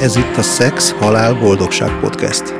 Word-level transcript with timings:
Ez 0.00 0.16
itt 0.16 0.36
a 0.36 0.42
Szex, 0.42 0.90
Halál, 0.90 1.34
Boldogság 1.34 2.00
Podcast. 2.00 2.54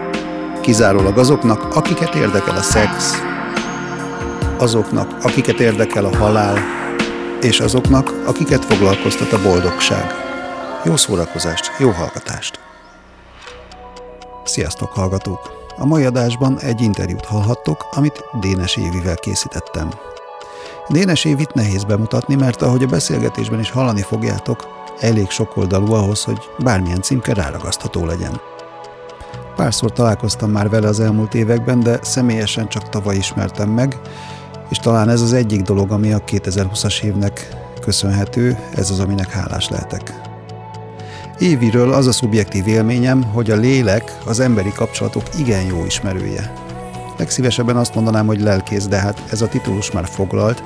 Kizárólag 0.60 1.18
azoknak, 1.18 1.76
akiket 1.76 2.14
érdekel 2.14 2.56
a 2.56 2.62
szex, 2.62 3.12
azoknak, 4.58 5.16
akiket 5.22 5.60
érdekel 5.60 6.04
a 6.04 6.16
halál, 6.16 6.58
és 7.40 7.60
azoknak, 7.60 8.12
akiket 8.26 8.64
foglalkoztat 8.64 9.32
a 9.32 9.42
boldogság. 9.42 10.04
Jó 10.84 10.96
szórakozást, 10.96 11.72
jó 11.78 11.90
hallgatást! 11.90 12.60
Sziasztok, 14.44 14.92
hallgatók! 14.92 15.72
A 15.76 15.86
mai 15.86 16.04
adásban 16.04 16.58
egy 16.60 16.80
interjút 16.80 17.24
hallhattok, 17.24 17.88
amit 17.90 18.24
Dénes 18.40 18.76
Évivel 18.76 19.16
készítettem. 19.16 19.88
Dénes 20.88 21.24
Évit 21.24 21.54
nehéz 21.54 21.84
bemutatni, 21.84 22.34
mert 22.34 22.62
ahogy 22.62 22.82
a 22.82 22.86
beszélgetésben 22.86 23.60
is 23.60 23.70
hallani 23.70 24.02
fogjátok, 24.02 24.66
elég 25.00 25.30
sokoldalú 25.30 25.92
ahhoz, 25.92 26.24
hogy 26.24 26.38
bármilyen 26.58 27.02
címke 27.02 27.34
ráragasztható 27.34 28.06
legyen. 28.06 28.40
Párszor 29.56 29.92
találkoztam 29.92 30.50
már 30.50 30.68
vele 30.68 30.88
az 30.88 31.00
elmúlt 31.00 31.34
években, 31.34 31.80
de 31.80 31.98
személyesen 32.02 32.68
csak 32.68 32.88
tavaly 32.88 33.16
ismertem 33.16 33.70
meg, 33.70 34.00
és 34.68 34.78
talán 34.78 35.08
ez 35.08 35.20
az 35.20 35.32
egyik 35.32 35.62
dolog, 35.62 35.90
ami 35.90 36.12
a 36.12 36.24
2020-as 36.24 37.02
évnek 37.02 37.48
köszönhető, 37.80 38.58
ez 38.74 38.90
az, 38.90 39.00
aminek 39.00 39.30
hálás 39.30 39.68
lehetek. 39.68 40.20
Éviről 41.38 41.92
az 41.92 42.06
a 42.06 42.12
szubjektív 42.12 42.66
élményem, 42.66 43.22
hogy 43.22 43.50
a 43.50 43.56
lélek 43.56 44.18
az 44.24 44.40
emberi 44.40 44.72
kapcsolatok 44.72 45.22
igen 45.38 45.62
jó 45.62 45.84
ismerője. 45.84 46.52
Legszívesebben 47.18 47.76
azt 47.76 47.94
mondanám, 47.94 48.26
hogy 48.26 48.40
lelkész, 48.40 48.86
de 48.86 48.96
hát 48.96 49.22
ez 49.30 49.42
a 49.42 49.48
titulus 49.48 49.90
már 49.90 50.06
foglalt, 50.06 50.62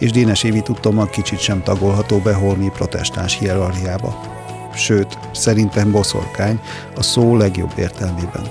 és 0.00 0.10
Dénes 0.10 0.42
Évi 0.42 0.60
tudtommal 0.60 1.10
kicsit 1.10 1.38
sem 1.38 1.62
tagolható 1.62 2.18
be 2.18 2.34
holmi 2.34 2.68
protestáns 2.68 3.38
hierarchiába. 3.38 4.20
Sőt, 4.74 5.18
szerintem 5.32 5.90
boszorkány 5.90 6.60
a 6.96 7.02
szó 7.02 7.36
legjobb 7.36 7.72
értelmében. 7.76 8.42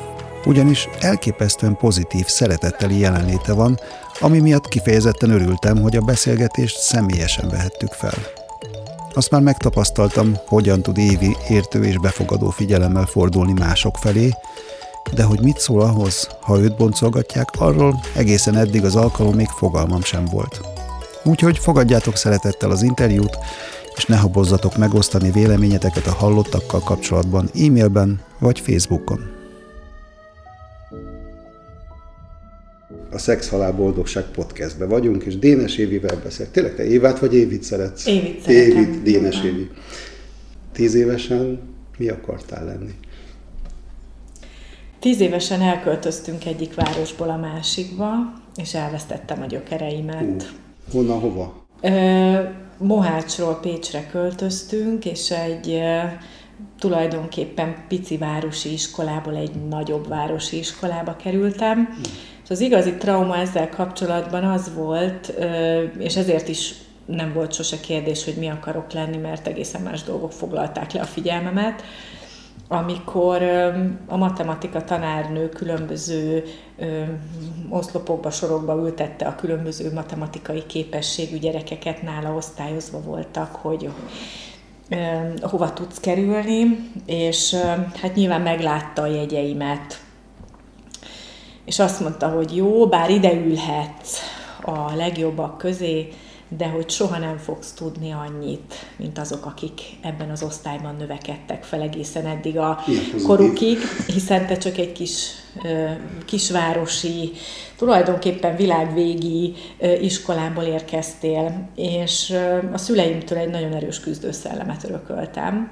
Ugyanis 0.45 0.89
elképesztően 1.00 1.78
pozitív, 1.78 2.28
szeretetteli 2.28 3.00
jelenléte 3.00 3.53
van, 3.53 3.80
ami 4.19 4.39
miatt 4.39 4.67
kifejezetten 4.67 5.30
örültem, 5.30 5.81
hogy 5.81 5.95
a 5.95 6.02
beszélgetést 6.02 6.78
személyesen 6.80 7.50
vehettük 7.50 7.91
fel. 7.91 8.13
Azt 9.13 9.31
már 9.31 9.41
megtapasztaltam, 9.41 10.38
hogyan 10.45 10.81
tud 10.81 10.97
Évi 10.97 11.36
értő 11.50 11.84
és 11.84 11.97
befogadó 11.97 12.50
figyelemmel 12.50 13.06
fordulni 13.06 13.53
mások 13.53 13.97
felé, 13.97 14.34
de 15.13 15.23
hogy 15.23 15.41
mit 15.41 15.59
szól 15.59 15.81
ahhoz, 15.81 16.28
ha 16.41 16.59
őt 16.59 16.78
boncolgatják, 16.78 17.50
arról 17.58 18.00
egészen 18.16 18.56
eddig 18.56 18.86
az 18.86 18.95
alkalom 18.95 19.36
még 19.36 19.47
fogalmam 19.47 20.03
sem 20.03 20.25
volt. 20.25 20.78
Úgyhogy 21.23 21.58
fogadjátok 21.58 22.16
szeretettel 22.16 22.72
az 22.72 22.81
interjút, 22.81 23.38
és 23.95 24.06
ne 24.06 24.17
habozzatok 24.17 24.78
megosztani 24.78 25.31
véleményeteket 25.31 26.08
a 26.08 26.14
hallottakkal 26.14 26.80
kapcsolatban 26.80 27.50
e-mailben 27.53 28.22
vagy 28.39 28.59
Facebookon. 28.59 29.38
A 33.12 33.17
Szex 33.17 33.50
Halál 33.50 33.72
Boldogság 33.72 34.23
podcastbe 34.23 34.86
vagyunk, 34.86 35.23
és 35.23 35.38
Dénes 35.38 35.78
Évivel 35.78 36.20
beszél. 36.23 36.52
Tényleg 36.52 36.75
te 36.75 36.86
Évát 36.86 37.20
vagy 37.20 37.36
Évit 37.36 37.64
szeretsz? 37.64 38.06
Évit 38.06 38.42
szeretem. 38.42 38.78
Évit, 38.78 39.02
Dénes 39.02 39.44
Évi. 39.44 39.70
Tíz 40.72 40.94
évesen 40.94 41.59
mi 41.97 42.09
akartál 42.09 42.66
lenni? 42.66 42.94
Tíz 45.00 45.20
évesen 45.20 45.62
elköltöztünk 45.62 46.45
egyik 46.45 46.75
városból 46.75 47.30
a 47.30 47.38
másikba, 47.38 48.14
és 48.56 48.73
elvesztettem 48.73 49.42
a 49.42 49.45
gyökereimet. 49.45 50.44
Uh 50.44 50.68
Honnan, 50.91 51.19
hova? 51.19 51.66
Mohácsról 52.77 53.59
Pécsre 53.61 54.07
költöztünk, 54.11 55.05
és 55.05 55.31
egy 55.31 55.81
tulajdonképpen 56.79 57.75
pici 57.88 58.17
városi 58.17 58.73
iskolából 58.73 59.35
egy 59.35 59.51
nagyobb 59.69 60.07
városi 60.07 60.57
iskolába 60.57 61.16
kerültem. 61.16 61.79
Mm. 61.79 62.01
És 62.44 62.50
az 62.50 62.59
igazi 62.59 62.94
trauma 62.94 63.38
ezzel 63.38 63.69
kapcsolatban 63.69 64.44
az 64.44 64.73
volt, 64.75 65.33
és 65.97 66.16
ezért 66.16 66.47
is 66.47 66.73
nem 67.06 67.33
volt 67.33 67.53
sose 67.53 67.79
kérdés, 67.79 68.23
hogy 68.23 68.35
mi 68.38 68.47
akarok 68.47 68.91
lenni, 68.91 69.17
mert 69.17 69.47
egészen 69.47 69.81
más 69.81 70.03
dolgok 70.03 70.31
foglalták 70.31 70.91
le 70.91 71.01
a 71.01 71.06
figyelmemet, 71.06 71.83
amikor 72.68 73.44
a 74.08 74.18
matematika 74.18 74.84
tanárnő 74.84 75.50
különböző 75.50 76.44
oszlopokba, 77.70 78.31
sorokba 78.31 78.75
ültette 78.75 79.25
a 79.25 79.36
különböző 79.36 79.94
matematikai 79.94 80.66
képességű 80.66 81.38
gyerekeket, 81.38 82.02
nála 82.02 82.34
osztályozva 82.34 83.02
voltak, 83.02 83.56
hogy 83.56 83.90
hova 85.42 85.74
tudsz 85.74 86.00
kerülni, 86.00 86.92
és 87.06 87.56
hát 88.02 88.16
nyilván 88.16 88.42
meglátta 88.42 89.02
a 89.02 89.08
jegyeimet, 89.08 90.02
és 91.66 91.80
azt 91.80 92.00
mondta, 92.00 92.28
hogy 92.28 92.56
jó, 92.56 92.88
bár 92.88 93.09
ide 93.09 93.34
ülhetsz 93.34 94.19
a 94.62 94.96
legjobbak 94.96 95.58
közé, 95.58 96.09
de 96.58 96.68
hogy 96.68 96.90
soha 96.90 97.18
nem 97.18 97.38
fogsz 97.38 97.72
tudni 97.72 98.12
annyit, 98.12 98.74
mint 98.98 99.18
azok, 99.18 99.46
akik 99.46 99.82
ebben 100.02 100.30
az 100.30 100.44
osztályban 100.44 100.96
növekedtek 100.96 101.64
fel 101.64 101.82
egészen 101.82 102.26
eddig 102.26 102.58
a 102.58 102.84
korukig, 103.24 103.78
hiszen 104.08 104.48
te 104.48 104.58
csak 104.58 104.78
egy 104.78 104.92
kis 104.92 105.32
kisvárosi, 106.26 107.32
tulajdonképpen 107.78 108.56
világvégi 108.56 109.54
iskolából 110.02 110.64
érkeztél, 110.64 111.70
és 111.76 112.34
a 112.74 112.78
szüleimtől 112.78 113.38
egy 113.38 113.50
nagyon 113.50 113.74
erős 113.74 114.00
küzdőszellemet 114.00 114.84
örököltem, 114.84 115.72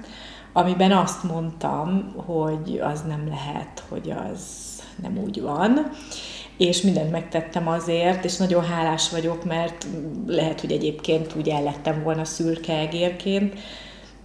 amiben 0.54 0.92
azt 0.92 1.24
mondtam, 1.24 2.14
hogy 2.26 2.80
az 2.84 3.02
nem 3.08 3.28
lehet, 3.28 3.84
hogy 3.90 4.14
az 4.32 4.42
nem 5.02 5.18
úgy 5.18 5.42
van, 5.42 5.90
és 6.58 6.82
mindent 6.82 7.12
megtettem 7.12 7.68
azért, 7.68 8.26
és 8.26 8.38
nagyon 8.38 8.66
hálás 8.66 9.10
vagyok, 9.10 9.46
mert 9.46 9.86
lehet, 10.28 10.62
hogy 10.62 10.72
egyébként 10.72 11.36
úgy 11.36 11.50
ellettem 11.50 12.04
volna 12.04 12.26
szürke 12.26 12.78
egérként, 12.78 13.54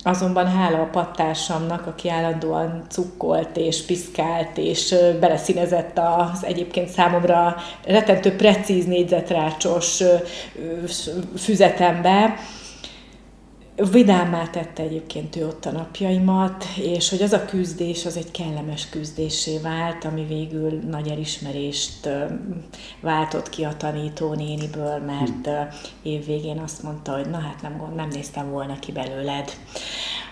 Azonban 0.05 0.47
hála 0.47 0.79
a 0.81 0.89
pattársamnak, 0.91 1.87
aki 1.87 2.09
állandóan 2.11 2.85
cukkolt 2.89 3.57
és 3.57 3.83
piszkált, 3.83 4.59
és 4.59 4.95
beleszínezett 5.21 5.99
az 5.99 6.45
egyébként 6.45 6.89
számomra 6.89 7.57
retentő 7.85 8.37
precíz 8.37 8.87
négyzetrácsos 8.87 10.03
füzetembe, 11.37 12.35
vidámmá 13.77 14.47
tette 14.47 14.83
egyébként 14.83 15.37
ő 15.37 15.47
ott 15.47 15.65
a 15.65 15.71
napjaimat, 15.71 16.65
és 16.77 17.09
hogy 17.09 17.23
az 17.23 17.33
a 17.33 17.45
küzdés 17.45 18.07
az 18.07 18.17
egy 18.17 18.31
kellemes 18.31 18.89
küzdésé 18.89 19.59
vált, 19.59 20.05
ami 20.05 20.25
végül 20.25 20.71
nagy 20.71 21.09
elismerést 21.09 22.09
váltott 23.01 23.49
ki 23.49 23.65
a 23.65 23.77
tanító 23.77 24.35
néniből, 24.35 24.99
mert 24.99 25.49
évvégén 26.03 26.59
azt 26.59 26.83
mondta, 26.83 27.13
hogy 27.13 27.31
na 27.31 27.39
hát 27.39 27.63
nem, 27.63 27.93
nem 27.97 28.09
néztem 28.09 28.51
volna 28.51 28.79
ki 28.79 28.93
belőled. 28.93 29.53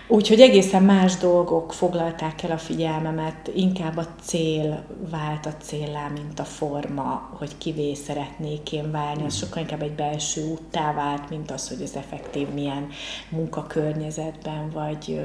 Úgyhogy 0.07 0.39
egészen 0.39 0.83
más 0.83 1.17
dolgok 1.17 1.73
foglalták 1.73 2.43
el 2.43 2.51
a 2.51 2.57
figyelmemet, 2.57 3.51
inkább 3.55 3.97
a 3.97 4.07
cél 4.23 4.83
vált 5.11 5.45
a 5.45 5.53
céllá, 5.63 6.07
mint 6.13 6.39
a 6.39 6.43
forma, 6.43 7.29
hogy 7.37 7.57
kivé 7.57 7.93
szeretnék 7.93 8.71
én 8.71 8.91
válni. 8.91 9.25
Az 9.25 9.35
sokkal 9.35 9.61
inkább 9.61 9.81
egy 9.81 9.95
belső 9.95 10.41
úttá 10.51 10.93
vált, 10.93 11.29
mint 11.29 11.51
az, 11.51 11.67
hogy 11.67 11.81
az 11.81 11.95
effektív 11.95 12.47
milyen 12.53 12.87
munkakörnyezetben, 13.29 14.69
vagy 14.73 15.19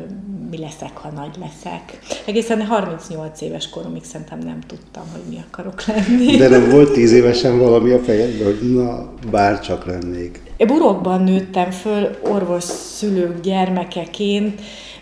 mi 0.50 0.58
leszek, 0.58 0.96
ha 0.96 1.10
nagy 1.10 1.36
leszek. 1.40 1.98
Egészen 2.26 2.66
38 2.66 3.40
éves 3.40 3.68
koromig 3.68 4.04
szerintem 4.04 4.38
nem 4.38 4.60
tudtam, 4.60 5.04
hogy 5.12 5.22
mi 5.28 5.44
akarok 5.50 5.84
lenni. 5.84 6.36
De 6.36 6.48
nem 6.48 6.70
volt 6.70 6.92
10 6.92 7.12
évesen 7.12 7.58
valami 7.58 7.90
a 7.90 7.98
fejedben, 7.98 8.46
hogy 8.46 8.74
na, 8.74 9.12
bár 9.30 9.60
csak 9.60 9.86
lennék. 9.86 10.45
Én 10.56 10.66
burokban 10.66 11.22
nőttem 11.22 11.70
föl 11.70 12.18
orvos 12.22 12.64
szülők 12.64 13.40
gyermekeként, 13.40 14.60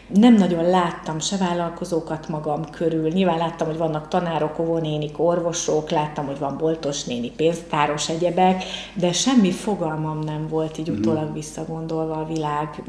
nem 0.08 0.34
nagyon 0.34 0.64
láttam 0.64 1.20
se 1.20 1.36
vállalkozókat 1.36 2.28
magam 2.28 2.70
körül. 2.70 3.08
Nyilván 3.08 3.38
láttam, 3.38 3.66
hogy 3.66 3.76
vannak 3.76 4.08
tanárok, 4.08 4.58
óvónénik, 4.58 5.18
orvosok, 5.18 5.90
láttam, 5.90 6.26
hogy 6.26 6.38
van 6.38 6.56
boltos 6.58 7.04
néni, 7.04 7.30
pénztáros, 7.30 8.08
egyebek, 8.08 8.64
de 8.94 9.12
semmi 9.12 9.50
fogalmam 9.50 10.18
nem 10.18 10.48
volt 10.48 10.78
így 10.78 10.88
mhm. 10.88 10.98
utólag 10.98 11.32
visszagondolva 11.32 12.14
a 12.14 12.26
világ 12.26 12.82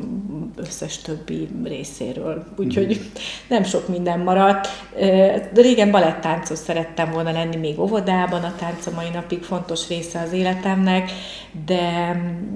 összes 0.55 0.97
többi 0.97 1.47
részéről. 1.63 2.45
Úgyhogy 2.57 2.99
mm. 2.99 3.05
nem 3.47 3.63
sok 3.63 3.87
minden 3.87 4.19
maradt. 4.19 4.67
Régen 5.53 5.91
balettáncos 5.91 6.57
szerettem 6.57 7.11
volna 7.11 7.31
lenni 7.31 7.55
még 7.55 7.79
óvodában, 7.79 8.43
a 8.43 8.55
tánc 8.55 8.85
a 8.85 8.91
mai 8.95 9.09
napig 9.13 9.43
fontos 9.43 9.87
része 9.87 10.19
az 10.19 10.31
életemnek, 10.31 11.11
de 11.65 12.15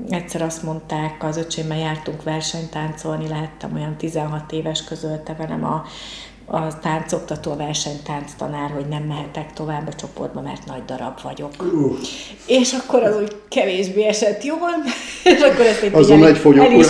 egyszer 0.09 0.41
azt 0.41 0.63
mondták, 0.63 1.23
az 1.23 1.37
öcsémmel 1.37 1.77
jártunk 1.77 2.23
versenytáncolni, 2.23 3.27
láttam 3.27 3.73
olyan 3.75 3.95
16 3.95 4.51
éves 4.59 4.83
közölte 4.83 5.35
velem 5.37 5.63
a 5.65 5.85
a 6.51 6.79
táncoktató, 6.79 7.51
a 7.51 7.55
versenytánctanár, 7.55 8.69
hogy 8.69 8.85
nem 8.87 9.03
mehetek 9.03 9.53
tovább 9.53 9.87
a 9.87 9.93
csoportba, 9.93 10.41
mert 10.41 10.65
nagy 10.65 10.85
darab 10.85 11.21
vagyok. 11.23 11.51
Uh. 11.59 11.97
És 12.45 12.73
akkor 12.73 13.03
az 13.03 13.15
úgy 13.21 13.35
kevésbé 13.49 14.05
esett 14.05 14.43
jól, 14.43 14.69
és 15.33 15.39
akkor 15.39 15.65
ezt 15.65 15.81
egy 15.81 15.93
Azon 15.93 16.23
el, 16.23 16.27
egy 16.27 16.57
el, 16.57 16.71
is, 16.71 16.87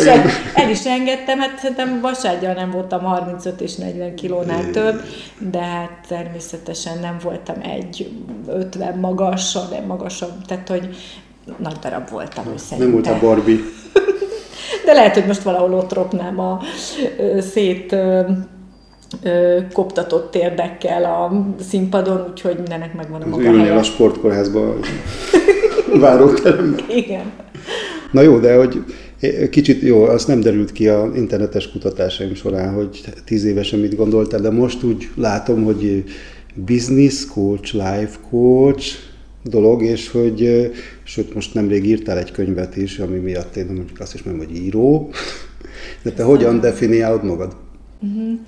el 0.54 0.70
is 0.70 0.86
engedtem, 0.86 1.40
hát 1.40 1.60
szerintem 1.60 2.02
vasárgyal 2.02 2.54
nem 2.54 2.72
voltam 2.72 3.04
35 3.04 3.62
és 3.62 3.76
40 3.76 4.16
kilónál 4.16 4.72
több, 4.72 5.02
de 5.38 5.62
hát 5.62 6.06
természetesen 6.08 7.00
nem 7.00 7.18
voltam 7.24 7.56
egy 7.62 8.12
50 8.48 8.98
magas, 8.98 9.58
de 9.70 9.82
magasabb, 9.88 10.46
tehát 10.46 10.68
hogy 10.68 10.96
nagy 11.58 11.78
darab 11.82 12.10
voltam, 12.10 12.46
Nem 12.78 12.92
volt 12.92 13.08
a 13.08 13.20
Barbie. 13.20 13.60
De 14.90 14.96
lehet, 14.96 15.14
hogy 15.14 15.26
most 15.26 15.44
valahol 15.44 15.74
ott 15.74 15.94
ropnám 15.94 16.40
a 16.40 16.60
szét 17.40 17.96
koptatott 19.74 20.32
térdekkel 20.32 21.04
a 21.04 21.46
színpadon, 21.70 22.26
úgyhogy 22.30 22.56
mindennek 22.56 22.94
megvan 22.94 23.22
a 23.22 23.28
maga 23.28 23.58
helye. 23.58 23.76
a 23.76 23.84
sportkórházban 23.84 24.80
váróteremben. 26.00 26.86
Igen. 26.90 27.32
Na 28.12 28.22
jó, 28.22 28.38
de 28.38 28.56
hogy 28.56 28.84
kicsit 29.50 29.82
jó, 29.82 30.04
az 30.04 30.26
nem 30.26 30.40
derült 30.40 30.72
ki 30.72 30.88
a 30.88 31.12
internetes 31.16 31.72
kutatásaim 31.72 32.36
során, 32.36 32.74
hogy 32.74 33.02
tíz 33.26 33.46
évesen 33.46 33.80
mit 33.80 33.96
gondoltál, 33.96 34.40
de 34.40 34.52
most 34.52 34.84
úgy 34.84 35.10
látom, 35.16 35.64
hogy 35.64 36.04
business 36.66 37.26
coach, 37.34 37.74
life 37.74 38.18
coach 38.30 39.09
dolog, 39.44 39.84
és 39.84 40.10
hogy, 40.10 40.72
sőt, 41.04 41.34
most 41.34 41.54
nemrég 41.54 41.86
írtál 41.86 42.18
egy 42.18 42.32
könyvet 42.32 42.76
is, 42.76 43.00
ami 43.00 43.18
miatt 43.18 43.56
én 43.56 43.66
mondjuk 43.66 44.00
azt 44.00 44.14
is 44.14 44.24
mondom, 44.24 44.46
hogy 44.46 44.56
író, 44.56 45.12
de 46.04 46.12
te 46.12 46.24
hogyan 46.24 46.60
definiálod 46.60 47.24
magad? 47.24 47.56
Uh-huh. 48.00 48.40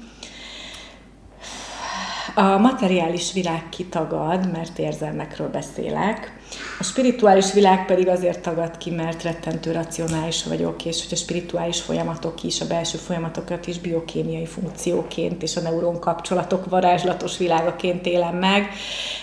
A 2.36 2.58
materiális 2.58 3.34
világ 3.34 3.70
kitagad, 3.70 4.52
mert 4.52 4.80
érzelmekről 4.80 5.48
beszélek. 5.48 6.40
A 6.82 6.84
spirituális 6.84 7.54
világ 7.54 7.86
pedig 7.86 8.08
azért 8.08 8.40
tagad 8.40 8.78
ki, 8.78 8.92
mert 8.92 9.24
rettentő 9.24 9.72
racionális 9.72 10.44
vagyok, 10.44 10.86
és 10.86 11.04
hogy 11.04 11.14
a 11.14 11.16
spirituális 11.16 11.82
folyamatok 11.82 12.44
is, 12.44 12.62
a 12.62 12.68
belső 12.68 12.98
folyamatokat 12.98 13.68
is 13.68 13.80
biokémiai 13.80 14.46
funkcióként 14.46 15.44
és 15.44 15.56
a 15.56 15.62
neuron 15.62 16.00
kapcsolatok 16.00 16.70
varázslatos 16.70 17.38
világaként 17.38 18.06
élem 18.06 18.36
meg. 18.36 18.70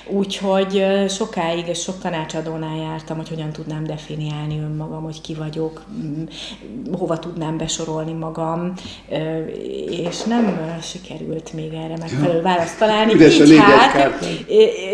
Úgyhogy 0.07 0.85
sokáig 1.09 1.67
és 1.67 1.81
sok 1.83 1.99
tanácsadónál 1.99 2.77
jártam, 2.77 3.17
hogy 3.17 3.29
hogyan 3.29 3.53
tudnám 3.53 3.85
definiálni 3.85 4.59
önmagam, 4.59 5.03
hogy 5.03 5.21
ki 5.21 5.35
vagyok, 5.35 5.85
hova 6.99 7.19
tudnám 7.19 7.57
besorolni 7.57 8.13
magam, 8.13 8.73
és 9.91 10.23
nem 10.23 10.79
sikerült 10.83 11.53
még 11.53 11.73
erre 11.73 11.97
megfelelő 11.99 12.43
választ 12.43 12.79
találni. 12.79 13.13
Így 13.13 13.59
hát, 13.59 14.15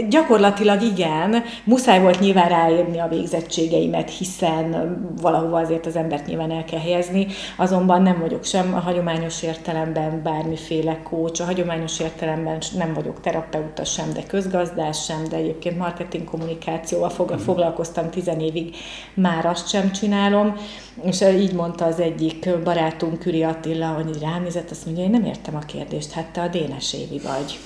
gyakorlatilag 0.08 0.82
igen, 0.82 1.43
muszáj 1.64 2.00
volt 2.00 2.20
nyilván 2.20 2.52
ráírni 2.54 2.98
a 2.98 3.08
végzettségeimet, 3.08 4.10
hiszen 4.10 4.98
valahova 5.20 5.58
azért 5.58 5.86
az 5.86 5.96
embert 5.96 6.26
nyilván 6.26 6.50
el 6.50 6.64
kell 6.64 6.80
helyezni, 6.80 7.26
azonban 7.56 8.02
nem 8.02 8.18
vagyok 8.20 8.44
sem 8.44 8.74
a 8.74 8.78
hagyományos 8.78 9.42
értelemben 9.42 10.22
bármiféle 10.22 11.02
kócs, 11.02 11.40
a 11.40 11.44
hagyományos 11.44 12.00
értelemben 12.00 12.58
nem 12.76 12.92
vagyok 12.94 13.20
terapeuta 13.20 13.84
sem, 13.84 14.12
de 14.12 14.22
közgazdás 14.22 15.04
sem, 15.04 15.24
de 15.30 15.36
egyébként 15.36 15.78
marketing 15.78 16.24
kommunikációval 16.24 17.12
mhm. 17.18 17.38
foglalkoztam 17.38 18.10
tizen 18.10 18.40
évig, 18.40 18.76
már 19.14 19.46
azt 19.46 19.68
sem 19.68 19.92
csinálom, 19.92 20.56
és 21.02 21.20
így 21.20 21.52
mondta 21.52 21.84
az 21.84 22.00
egyik 22.00 22.48
barátunk, 22.64 23.18
Küri 23.18 23.42
Attila, 23.42 23.86
hogy 23.86 24.18
rám 24.20 24.42
nézett, 24.42 24.70
azt 24.70 24.84
mondja, 24.84 25.04
én 25.04 25.10
nem 25.10 25.24
értem 25.24 25.56
a 25.56 25.66
kérdést, 25.66 26.12
hát 26.12 26.26
te 26.32 26.40
a 26.40 26.48
Dénes 26.48 26.92
Évi 26.94 27.18
vagy. 27.18 27.58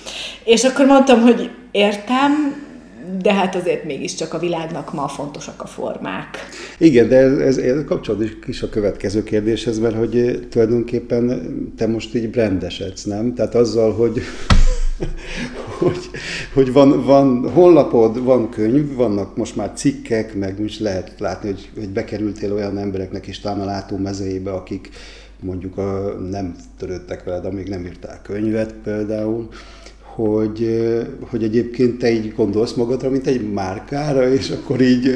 És 0.44 0.64
akkor 0.64 0.87
mondtam, 0.87 1.20
hogy 1.20 1.50
értem, 1.70 2.67
de 3.23 3.33
hát 3.33 3.55
azért 3.55 3.85
mégiscsak 3.85 4.35
a 4.35 4.39
világnak 4.39 4.93
ma 4.93 5.09
fontosak 5.09 5.63
a 5.63 5.67
formák. 5.67 6.39
Igen, 6.79 7.09
de 7.09 7.17
ez, 7.17 7.39
ez, 7.39 7.57
ez 7.57 7.85
kapcsolódik 7.85 8.45
is 8.47 8.63
a 8.63 8.69
következő 8.69 9.23
kérdéshez, 9.23 9.79
mert 9.79 9.97
hogy 9.97 10.47
tulajdonképpen 10.51 11.43
te 11.77 11.87
most 11.87 12.15
így 12.15 12.31
brandesedsz, 12.31 13.05
nem? 13.05 13.35
Tehát 13.35 13.55
azzal, 13.55 13.93
hogy 13.93 14.21
hogy, 15.79 16.11
hogy 16.55 16.73
van, 16.73 17.05
van 17.05 17.51
honlapod, 17.51 18.25
van 18.25 18.51
könyv, 18.51 18.95
vannak 18.95 19.37
most 19.37 19.57
már 19.57 19.73
cikkek, 19.75 20.35
meg 20.35 20.61
is 20.61 20.79
lehet 20.79 21.15
látni, 21.19 21.49
hogy, 21.49 21.71
hogy 21.75 21.89
bekerültél 21.89 22.53
olyan 22.53 22.79
embereknek 22.79 23.27
is 23.27 23.41
talán 23.41 23.61
a 23.61 23.65
látómezőjébe, 23.65 24.51
akik 24.51 24.89
mondjuk 25.41 25.79
a, 25.79 26.17
nem 26.31 26.55
törődtek 26.79 27.25
veled, 27.25 27.45
amíg 27.45 27.69
nem 27.69 27.85
írtál 27.85 28.23
könyvet 28.23 28.73
például, 28.73 29.49
hogy, 30.19 30.81
hogy 31.20 31.43
egyébként 31.43 31.99
te 31.99 32.11
így 32.11 32.35
gondolsz 32.35 32.75
magadra, 32.75 33.11
mint 33.11 33.26
egy 33.26 33.53
márkára, 33.53 34.32
és 34.32 34.50
akkor 34.50 34.81
így 34.81 35.11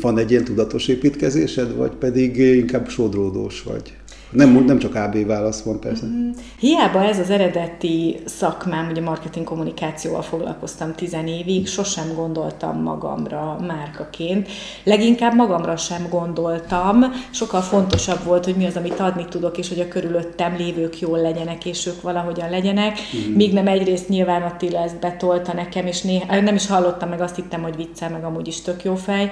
van 0.00 0.18
egy 0.18 0.30
ilyen 0.30 0.44
tudatos 0.44 0.88
építkezésed, 0.88 1.76
vagy 1.76 1.90
pedig 1.90 2.36
inkább 2.36 2.88
sodródós 2.88 3.62
vagy? 3.62 3.96
Nem, 4.36 4.64
nem 4.64 4.78
csak 4.78 4.94
AB 4.94 5.26
válasz 5.26 5.62
van 5.62 5.80
persze. 5.80 6.06
Mm, 6.06 6.30
hiába 6.58 7.04
ez 7.04 7.18
az 7.18 7.30
eredeti 7.30 8.16
szakmám, 8.24 8.88
ugye 8.90 9.00
marketing 9.00 9.46
kommunikációval 9.46 10.22
foglalkoztam 10.22 10.94
tizen 10.94 11.26
évig, 11.26 11.66
sosem 11.66 12.14
gondoltam 12.14 12.82
magamra 12.82 13.56
márkaként. 13.66 14.48
Leginkább 14.84 15.34
magamra 15.34 15.76
sem 15.76 16.06
gondoltam. 16.10 17.04
Sokkal 17.30 17.60
fontosabb 17.60 18.24
volt, 18.24 18.44
hogy 18.44 18.54
mi 18.56 18.66
az, 18.66 18.76
amit 18.76 19.00
adni 19.00 19.24
tudok, 19.24 19.58
és 19.58 19.68
hogy 19.68 19.80
a 19.80 19.88
körülöttem 19.88 20.56
lévők 20.56 21.00
jól 21.00 21.20
legyenek, 21.20 21.64
és 21.64 21.86
ők 21.86 22.02
valahogyan 22.02 22.50
legyenek. 22.50 22.98
Mm. 23.16 23.32
Míg 23.32 23.52
nem 23.52 23.66
egyrészt 23.66 24.08
nyilván 24.08 24.42
Attila 24.42 24.82
ezt 24.82 25.00
betolta 25.00 25.52
nekem, 25.52 25.86
és 25.86 26.02
néha, 26.02 26.40
nem 26.40 26.54
is 26.54 26.66
hallottam 26.66 27.08
meg, 27.08 27.20
azt 27.20 27.36
hittem, 27.36 27.62
hogy 27.62 27.76
viccel, 27.76 28.10
meg 28.10 28.24
amúgy 28.24 28.48
is 28.48 28.60
tök 28.60 28.84
jó 28.84 28.94
fej, 28.94 29.30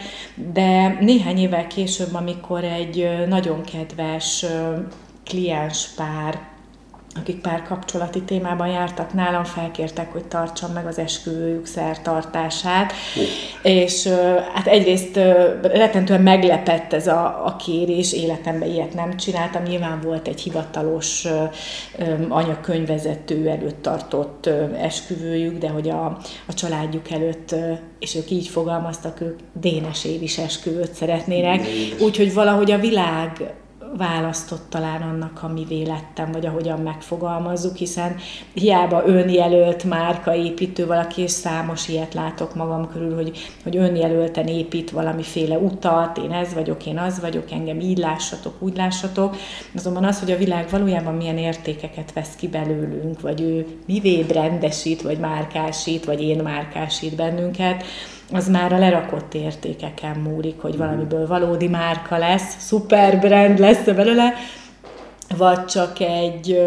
de 0.52 0.98
néhány 1.00 1.38
évvel 1.38 1.66
később, 1.66 2.14
amikor 2.14 2.64
egy 2.64 3.08
nagyon 3.28 3.60
kedves 3.62 4.46
kliens 5.24 5.88
pár, 5.96 6.52
akik 7.20 7.40
párkapcsolati 7.40 8.22
témában 8.22 8.68
jártak 8.68 9.12
nálam, 9.12 9.44
felkértek, 9.44 10.12
hogy 10.12 10.24
tartsam 10.24 10.72
meg 10.72 10.86
az 10.86 10.98
esküvőjük 10.98 11.66
szertartását, 11.66 12.92
oh. 13.16 13.70
és 13.70 14.08
hát 14.54 14.66
egyrészt 14.66 15.16
rettentően 15.62 16.22
meglepett 16.22 16.92
ez 16.92 17.06
a, 17.06 17.46
a 17.46 17.56
kérés, 17.56 18.12
életemben 18.12 18.68
ilyet 18.68 18.94
nem 18.94 19.16
csináltam, 19.16 19.62
nyilván 19.62 20.00
volt 20.00 20.28
egy 20.28 20.40
hivatalos 20.40 21.26
anyakönyvezető 22.28 23.48
előtt 23.48 23.82
tartott 23.82 24.50
esküvőjük, 24.78 25.58
de 25.58 25.68
hogy 25.68 25.88
a, 25.88 26.04
a 26.46 26.54
családjuk 26.54 27.10
előtt, 27.10 27.54
és 27.98 28.14
ők 28.14 28.30
így 28.30 28.48
fogalmaztak, 28.48 29.20
ők 29.20 29.38
Dénes 29.52 30.04
Évis 30.04 30.38
esküvőt 30.38 30.92
szeretnének, 30.94 31.66
úgyhogy 32.00 32.34
valahogy 32.34 32.70
a 32.70 32.78
világ 32.78 33.54
választott 33.96 34.70
talán 34.70 35.02
annak, 35.02 35.42
ami 35.42 35.64
vélettem, 35.68 36.32
vagy 36.32 36.46
ahogyan 36.46 36.80
megfogalmazzuk, 36.80 37.76
hiszen 37.76 38.16
hiába 38.52 39.06
önjelölt 39.06 39.84
márkaépítő 39.84 40.86
valaki, 40.86 41.22
és 41.22 41.30
számos 41.30 41.88
ilyet 41.88 42.14
látok 42.14 42.54
magam 42.54 42.88
körül, 42.92 43.14
hogy, 43.14 43.38
hogy 43.62 43.76
önjelölten 43.76 44.46
épít 44.46 44.90
valamiféle 44.90 45.58
utat, 45.58 46.18
én 46.18 46.32
ez 46.32 46.54
vagyok, 46.54 46.86
én 46.86 46.98
az 46.98 47.20
vagyok, 47.20 47.50
engem 47.50 47.80
így 47.80 47.98
lássatok, 47.98 48.62
úgy 48.62 48.76
lássatok. 48.76 49.36
Azonban 49.74 50.04
az, 50.04 50.20
hogy 50.20 50.30
a 50.30 50.36
világ 50.36 50.68
valójában 50.70 51.14
milyen 51.14 51.38
értékeket 51.38 52.12
vesz 52.12 52.34
ki 52.36 52.48
belőlünk, 52.48 53.20
vagy 53.20 53.40
ő 53.40 53.66
mivé 53.86 54.22
brendesít, 54.22 55.02
vagy 55.02 55.18
márkásít, 55.18 56.04
vagy 56.04 56.22
én 56.22 56.42
márkásít 56.42 57.16
bennünket, 57.16 57.84
az 58.34 58.48
már 58.48 58.72
a 58.72 58.78
lerakott 58.78 59.34
értékeken 59.34 60.16
múlik, 60.16 60.60
hogy 60.60 60.76
valamiből 60.76 61.26
valódi 61.26 61.68
márka 61.68 62.18
lesz, 62.18 62.56
szuper 62.58 63.18
brand 63.18 63.58
lesz 63.58 63.84
belőle, 63.84 64.32
vagy 65.36 65.64
csak 65.64 66.00
egy 66.00 66.62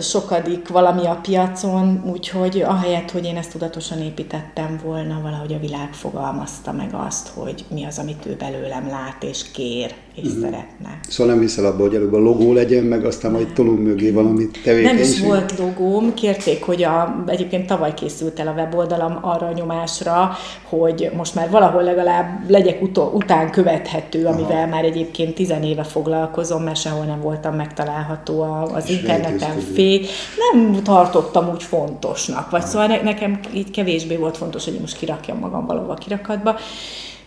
sokadik 0.00 0.68
valami 0.68 1.06
a 1.06 1.18
piacon, 1.22 2.02
úgyhogy 2.12 2.62
ahelyett, 2.66 3.10
hogy 3.10 3.24
én 3.24 3.36
ezt 3.36 3.50
tudatosan 3.50 4.02
építettem 4.02 4.80
volna, 4.84 5.20
valahogy 5.22 5.52
a 5.52 5.58
világ 5.58 5.92
fogalmazta 5.92 6.72
meg 6.72 6.94
azt, 7.06 7.28
hogy 7.28 7.64
mi 7.70 7.84
az, 7.84 7.98
amit 7.98 8.26
ő 8.26 8.36
belőlem 8.38 8.88
lát 8.88 9.22
és 9.22 9.50
kér 9.50 9.94
és 10.22 10.28
uh-huh. 10.28 10.42
szeretne. 10.42 10.98
Szóval 11.08 11.32
nem 11.32 11.42
hiszel 11.42 11.64
abba, 11.64 11.82
hogy 11.82 11.94
előbb 11.94 12.12
a 12.12 12.18
logó 12.18 12.52
legyen, 12.52 12.84
meg 12.84 13.04
aztán 13.04 13.30
majd 13.30 13.52
tolunk 13.52 13.82
mögé 13.82 14.10
valami 14.10 14.46
tevékenység? 14.64 14.98
Nem 14.98 15.12
is 15.12 15.20
volt 15.20 15.58
logóm, 15.58 16.14
kérték, 16.14 16.64
hogy 16.64 16.82
a, 16.82 17.24
egyébként 17.26 17.66
tavaly 17.66 17.94
készült 17.94 18.40
el 18.40 18.48
a 18.48 18.52
weboldalam 18.52 19.18
arra 19.22 19.46
a 19.46 19.52
nyomásra, 19.52 20.30
hogy 20.68 21.10
most 21.16 21.34
már 21.34 21.50
valahol 21.50 21.82
legalább 21.82 22.50
legyek 22.50 22.82
utol, 22.82 23.10
után 23.14 23.50
követhető, 23.50 24.26
amivel 24.26 24.56
Aha. 24.56 24.66
már 24.66 24.84
egyébként 24.84 25.34
tizen 25.34 25.62
éve 25.62 25.84
foglalkozom, 25.84 26.62
mert 26.62 26.80
sehol 26.80 27.04
nem 27.04 27.20
voltam 27.20 27.54
megtalálható 27.54 28.42
az 28.74 28.84
és 28.88 28.90
interneten 28.90 29.47
fé. 29.56 30.06
Nem 30.52 30.82
tartottam 30.82 31.48
úgy 31.48 31.62
fontosnak, 31.62 32.50
vagy 32.50 32.64
szóval 32.64 32.86
ne, 32.86 33.02
nekem 33.02 33.40
így 33.54 33.70
kevésbé 33.70 34.16
volt 34.16 34.36
fontos, 34.36 34.64
hogy 34.64 34.78
most 34.80 34.96
kirakjam 34.96 35.38
magam 35.38 35.66
valahova 35.66 35.94
kirakatba. 35.94 36.56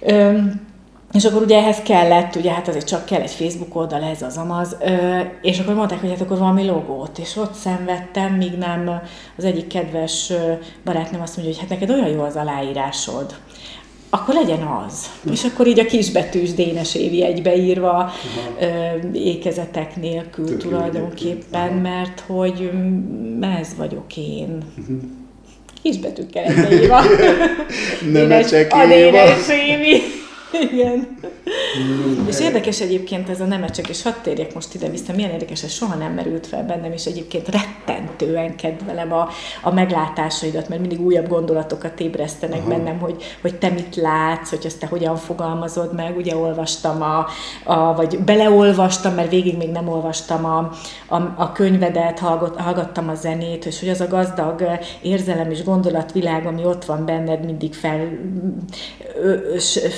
Üm, 0.08 0.70
és 1.12 1.26
akkor 1.26 1.42
ugye 1.42 1.58
ehhez 1.58 1.82
kellett, 1.82 2.36
ugye 2.36 2.52
hát 2.52 2.68
azért 2.68 2.88
csak 2.88 3.06
kell 3.06 3.22
egy 3.22 3.32
Facebook 3.32 3.76
oldal, 3.76 4.04
ez 4.04 4.22
az 4.22 4.38
amaz, 4.38 4.78
és 5.42 5.60
akkor 5.60 5.74
mondták, 5.74 6.00
hogy 6.00 6.10
hát 6.10 6.22
akkor 6.22 6.38
valami 6.38 6.66
logót, 6.66 7.18
és 7.18 7.36
ott 7.36 7.54
szenvedtem, 7.54 8.34
míg 8.34 8.58
nem 8.58 9.02
az 9.38 9.44
egyik 9.44 9.68
kedves 9.68 10.34
barátnőm 10.86 11.22
azt 11.22 11.36
mondja, 11.38 11.54
hogy 11.54 11.62
hát 11.62 11.80
neked 11.80 11.90
olyan 11.90 12.08
jó 12.08 12.22
az 12.22 12.36
aláírásod, 12.36 13.36
akkor 14.14 14.36
legyen 14.36 14.62
az. 14.62 15.10
És 15.32 15.44
akkor 15.44 15.68
így 15.68 15.80
a 15.80 15.86
kisbetűs 15.86 16.54
Dénes 16.54 16.96
Évi 16.96 17.24
egybeírva, 17.24 18.12
ö, 18.60 18.66
ékezetek 19.14 19.96
nélkül 19.96 20.46
Tök 20.46 20.58
tulajdonképpen, 20.58 21.74
mert 21.74 22.24
hogy 22.28 22.72
ez 23.60 23.76
vagyok 23.78 24.18
én. 24.18 24.58
Uh-huh. 24.80 24.98
Kisbetűkkel 25.82 26.44
egybeírva. 26.44 27.02
Nem 28.12 28.32
a 28.70 28.86
Dénes 28.88 29.50
Évi. 29.68 30.02
Igen. 30.60 31.18
és 32.28 32.40
érdekes 32.40 32.82
egyébként 32.82 33.30
ez 33.30 33.42
a 33.42 33.46
nemecsek, 33.46 33.90
és 33.90 34.02
hadd 34.04 34.14
térjek 34.22 34.54
most 34.54 34.74
ide-vissza, 34.74 35.14
milyen 35.14 35.32
érdekes, 35.32 35.64
ez 35.64 35.72
soha 35.72 35.96
nem 35.96 36.14
merült 36.14 36.48
fel 36.48 36.66
bennem, 36.66 36.92
és 36.92 37.06
egyébként 37.06 37.48
rettentően 37.48 38.56
kedvelem 38.56 39.14
a, 39.14 39.30
a 39.62 39.74
meglátásaidat, 39.74 40.70
mert 40.70 40.82
mindig 40.82 41.02
újabb 41.02 41.28
gondolatokat 41.28 42.00
ébresztenek 42.00 42.60
Aha. 42.60 42.70
bennem, 42.70 43.00
hogy, 43.00 43.24
hogy 43.42 43.56
te 43.56 43.70
mit 43.70 43.96
látsz, 43.96 44.50
hogy 44.50 44.66
ezt 44.66 44.80
te 44.80 44.88
hogyan 44.88 45.16
fogalmazod 45.16 45.96
meg, 45.96 46.18
ugye 46.18 46.36
olvastam 46.36 47.02
a, 47.02 47.28
a 47.64 47.96
vagy 47.96 48.20
beleolvastam, 48.20 49.14
mert 49.14 49.30
végig 49.30 49.58
még 49.58 49.70
nem 49.70 49.88
olvastam 49.88 50.46
a, 50.46 50.58
a, 51.08 51.16
a 51.36 51.52
könyvedet, 51.52 52.20
hallgat, 52.20 52.60
hallgattam 52.60 53.10
a 53.10 53.16
zenét, 53.16 53.66
és 53.66 53.80
hogy 53.80 53.90
az 53.90 54.02
a 54.02 54.08
gazdag 54.08 54.80
érzelem 55.02 55.52
és 55.52 55.64
gondolatvilág, 55.64 56.46
ami 56.46 56.66
ott 56.66 56.86
van 56.86 57.06
benned, 57.06 57.46
mindig 57.46 57.74
fel, 57.74 58.10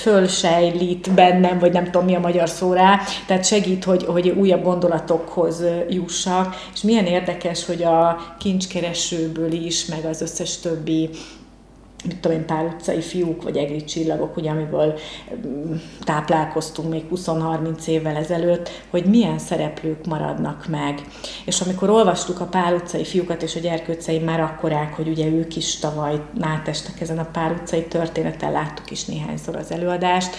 fölsejlít 0.02 1.14
bennem, 1.14 1.60
vagy 1.60 1.72
nem 1.72 1.84
tudom 1.84 2.06
mi 2.06 2.16
a 2.16 2.20
magyar 2.20 2.50
szó 2.50 2.74
rá, 2.74 3.00
tehát 3.28 3.46
segít, 3.46 3.84
hogy, 3.84 4.04
hogy 4.04 4.30
újabb 4.30 4.64
gondolatokhoz 4.64 5.64
jussak, 5.90 6.56
és 6.74 6.82
milyen 6.82 7.06
érdekes, 7.06 7.66
hogy 7.66 7.84
a 7.84 8.36
kincskeresőből 8.40 9.52
is, 9.52 9.86
meg 9.86 10.06
az 10.06 10.22
összes 10.22 10.60
többi 10.60 11.10
mit 12.04 12.18
tudom 12.18 12.38
én, 12.38 12.46
pár 12.46 12.66
utcai 12.66 13.02
fiúk, 13.02 13.44
vagy 13.44 13.58
egri 13.58 13.84
csillagok, 13.84 14.38
ugye, 14.38 14.50
amiből 14.50 15.00
mm, 15.48 15.74
táplálkoztunk 16.04 16.90
még 16.90 17.04
20-30 17.12 17.86
évvel 17.86 18.16
ezelőtt, 18.16 18.70
hogy 18.90 19.06
milyen 19.06 19.40
szereplők 19.40 20.06
maradnak 20.06 20.68
meg. 20.68 21.02
És 21.46 21.62
amikor 21.62 21.90
olvastuk 21.90 22.40
a 22.40 22.46
pár 22.46 22.74
utcai 22.74 23.06
fiúkat, 23.06 23.42
és 23.42 23.56
a 23.56 23.60
gyerkőceim 23.60 24.24
már 24.24 24.40
akkorák, 24.40 24.94
hogy 24.94 25.08
ugye 25.08 25.28
ők 25.28 25.56
is 25.56 25.80
tavaly 25.80 26.22
átestek 26.40 27.02
ezen 27.02 27.20
a 27.20 27.30
pár 27.32 27.52
utcai 27.52 27.84
történeten, 27.84 28.52
láttuk 28.52 28.92
is 28.92 29.06
néhányszor 29.06 29.56
az 29.56 29.72
előadást, 29.72 30.36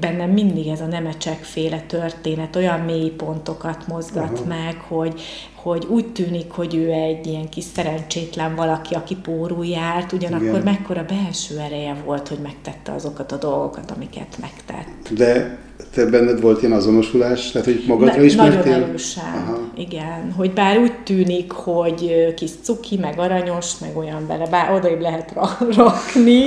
bennem 0.00 0.30
mindig 0.30 0.66
ez 0.66 0.80
a 0.80 0.86
nemecsek 0.86 1.42
féle 1.42 1.80
történet 1.86 2.56
olyan 2.56 2.80
mély 2.80 3.10
pontokat 3.10 3.86
mozgat 3.86 4.30
uh-huh. 4.30 4.46
meg, 4.46 4.76
hogy, 4.88 5.20
hogy 5.54 5.86
úgy 5.88 6.12
tűnik, 6.12 6.50
hogy 6.50 6.74
ő 6.74 6.90
egy 6.90 7.26
ilyen 7.26 7.48
kis 7.48 7.64
szerencsétlen 7.74 8.54
valaki, 8.54 8.94
aki 8.94 9.16
pórul 9.16 9.66
járt, 9.66 10.12
ugyanakkor 10.12 10.48
Igen. 10.48 10.62
mekkora 10.62 11.04
belső 11.04 11.58
ereje 11.58 11.96
volt, 12.04 12.28
hogy 12.28 12.38
megtette 12.42 12.92
azokat 12.92 13.32
a 13.32 13.36
dolgokat, 13.36 13.90
amiket 13.90 14.36
megtett. 14.40 15.14
De 15.16 15.58
te 15.94 16.06
benned 16.06 16.40
volt 16.40 16.62
ilyen 16.62 16.72
azonosulás, 16.72 17.50
tehát 17.50 17.66
hogy 17.66 17.84
magadra 17.86 18.22
is 18.22 18.34
Nagyon 18.34 18.62
erősen, 18.62 19.70
igen. 19.76 20.32
Hogy 20.36 20.52
bár 20.52 20.78
úgy 20.78 20.98
tűnik, 21.04 21.52
hogy 21.52 22.34
kis 22.34 22.50
cuki, 22.62 22.96
meg 22.96 23.18
aranyos, 23.18 23.78
meg 23.78 23.96
olyan 23.96 24.26
vele, 24.26 24.46
bár 24.46 24.72
odaib 24.72 25.00
lehet 25.00 25.34
rakni, 25.76 26.44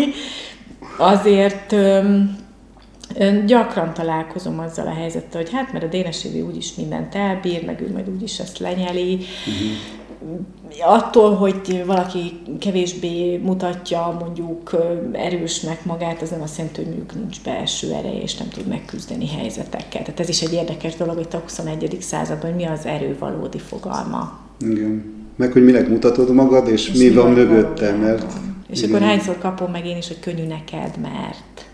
azért 0.97 1.75
gyakran 3.45 3.93
találkozom 3.93 4.59
azzal 4.59 4.87
a 4.87 4.93
helyzettel, 4.93 5.41
hogy 5.41 5.51
hát 5.51 5.71
mert 5.71 5.83
a 5.83 5.87
Dénes 5.87 6.25
Évi 6.25 6.41
úgyis 6.41 6.75
mindent 6.75 7.15
elbír, 7.15 7.65
meg 7.65 7.81
ő 7.81 7.91
majd 7.91 8.09
úgyis 8.09 8.39
ezt 8.39 8.57
lenyeli. 8.57 9.13
Uh-huh. 9.13 10.95
Attól, 10.95 11.35
hogy 11.35 11.83
valaki 11.85 12.39
kevésbé 12.59 13.37
mutatja 13.37 14.17
mondjuk 14.19 14.75
erősnek 15.11 15.85
magát, 15.85 16.21
az 16.21 16.29
nem 16.29 16.41
azt 16.41 16.57
jelenti, 16.57 16.83
hogy 16.83 16.89
mondjuk 16.89 17.15
nincs 17.15 17.41
belső 17.43 17.93
ereje, 17.93 18.21
és 18.21 18.37
nem 18.37 18.49
tud 18.49 18.67
megküzdeni 18.67 19.27
helyzetekkel. 19.27 20.01
Tehát 20.01 20.19
ez 20.19 20.29
is 20.29 20.41
egy 20.41 20.53
érdekes 20.53 20.95
dolog 20.95 21.19
itt 21.19 21.33
a 21.33 21.39
21. 21.39 21.97
században, 21.99 22.49
hogy 22.49 22.59
mi 22.59 22.65
az 22.65 22.85
erő 22.85 23.15
valódi 23.19 23.59
fogalma. 23.59 24.39
Igen. 24.59 25.17
Meg, 25.35 25.51
hogy 25.51 25.63
minek 25.63 25.87
mutatod 25.87 26.33
magad, 26.33 26.67
és, 26.67 26.89
és 26.89 26.97
mi 26.97 27.09
van 27.09 27.31
mögötte, 27.31 27.95
mert... 27.95 28.33
És 28.69 28.81
igen. 28.81 28.95
akkor 28.95 29.07
hányszor 29.07 29.37
kapom 29.37 29.71
meg 29.71 29.85
én 29.85 29.97
is, 29.97 30.07
hogy 30.07 30.19
könnyű 30.19 30.43
neked, 30.43 30.97
mert... 31.01 31.69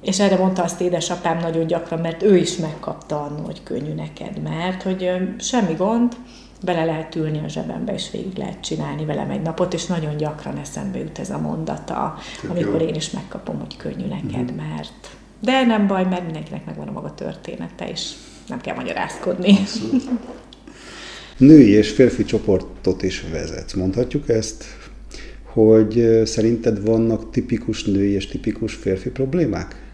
És 0.00 0.20
erre 0.20 0.36
mondta 0.36 0.62
azt 0.62 0.80
édesapám 0.80 1.38
nagyon 1.38 1.66
gyakran, 1.66 2.00
mert 2.00 2.22
ő 2.22 2.36
is 2.36 2.56
megkapta 2.56 3.22
annó, 3.22 3.44
hogy 3.44 3.62
könnyű 3.62 3.92
neked, 3.92 4.42
mert 4.42 4.82
hogy 4.82 5.10
semmi 5.38 5.74
gond, 5.74 6.16
bele 6.64 6.84
lehet 6.84 7.14
ülni 7.14 7.40
a 7.44 7.48
zsebembe, 7.48 7.94
és 7.94 8.10
végig 8.10 8.36
lehet 8.36 8.60
csinálni 8.60 9.04
velem 9.04 9.30
egy 9.30 9.42
napot, 9.42 9.74
és 9.74 9.86
nagyon 9.86 10.16
gyakran 10.16 10.56
eszembe 10.56 10.98
jut 10.98 11.18
ez 11.18 11.30
a 11.30 11.38
mondata, 11.38 12.18
Tök 12.40 12.50
amikor 12.50 12.80
jó. 12.80 12.86
én 12.86 12.94
is 12.94 13.10
megkapom, 13.10 13.58
hogy 13.58 13.76
könnyű 13.76 14.06
neked, 14.06 14.52
mm-hmm. 14.52 14.56
mert... 14.56 15.16
De 15.40 15.64
nem 15.64 15.86
baj, 15.86 16.04
mert 16.04 16.24
mindenkinek 16.24 16.64
megvan 16.66 16.88
a 16.88 16.92
maga 16.92 17.14
története, 17.14 17.88
és 17.88 18.12
nem 18.48 18.60
kell 18.60 18.74
magyarázkodni. 18.74 19.58
Női 21.36 21.70
és 21.70 21.90
férfi 21.90 22.24
csoportot 22.24 23.02
is 23.02 23.24
vezet, 23.32 23.74
mondhatjuk 23.74 24.28
ezt, 24.28 24.64
hogy 25.44 26.22
szerinted 26.24 26.84
vannak 26.84 27.30
tipikus 27.30 27.84
női 27.84 28.10
és 28.10 28.26
tipikus 28.26 28.74
férfi 28.74 29.10
problémák? 29.10 29.87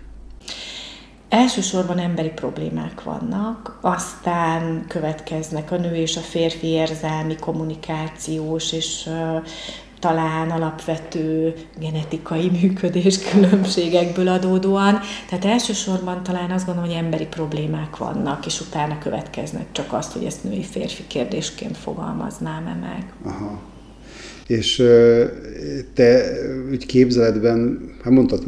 Elsősorban 1.35 1.99
emberi 1.99 2.29
problémák 2.29 3.03
vannak, 3.03 3.79
aztán 3.81 4.85
következnek 4.89 5.71
a 5.71 5.77
nő 5.77 5.95
és 5.95 6.17
a 6.17 6.21
férfi 6.21 6.67
érzelmi, 6.67 7.37
kommunikációs 7.37 8.73
és 8.73 9.11
talán 9.99 10.51
alapvető 10.51 11.55
genetikai 11.79 12.51
működés 12.51 13.19
különbségekből 13.19 14.29
adódóan. 14.29 15.01
Tehát 15.29 15.45
elsősorban 15.45 16.23
talán 16.23 16.51
azt 16.51 16.67
gondolom, 16.67 16.91
hogy 16.91 16.99
emberi 16.99 17.27
problémák 17.27 17.97
vannak, 17.97 18.47
és 18.47 18.61
utána 18.61 18.99
következnek 18.99 19.67
csak 19.73 19.93
azt, 19.93 20.13
hogy 20.13 20.25
ezt 20.25 20.45
női-férfi 20.45 21.07
kérdésként 21.07 21.77
fogalmaznám-e 21.77 22.75
meg. 22.75 23.13
Aha. 23.25 23.74
És 24.47 24.77
te 25.95 26.25
úgy 26.71 26.87
képzeletben, 26.87 27.91
hát 28.03 28.13
mondtad 28.13 28.43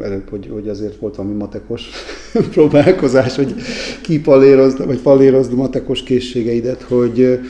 előbb, 0.00 0.28
hogy, 0.28 0.48
hogy 0.52 0.68
azért 0.68 0.96
volt 0.96 1.16
valami 1.16 1.34
matekos 1.34 1.88
próbálkozás, 2.52 3.36
hogy 3.36 3.54
kipalérozd, 4.02 4.86
vagy 4.86 5.00
palérozd 5.00 5.54
matekos 5.54 6.02
készségeidet, 6.02 6.82
hogy 6.82 7.40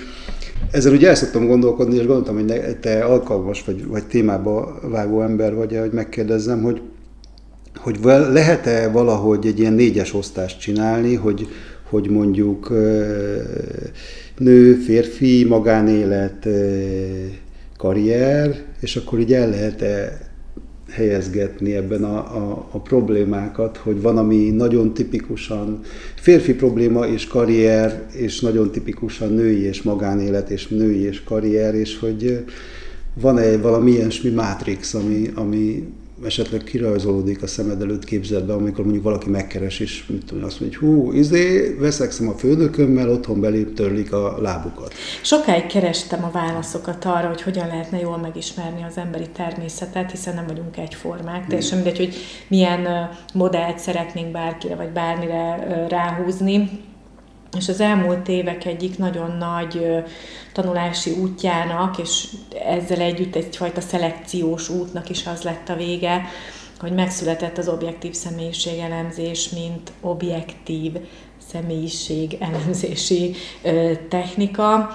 ezzel 0.71 0.93
ugye 0.93 1.09
el 1.09 1.15
szoktam 1.15 1.47
gondolkodni, 1.47 1.95
és 1.95 2.07
gondoltam, 2.07 2.35
hogy 2.35 2.77
te 2.81 3.05
alkalmas 3.05 3.65
vagy, 3.65 3.87
vagy 3.87 4.07
témába 4.07 4.79
vágó 4.83 5.23
ember 5.23 5.55
vagy, 5.55 5.77
hogy 5.77 5.93
megkérdezzem, 5.93 6.63
hogy, 6.63 6.81
hogy 7.77 7.99
lehet-e 8.33 8.89
valahogy 8.89 9.47
egy 9.47 9.59
ilyen 9.59 9.73
négyes 9.73 10.15
osztást 10.15 10.61
csinálni, 10.61 11.15
hogy, 11.15 11.49
hogy 11.91 12.11
mondjuk 12.11 12.71
nő, 14.39 14.75
férfi, 14.75 15.45
magánélet, 15.45 16.49
karrier, 17.83 18.63
és 18.81 18.97
akkor 18.97 19.19
így 19.19 19.33
el 19.33 19.51
lehet-e 19.51 20.19
helyezgetni 20.91 21.75
ebben 21.75 22.05
a, 22.05 22.17
a, 22.17 22.69
a 22.71 22.81
problémákat, 22.81 23.77
hogy 23.77 24.01
van, 24.01 24.19
ami 24.19 24.51
nagyon 24.51 24.95
tipikusan 24.95 25.81
férfi 26.15 26.55
probléma 26.55 27.07
és 27.07 27.27
karrier, 27.27 28.03
és 28.13 28.41
nagyon 28.41 28.71
tipikusan 28.71 29.33
női 29.33 29.63
és 29.63 29.83
magánélet, 29.83 30.51
és 30.51 30.69
női 30.69 31.03
és 31.03 31.23
karrier, 31.23 31.75
és 31.75 31.99
hogy 31.99 32.45
van-e 33.15 33.57
valami 33.57 33.91
ilyesmi 33.91 34.31
mátrix, 34.31 34.95
ami, 34.95 35.31
ami 35.35 35.85
esetleg 36.25 36.63
kirajzolódik 36.63 37.43
a 37.43 37.47
szemed 37.47 37.83
előtt 37.83 38.05
képzelbe, 38.05 38.53
amikor 38.53 38.85
mondjuk 38.85 39.05
valaki 39.05 39.31
megkeres, 39.31 39.81
és 39.81 40.07
mit 40.07 40.25
tudom, 40.25 40.45
azt 40.45 40.61
mondja, 40.61 40.79
hogy 40.79 40.89
hú, 40.89 41.13
izé, 41.13 41.77
veszekszem 41.79 42.29
a 42.29 42.33
főnökömmel, 42.33 43.11
otthon 43.11 43.41
belép 43.41 43.75
törlik 43.75 44.13
a 44.13 44.41
lábukat. 44.41 44.95
Sokáig 45.23 45.67
kerestem 45.67 46.25
a 46.25 46.31
válaszokat 46.31 47.05
arra, 47.05 47.29
hogy 47.29 47.43
hogyan 47.43 47.67
lehetne 47.67 48.01
jól 48.01 48.19
megismerni 48.19 48.83
az 48.83 48.97
emberi 48.97 49.29
természetet, 49.33 50.11
hiszen 50.11 50.35
nem 50.35 50.47
vagyunk 50.47 50.77
egyformák. 50.77 51.47
Teljesen 51.47 51.79
mindegy, 51.79 51.97
hogy 51.97 52.15
milyen 52.49 53.11
modellt 53.35 53.79
szeretnénk 53.79 54.33
bárkire 54.33 54.75
vagy 54.75 54.91
bármire 54.91 55.87
ráhúzni 55.89 56.71
és 57.59 57.69
az 57.69 57.81
elmúlt 57.81 58.29
évek 58.29 58.65
egyik 58.65 58.99
nagyon 58.99 59.37
nagy 59.37 59.87
tanulási 60.53 61.11
útjának, 61.11 61.99
és 61.99 62.29
ezzel 62.67 63.01
együtt 63.01 63.35
egyfajta 63.37 63.81
szelekciós 63.81 64.69
útnak 64.69 65.09
is 65.11 65.27
az 65.27 65.43
lett 65.43 65.69
a 65.69 65.77
vége, 65.77 66.23
hogy 66.81 66.93
megszületett 66.93 67.59
az 67.59 67.69
objektív 67.69 68.13
személyiségelemzés, 68.13 69.49
mint 69.49 69.93
objektív 70.01 70.93
személyiség 71.51 72.37
elemzési 72.41 73.35
technika, 74.09 74.89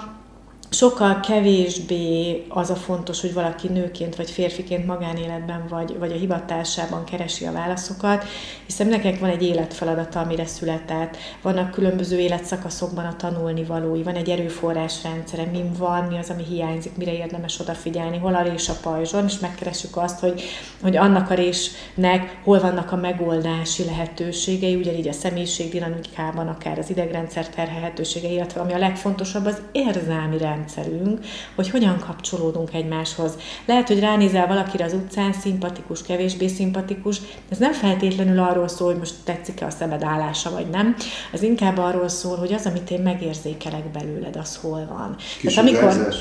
sokkal 0.70 1.20
kevésbé 1.20 2.44
az 2.48 2.70
a 2.70 2.74
fontos, 2.74 3.20
hogy 3.20 3.32
valaki 3.32 3.68
nőként 3.68 4.16
vagy 4.16 4.30
férfiként 4.30 4.86
magánéletben 4.86 5.64
vagy, 5.68 5.98
vagy 5.98 6.12
a 6.12 6.16
hivatásában 6.16 7.04
keresi 7.04 7.44
a 7.44 7.52
válaszokat, 7.52 8.24
hiszen 8.66 8.86
nekek 8.86 9.18
van 9.20 9.30
egy 9.30 9.42
életfeladata, 9.42 10.20
amire 10.20 10.46
született, 10.46 11.16
vannak 11.42 11.70
különböző 11.70 12.18
életszakaszokban 12.18 13.04
a 13.04 13.16
tanulni 13.16 13.64
valói, 13.64 14.02
van 14.02 14.14
egy 14.14 14.30
erőforrásrendszere, 14.30 15.44
mi 15.44 15.62
van, 15.78 16.04
mi 16.04 16.18
az, 16.18 16.30
ami 16.30 16.44
hiányzik, 16.44 16.96
mire 16.96 17.12
érdemes 17.12 17.60
odafigyelni, 17.60 18.18
hol 18.18 18.34
a 18.34 18.42
rés 18.42 18.68
a 18.68 18.74
pajzson, 18.82 19.24
és 19.24 19.38
megkeressük 19.38 19.96
azt, 19.96 20.20
hogy, 20.20 20.42
hogy 20.82 20.96
annak 20.96 21.30
a 21.30 21.34
résnek 21.34 22.40
hol 22.44 22.60
vannak 22.60 22.92
a 22.92 22.96
megoldási 22.96 23.84
lehetőségei, 23.84 24.74
ugyanígy 24.74 25.08
a 25.08 25.12
személyiségdinamikában, 25.12 26.48
akár 26.48 26.78
az 26.78 26.90
idegrendszer 26.90 27.48
terhelhetőségei, 27.48 28.32
illetve 28.32 28.60
ami 28.60 28.72
a 28.72 28.78
legfontosabb, 28.78 29.46
az 29.46 29.60
érzelmi 29.72 30.38
rendszerünk, 30.58 31.20
hogy 31.54 31.70
hogyan 31.70 31.98
kapcsolódunk 31.98 32.74
egymáshoz. 32.74 33.32
Lehet, 33.64 33.88
hogy 33.88 34.00
ránézel 34.00 34.46
valakire 34.46 34.84
az 34.84 34.92
utcán, 34.92 35.32
szimpatikus, 35.32 36.02
kevésbé 36.02 36.46
szimpatikus, 36.46 37.20
ez 37.48 37.58
nem 37.58 37.72
feltétlenül 37.72 38.38
arról 38.38 38.68
szól, 38.68 38.88
hogy 38.88 38.98
most 38.98 39.14
tetszik-e 39.24 39.66
a 39.66 39.70
szemed 39.70 40.02
állása, 40.02 40.50
vagy 40.50 40.70
nem. 40.70 40.96
Ez 41.32 41.42
inkább 41.42 41.78
arról 41.78 42.08
szól, 42.08 42.36
hogy 42.36 42.52
az, 42.52 42.66
amit 42.66 42.90
én 42.90 43.00
megérzékelek 43.00 43.90
belőled, 43.90 44.36
az 44.36 44.56
hol 44.56 44.86
van. 44.88 45.16
Kis 45.38 45.54
Tehát 45.54 45.70
amikor, 45.70 46.14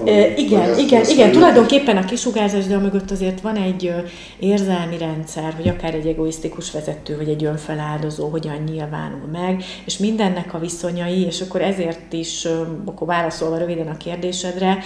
igen, 0.00 0.38
igen, 0.38 0.78
igen, 0.78 1.08
igen, 1.08 1.32
tulajdonképpen 1.32 1.96
a 1.96 2.04
kisugárzás, 2.04 2.66
de 2.66 2.78
mögött 2.78 3.10
azért 3.10 3.40
van 3.40 3.56
egy 3.56 3.94
érzelmi 4.38 4.98
rendszer, 4.98 5.54
hogy 5.54 5.68
akár 5.68 5.94
egy 5.94 6.06
egoisztikus 6.06 6.70
vezető, 6.70 7.16
vagy 7.16 7.28
egy 7.28 7.44
önfeláldozó 7.44 8.28
hogyan 8.28 8.62
nyilvánul 8.66 9.28
meg, 9.32 9.64
és 9.84 9.98
mindennek 9.98 10.54
a 10.54 10.58
viszonyai, 10.58 11.20
és 11.20 11.40
akkor 11.40 11.62
ezért 11.62 12.12
is, 12.12 12.46
akkor 12.84 13.06
válaszolva 13.06 13.58
röviden 13.58 13.88
a 13.88 13.96
kérdésedre, 13.96 14.78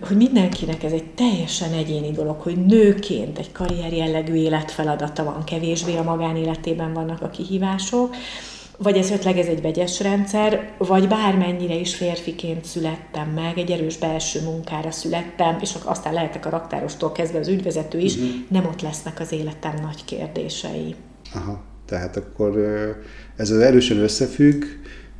hogy 0.00 0.16
mindenkinek 0.16 0.82
ez 0.82 0.92
egy 0.92 1.04
teljesen 1.04 1.72
egyéni 1.72 2.10
dolog, 2.10 2.40
hogy 2.40 2.66
nőként 2.66 3.38
egy 3.38 3.52
karrier 3.52 3.92
jellegű 3.92 4.34
életfeladata 4.34 5.24
van, 5.24 5.44
kevésbé 5.44 5.96
a 5.96 6.02
magánéletében 6.02 6.92
vannak 6.92 7.22
a 7.22 7.30
kihívások, 7.30 8.14
vagy 8.78 8.96
esetleg 8.96 9.38
ez 9.38 9.46
egy 9.46 9.62
vegyes 9.62 10.00
rendszer, 10.00 10.74
vagy 10.78 11.08
bármennyire 11.08 11.74
is 11.74 11.94
férfiként 11.94 12.64
születtem 12.64 13.28
meg, 13.28 13.58
egy 13.58 13.70
erős 13.70 13.98
belső 13.98 14.40
munkára 14.42 14.90
születtem, 14.90 15.58
és 15.60 15.74
aztán 15.84 16.12
lehetek 16.12 16.46
a 16.46 16.50
raktárostól 16.50 17.12
kezdve 17.12 17.38
az 17.38 17.48
ügyvezető 17.48 17.98
is, 17.98 18.14
uh-huh. 18.14 18.30
nem 18.48 18.64
ott 18.66 18.80
lesznek 18.80 19.20
az 19.20 19.32
életem 19.32 19.74
nagy 19.82 20.04
kérdései. 20.04 20.94
Aha, 21.34 21.62
tehát 21.86 22.16
akkor 22.16 22.58
ez 23.36 23.50
az 23.50 23.58
erősen 23.58 23.98
összefügg, 23.98 24.64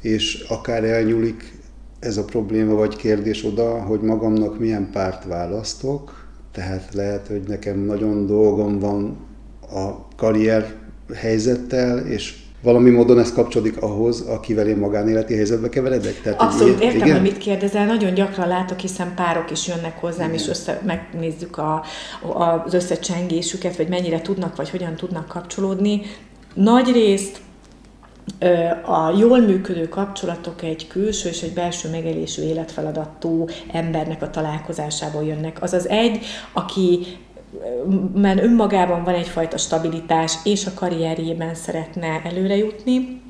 és 0.02 0.44
akár 0.48 0.84
elnyúlik 0.84 1.52
ez 1.98 2.16
a 2.16 2.24
probléma 2.24 2.74
vagy 2.74 2.96
kérdés 2.96 3.44
oda, 3.44 3.82
hogy 3.82 4.00
magamnak 4.00 4.58
milyen 4.58 4.90
párt 4.92 5.24
választok, 5.24 6.28
tehát 6.52 6.94
lehet, 6.94 7.26
hogy 7.26 7.42
nekem 7.46 7.78
nagyon 7.78 8.26
dolgom 8.26 8.78
van 8.78 9.16
a 9.60 10.08
karrier 10.16 10.74
helyzettel, 11.14 11.98
és 11.98 12.43
valami 12.64 12.90
módon 12.90 13.18
ez 13.18 13.32
kapcsolódik 13.32 13.82
ahhoz, 13.82 14.20
akivel 14.20 14.68
én 14.68 14.76
magánéleti 14.76 15.34
helyzetbe 15.34 15.68
keveredek? 15.68 16.20
Tehát, 16.20 16.40
Abszolút, 16.40 16.82
értem, 16.82 16.96
igen? 16.96 17.12
hogy 17.12 17.22
mit 17.22 17.38
kérdezel. 17.38 17.86
Nagyon 17.86 18.14
gyakran 18.14 18.48
látok, 18.48 18.78
hiszen 18.78 19.14
párok 19.14 19.50
is 19.50 19.68
jönnek 19.68 20.00
hozzám, 20.00 20.28
igen. 20.28 20.40
és 20.40 20.48
össze, 20.48 20.80
megnézzük 20.86 21.58
a, 21.58 21.84
a, 22.22 22.62
az 22.64 22.74
összecsengésüket, 22.74 23.76
vagy 23.76 23.88
mennyire 23.88 24.20
tudnak, 24.20 24.56
vagy 24.56 24.70
hogyan 24.70 24.94
tudnak 24.94 25.28
kapcsolódni. 25.28 26.00
Nagy 26.54 26.92
részt 26.92 27.40
a 28.84 29.16
jól 29.18 29.40
működő 29.40 29.88
kapcsolatok 29.88 30.62
egy 30.62 30.86
külső 30.86 31.28
és 31.28 31.42
egy 31.42 31.52
belső 31.52 31.90
megélésű 31.90 32.42
életfeladatú 32.42 33.46
embernek 33.72 34.22
a 34.22 34.30
találkozásából 34.30 35.24
jönnek. 35.24 35.62
Az 35.62 35.72
az 35.72 35.88
egy, 35.88 36.18
aki 36.52 37.06
mert 38.14 38.42
önmagában 38.42 39.04
van 39.04 39.14
egyfajta 39.14 39.56
stabilitás, 39.56 40.34
és 40.44 40.66
a 40.66 40.74
karrierjében 40.74 41.54
szeretne 41.54 42.20
előre 42.24 42.56
jutni, 42.56 43.22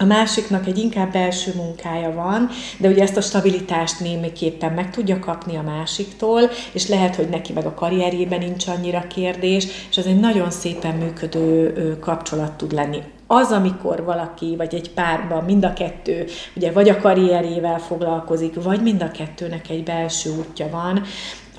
a 0.00 0.04
másiknak 0.04 0.66
egy 0.66 0.78
inkább 0.78 1.12
belső 1.12 1.52
munkája 1.56 2.12
van, 2.12 2.48
de 2.78 2.88
ugye 2.88 3.02
ezt 3.02 3.16
a 3.16 3.20
stabilitást 3.20 4.00
némiképpen 4.00 4.72
meg 4.72 4.90
tudja 4.90 5.18
kapni 5.18 5.56
a 5.56 5.62
másiktól, 5.62 6.40
és 6.72 6.88
lehet, 6.88 7.16
hogy 7.16 7.28
neki 7.28 7.52
meg 7.52 7.66
a 7.66 7.74
karrierjében 7.74 8.38
nincs 8.38 8.66
annyira 8.66 9.06
kérdés, 9.06 9.66
és 9.90 9.96
ez 9.96 10.06
egy 10.06 10.20
nagyon 10.20 10.50
szépen 10.50 10.94
működő 10.94 11.98
kapcsolat 12.00 12.52
tud 12.52 12.72
lenni. 12.72 13.02
Az, 13.26 13.50
amikor 13.50 14.04
valaki, 14.04 14.54
vagy 14.56 14.74
egy 14.74 14.90
párban 14.90 15.44
mind 15.44 15.64
a 15.64 15.72
kettő, 15.72 16.26
ugye 16.56 16.72
vagy 16.72 16.88
a 16.88 16.98
karrierjével 16.98 17.78
foglalkozik, 17.78 18.62
vagy 18.62 18.82
mind 18.82 19.02
a 19.02 19.10
kettőnek 19.10 19.70
egy 19.70 19.82
belső 19.82 20.30
útja 20.38 20.68
van, 20.70 21.02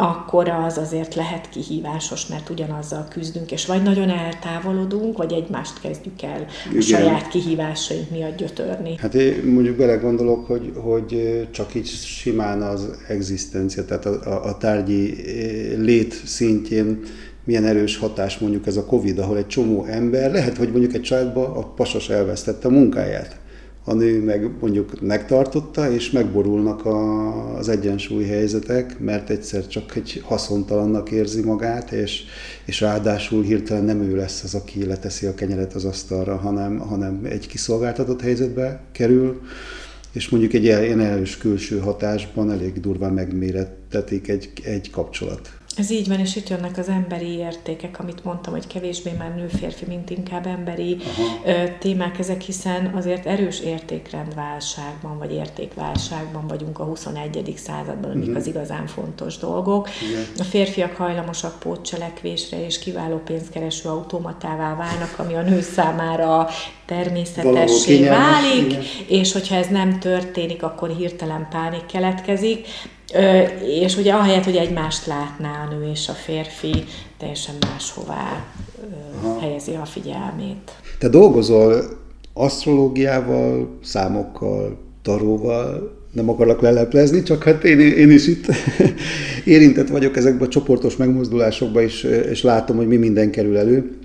akkor 0.02 0.50
az 0.50 0.78
azért 0.78 1.16
lehet 1.16 1.50
kihívásos, 1.50 2.28
mert 2.28 2.50
ugyanazzal 2.50 3.08
küzdünk, 3.10 3.52
és 3.52 3.66
vagy 3.66 3.84
nagyon 3.84 4.10
eltávolodunk, 4.10 5.18
vagy 5.18 5.34
egymást 5.34 5.82
kezdjük 5.82 6.22
el 6.22 6.46
Igen. 6.68 6.78
a 6.78 6.82
saját 6.82 7.28
kihívásaink 7.28 8.10
miatt 8.10 8.38
gyötörni. 8.38 8.96
Hát 8.98 9.14
én 9.14 9.44
mondjuk 9.54 9.78
belegondolok, 9.78 10.48
hogy, 10.48 10.74
hogy 10.76 11.48
csak 11.52 11.76
így 11.76 11.88
simán 11.88 12.62
az 12.62 12.90
egzisztencia, 13.08 13.86
tehát 13.86 14.06
a, 14.06 14.22
a, 14.26 14.46
a 14.46 14.58
tárgyi 14.58 15.16
lét 15.78 16.14
szintjén 16.26 17.00
milyen 17.44 17.66
erős 17.66 17.98
hatás 17.98 18.38
mondjuk 18.38 18.68
ez 18.68 18.78
a 18.78 18.86
Covid, 18.86 19.20
ahol 19.20 19.38
egy 19.38 19.48
csomó 19.48 19.86
ember, 19.86 20.32
lehet, 20.32 20.58
hogy 20.58 20.72
mondjuk 20.72 20.94
egy 20.94 21.02
családban 21.02 21.52
a 21.52 21.74
pasas 21.74 22.10
elvesztette 22.10 22.68
a 22.68 22.72
munkáját 22.72 23.40
a 23.84 23.94
nő 23.94 24.24
meg 24.24 24.50
mondjuk 24.60 25.02
megtartotta, 25.02 25.92
és 25.92 26.12
megborulnak 26.12 26.86
a, 26.86 27.58
az 27.58 27.70
egyensúly 27.70 28.24
helyzetek, 28.24 29.00
mert 29.00 29.30
egyszer 29.30 29.68
csak 29.68 29.96
egy 29.96 30.22
haszontalannak 30.26 31.12
érzi 31.12 31.42
magát, 31.42 31.92
és, 31.92 32.24
és 32.66 32.82
ráadásul 32.82 33.44
hirtelen 33.44 33.84
nem 33.84 34.02
ő 34.02 34.16
lesz 34.16 34.44
az, 34.44 34.56
aki 34.56 34.86
leteszi 34.86 35.26
a 35.26 35.34
kenyeret 35.34 35.74
az 35.74 35.86
asztalra, 35.86 36.36
hanem, 36.36 36.78
hanem 36.78 37.22
egy 37.24 37.48
kiszolgáltatott 37.48 38.22
helyzetbe 38.22 38.82
kerül, 38.92 39.42
és 40.12 40.30
mondjuk 40.30 40.54
egy 40.54 40.64
ilyen 40.64 41.00
erős 41.00 41.38
külső 41.38 41.80
hatásban 41.80 42.52
elég 42.52 42.80
durván 42.80 43.14
megmérettetik 43.14 44.28
egy, 44.28 44.52
egy 44.64 44.90
kapcsolat. 44.90 45.59
Ez 45.80 45.92
így 45.92 46.08
van, 46.08 46.20
és 46.20 46.36
itt 46.36 46.50
jönnek 46.50 46.78
az 46.78 46.90
emberi 46.90 47.38
értékek, 47.38 48.00
amit 48.00 48.24
mondtam, 48.24 48.54
hogy 48.54 48.68
kevésbé 48.68 49.12
már 49.18 49.36
nő-férfi, 49.36 49.86
mint 49.86 50.10
inkább 50.10 50.48
emberi 50.48 50.98
Aha. 51.18 51.78
témák 51.80 52.20
ezek, 52.20 52.42
hiszen 52.42 52.92
azért 52.96 53.26
erős 53.26 53.60
értékrendválságban, 53.60 55.18
vagy 55.18 55.34
értékválságban 55.34 56.48
vagyunk 56.48 56.80
a 56.80 56.84
21. 56.84 57.54
században, 57.58 58.12
amik 58.12 58.22
uh-huh. 58.22 58.38
az 58.38 58.48
igazán 58.48 58.88
fontos 58.88 59.38
dolgok. 59.38 59.90
Igen. 60.10 60.24
A 60.38 60.44
férfiak 60.44 60.96
hajlamosak 60.96 61.60
pótcselekvésre, 61.60 62.66
és 62.66 62.80
kiváló 62.80 63.18
pénzkereső 63.18 63.90
automatává 63.90 64.76
válnak, 64.76 65.14
ami 65.18 65.34
a 65.34 65.42
nő 65.42 65.62
számára 65.62 66.48
természetessé 66.86 68.08
válik, 68.08 68.66
igen. 68.66 68.84
és 69.08 69.32
hogyha 69.32 69.56
ez 69.56 69.68
nem 69.68 70.00
történik, 70.00 70.64
akkor 70.64 70.90
hirtelen 70.90 71.48
pánik 71.50 71.86
keletkezik. 71.86 72.68
Ö, 73.14 73.42
és 73.82 73.98
ugye 73.98 74.14
ahelyett, 74.14 74.44
hogy 74.44 74.56
egymást 74.56 75.06
látná 75.06 75.66
a 75.66 75.74
nő 75.74 75.92
és 75.92 76.10
a 76.10 76.14
férfi, 76.14 76.84
teljesen 77.18 77.56
máshová 77.60 78.46
ö, 78.82 79.40
helyezi 79.40 79.72
a 79.82 79.86
figyelmét. 79.86 80.72
Te 81.00 81.10
dolgozol 81.10 81.84
asztrológiával, 82.34 83.78
számokkal, 83.84 84.78
taróval, 85.02 85.98
nem 86.12 86.30
akarlak 86.30 86.62
leleplezni, 86.62 87.24
csak 87.24 87.44
hát 87.44 87.64
én, 87.64 87.80
én 87.80 88.12
is 88.12 88.28
itt 88.28 88.46
érintett 89.46 89.88
vagyok 89.88 90.18
ezekben 90.18 90.48
a 90.48 90.52
csoportos 90.52 90.96
megmozdulásokban, 90.96 91.84
és, 91.84 92.04
és 92.04 92.44
látom, 92.44 92.78
hogy 92.78 92.88
mi 92.88 92.96
minden 92.96 93.32
kerül 93.32 93.58
elő 93.58 93.98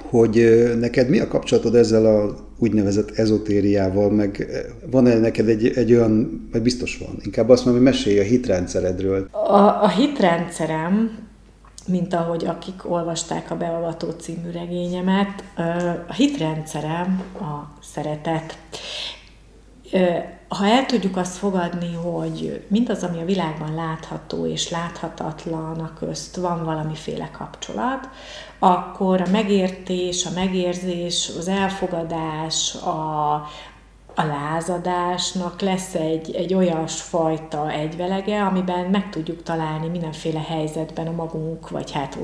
hogy 0.00 0.68
neked 0.78 1.08
mi 1.08 1.18
a 1.18 1.28
kapcsolatod 1.28 1.74
ezzel 1.74 2.06
a 2.06 2.36
úgynevezett 2.58 3.10
ezotériával, 3.10 4.10
meg 4.10 4.46
van-e 4.90 5.18
neked 5.18 5.48
egy, 5.48 5.66
egy 5.66 5.92
olyan, 5.92 6.48
vagy 6.52 6.62
biztos 6.62 6.98
van, 6.98 7.16
inkább 7.24 7.48
azt 7.48 7.64
mondom, 7.64 7.82
hogy 7.82 7.92
mesélj 7.92 8.18
a 8.18 8.22
hitrendszeredről. 8.22 9.28
A, 9.30 9.82
a 9.82 9.88
hitrendszerem, 9.88 11.18
mint 11.86 12.14
ahogy 12.14 12.44
akik 12.44 12.90
olvasták 12.90 13.50
a 13.50 13.56
Beavató 13.56 14.10
című 14.10 14.50
regényemet, 14.50 15.44
a 16.08 16.12
hitrendszerem 16.12 17.22
a 17.34 17.78
szeretet. 17.82 18.58
Ha 20.58 20.66
el 20.66 20.86
tudjuk 20.86 21.16
azt 21.16 21.36
fogadni, 21.36 21.94
hogy 21.94 22.64
mindaz, 22.68 23.02
ami 23.02 23.20
a 23.20 23.24
világban 23.24 23.74
látható 23.74 24.46
és 24.46 24.70
láthatatlan, 24.70 25.80
a 25.80 25.92
közt 25.98 26.36
van 26.36 26.64
valamiféle 26.64 27.30
kapcsolat, 27.30 28.08
akkor 28.58 29.20
a 29.20 29.30
megértés, 29.30 30.26
a 30.26 30.30
megérzés, 30.34 31.30
az 31.38 31.48
elfogadás, 31.48 32.74
a, 32.74 33.34
a 34.14 34.24
lázadásnak 34.24 35.60
lesz 35.60 35.94
egy, 35.94 36.34
egy 36.34 36.54
olyas 36.54 37.00
fajta 37.00 37.70
egyvelege, 37.70 38.42
amiben 38.42 38.84
meg 38.84 39.10
tudjuk 39.10 39.42
találni 39.42 39.88
mindenféle 39.88 40.40
helyzetben 40.40 41.06
a 41.06 41.10
magunk, 41.10 41.70
vagy 41.70 41.92
hát 41.92 42.18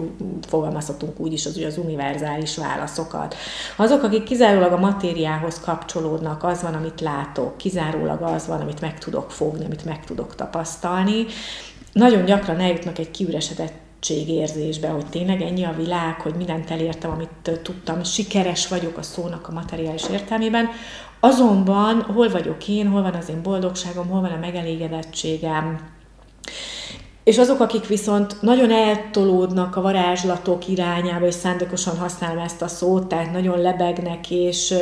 fogalmazhatunk 0.48 1.20
úgy 1.20 1.32
is 1.32 1.46
az, 1.46 1.56
az 1.66 1.78
univerzális 1.78 2.56
válaszokat. 2.56 3.34
Azok, 3.76 4.02
akik 4.02 4.22
kizárólag 4.22 4.72
a 4.72 4.78
matériához 4.78 5.60
kapcsolódnak, 5.60 6.44
az 6.44 6.62
van, 6.62 6.74
amit 6.74 7.00
látok, 7.00 7.56
kizárólag 7.56 8.22
az 8.22 8.46
van, 8.46 8.60
amit 8.60 8.80
meg 8.80 8.98
tudok 8.98 9.30
fogni, 9.30 9.64
amit 9.64 9.84
meg 9.84 10.04
tudok 10.04 10.34
tapasztalni, 10.34 11.26
nagyon 11.92 12.24
gyakran 12.24 12.60
eljutnak 12.60 12.98
egy 12.98 13.10
kiüresedett 13.10 13.86
érzésbe, 14.08 14.88
hogy 14.88 15.06
tényleg 15.06 15.42
ennyi 15.42 15.64
a 15.64 15.74
világ, 15.76 16.20
hogy 16.20 16.34
mindent 16.34 16.70
elértem, 16.70 17.10
amit 17.10 17.60
tudtam, 17.62 18.04
sikeres 18.04 18.68
vagyok 18.68 18.98
a 18.98 19.02
szónak 19.02 19.48
a 19.48 19.52
materiális 19.52 20.02
értelmében, 20.12 20.68
Azonban 21.20 22.02
hol 22.02 22.28
vagyok 22.28 22.68
én, 22.68 22.88
hol 22.88 23.02
van 23.02 23.14
az 23.14 23.28
én 23.28 23.42
boldogságom, 23.42 24.08
hol 24.08 24.20
van 24.20 24.30
a 24.30 24.38
megelégedettségem, 24.38 25.96
és 27.28 27.38
azok, 27.38 27.60
akik 27.60 27.86
viszont 27.86 28.42
nagyon 28.42 28.70
eltolódnak 28.70 29.76
a 29.76 29.80
varázslatok 29.80 30.68
irányába, 30.68 31.26
és 31.26 31.34
szándékosan 31.34 31.96
használom 31.96 32.38
ezt 32.38 32.62
a 32.62 32.68
szót, 32.68 33.06
tehát 33.06 33.32
nagyon 33.32 33.60
lebegnek, 33.60 34.30
és 34.30 34.74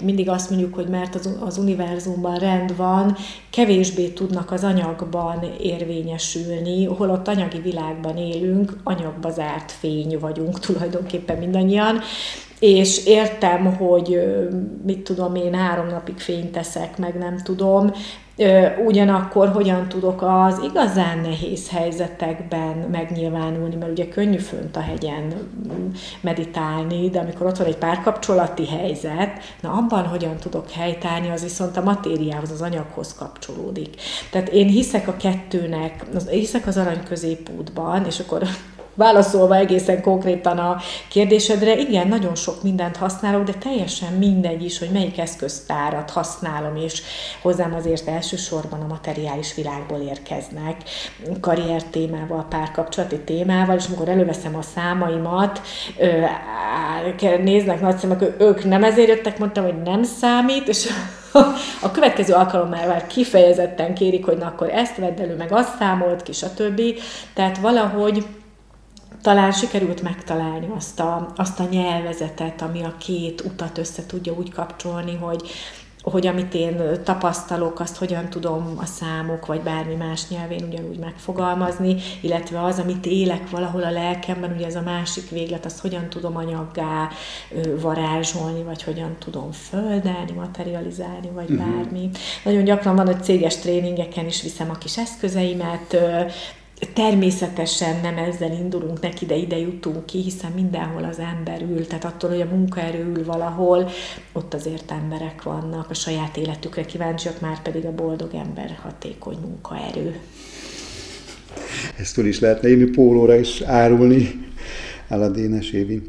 mindig 0.00 0.28
azt 0.28 0.50
mondjuk, 0.50 0.74
hogy 0.74 0.88
mert 0.88 1.14
az, 1.14 1.36
az 1.40 1.58
univerzumban 1.58 2.38
rend 2.38 2.76
van, 2.76 3.16
kevésbé 3.50 4.08
tudnak 4.08 4.50
az 4.50 4.64
anyagban 4.64 5.44
érvényesülni, 5.60 6.84
holott 6.84 7.28
anyagi 7.28 7.60
világban 7.60 8.16
élünk, 8.16 8.76
anyagba 8.82 9.30
zárt 9.30 9.72
fény 9.72 10.18
vagyunk 10.18 10.58
tulajdonképpen 10.58 11.38
mindannyian, 11.38 12.00
és 12.62 13.06
értem, 13.06 13.76
hogy 13.76 14.20
mit 14.84 15.00
tudom 15.00 15.34
én, 15.34 15.54
három 15.54 15.86
napig 15.86 16.18
fényt 16.18 16.52
teszek, 16.52 16.98
meg 16.98 17.18
nem 17.18 17.38
tudom, 17.42 17.92
ugyanakkor 18.86 19.48
hogyan 19.48 19.88
tudok 19.88 20.22
az 20.22 20.60
igazán 20.64 21.18
nehéz 21.18 21.70
helyzetekben 21.70 22.76
megnyilvánulni, 22.90 23.74
mert 23.74 23.90
ugye 23.90 24.08
könnyű 24.08 24.38
fönt 24.38 24.76
a 24.76 24.80
hegyen 24.80 25.32
meditálni, 26.20 27.10
de 27.10 27.18
amikor 27.18 27.46
ott 27.46 27.56
van 27.56 27.66
egy 27.66 27.76
párkapcsolati 27.76 28.66
helyzet, 28.66 29.30
na 29.60 29.72
abban 29.72 30.06
hogyan 30.06 30.36
tudok 30.36 30.70
helytállni, 30.70 31.30
az 31.30 31.42
viszont 31.42 31.76
a 31.76 31.82
matériához, 31.82 32.50
az 32.50 32.62
anyaghoz 32.62 33.14
kapcsolódik. 33.14 33.94
Tehát 34.30 34.48
én 34.48 34.66
hiszek 34.66 35.08
a 35.08 35.16
kettőnek, 35.16 36.06
hiszek 36.30 36.66
az 36.66 36.76
arany 36.76 37.02
középútban, 37.08 38.06
és 38.06 38.20
akkor 38.20 38.42
válaszolva 38.94 39.56
egészen 39.56 40.02
konkrétan 40.02 40.58
a 40.58 40.80
kérdésedre, 41.08 41.76
igen, 41.76 42.08
nagyon 42.08 42.34
sok 42.34 42.62
mindent 42.62 42.96
használok, 42.96 43.44
de 43.44 43.52
teljesen 43.52 44.12
mindegy 44.12 44.64
is, 44.64 44.78
hogy 44.78 44.90
melyik 44.90 45.18
eszköztárat 45.18 46.10
használom, 46.10 46.76
és 46.76 47.02
hozzám 47.42 47.74
azért 47.74 48.08
elsősorban 48.08 48.80
a 48.80 48.86
materiális 48.86 49.54
világból 49.54 49.98
érkeznek, 49.98 50.76
karrier 51.40 51.82
témával, 51.82 52.46
párkapcsolati 52.48 53.18
témával, 53.18 53.76
és 53.76 53.86
amikor 53.86 54.08
előveszem 54.08 54.56
a 54.56 54.62
számaimat, 54.62 55.60
néznek 57.42 57.80
nagy 57.80 57.98
szemek, 57.98 58.22
ők 58.38 58.64
nem 58.64 58.84
ezért 58.84 59.08
jöttek, 59.08 59.38
mondtam, 59.38 59.64
hogy 59.64 59.82
nem 59.82 60.02
számít, 60.02 60.68
és 60.68 60.88
a 61.82 61.90
következő 61.90 62.32
alkalommal 62.32 62.86
már 62.86 63.06
kifejezetten 63.06 63.94
kérik, 63.94 64.24
hogy 64.24 64.36
na 64.36 64.46
akkor 64.46 64.70
ezt 64.70 64.96
vedd 64.96 65.20
elő, 65.20 65.36
meg 65.36 65.52
azt 65.52 65.76
számolt 65.78 66.22
ki, 66.22 66.32
stb. 66.32 66.80
Tehát 67.34 67.58
valahogy 67.58 68.24
talán 69.22 69.52
sikerült 69.52 70.02
megtalálni 70.02 70.68
azt 70.76 71.00
a, 71.00 71.32
azt 71.36 71.60
a 71.60 71.68
nyelvezetet, 71.70 72.62
ami 72.62 72.82
a 72.82 72.94
két 72.98 73.40
utat 73.40 73.78
össze 73.78 74.06
tudja 74.06 74.32
úgy 74.32 74.52
kapcsolni, 74.52 75.16
hogy, 75.16 75.50
hogy 76.02 76.26
amit 76.26 76.54
én 76.54 76.82
tapasztalok, 77.04 77.80
azt 77.80 77.96
hogyan 77.96 78.28
tudom 78.28 78.74
a 78.76 78.84
számok, 78.84 79.46
vagy 79.46 79.60
bármi 79.60 79.94
más 79.94 80.28
nyelvén 80.28 80.64
ugyanúgy 80.68 80.98
megfogalmazni, 80.98 81.96
illetve 82.20 82.64
az, 82.64 82.78
amit 82.78 83.06
élek 83.06 83.50
valahol 83.50 83.82
a 83.82 83.90
lelkemben, 83.90 84.52
ugye 84.56 84.66
ez 84.66 84.76
a 84.76 84.82
másik 84.82 85.30
véglet, 85.30 85.64
azt 85.64 85.80
hogyan 85.80 86.08
tudom 86.08 86.36
anyaggá 86.36 87.08
varázsolni, 87.80 88.62
vagy 88.62 88.82
hogyan 88.82 89.16
tudom 89.18 89.52
földelni, 89.52 90.32
materializálni, 90.36 91.30
vagy 91.34 91.50
uh-huh. 91.50 91.66
bármi. 91.66 92.10
Nagyon 92.44 92.64
gyakran 92.64 92.96
van, 92.96 93.06
hogy 93.06 93.22
céges 93.22 93.56
tréningeken 93.56 94.26
is 94.26 94.42
viszem 94.42 94.70
a 94.70 94.78
kis 94.78 94.98
eszközeimet, 94.98 95.96
Természetesen 96.94 98.00
nem 98.02 98.16
ezzel 98.16 98.52
indulunk 98.52 99.00
neki, 99.00 99.26
de 99.26 99.36
ide 99.36 99.58
jutunk 99.58 100.06
ki, 100.06 100.22
hiszen 100.22 100.52
mindenhol 100.54 101.04
az 101.04 101.18
ember 101.18 101.62
ül, 101.62 101.86
tehát 101.86 102.04
attól, 102.04 102.30
hogy 102.30 102.40
a 102.40 102.54
munkaerő 102.54 103.12
ül 103.16 103.24
valahol, 103.24 103.88
ott 104.32 104.54
azért 104.54 104.90
emberek 104.90 105.42
vannak, 105.42 105.90
a 105.90 105.94
saját 105.94 106.36
életükre 106.36 106.84
kíváncsiak, 106.84 107.40
már 107.40 107.62
pedig 107.62 107.84
a 107.84 107.94
boldog 107.94 108.34
ember 108.34 108.78
hatékony 108.82 109.36
munkaerő. 109.40 110.16
Ezt 111.98 112.14
túl 112.14 112.26
is 112.26 112.40
lehetne 112.40 112.68
írni 112.68 112.90
pólóra 112.90 113.36
is 113.36 113.60
árulni, 113.60 114.46
áll 115.08 115.22
a 115.22 115.28
Dénes 115.28 115.70
Évi. 115.70 116.02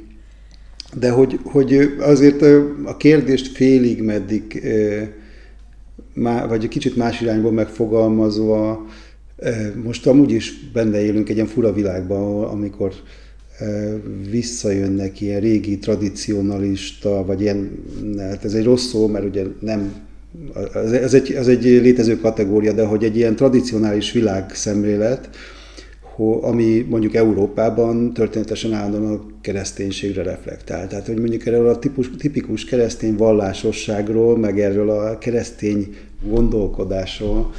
De 0.93 1.11
hogy, 1.11 1.39
hogy 1.43 1.95
azért 1.99 2.41
a 2.85 2.97
kérdést 2.97 3.55
félig 3.55 4.01
meddig, 4.01 4.63
vagy 6.47 6.63
egy 6.63 6.69
kicsit 6.69 6.95
más 6.95 7.21
irányból 7.21 7.51
megfogalmazva, 7.51 8.85
most 9.83 10.07
amúgy 10.07 10.31
is 10.31 10.69
benne 10.73 11.01
élünk 11.01 11.29
egy 11.29 11.35
ilyen 11.35 11.47
fura 11.47 11.73
világban, 11.73 12.43
amikor 12.43 12.93
visszajönnek 14.29 15.21
ilyen 15.21 15.39
régi 15.39 15.77
tradicionalista, 15.77 17.25
vagy 17.25 17.41
ilyen, 17.41 17.83
hát 18.17 18.45
ez 18.45 18.53
egy 18.53 18.63
rossz 18.63 18.85
szó, 18.85 19.07
mert 19.07 19.25
ugye 19.25 19.43
nem, 19.59 19.93
ez 20.83 21.13
egy, 21.13 21.31
ez 21.31 21.47
egy 21.47 21.63
létező 21.63 22.17
kategória, 22.19 22.73
de 22.73 22.85
hogy 22.85 23.03
egy 23.03 23.15
ilyen 23.15 23.35
tradicionális 23.35 24.11
világszemlélet, 24.11 25.29
ami 26.41 26.85
mondjuk 26.89 27.13
Európában 27.13 28.13
történetesen 28.13 28.73
állandóan 28.73 29.13
a 29.13 29.25
kereszténységre 29.41 30.23
reflektál. 30.23 30.87
Tehát, 30.87 31.05
hogy 31.05 31.19
mondjuk 31.19 31.45
erről 31.45 31.67
a 31.67 31.79
típus, 31.79 32.09
tipikus 32.17 32.65
keresztény 32.65 33.15
vallásosságról, 33.15 34.37
meg 34.37 34.59
erről 34.59 34.89
a 34.89 35.17
keresztény 35.17 35.95
gondolkodásról, 36.27 37.51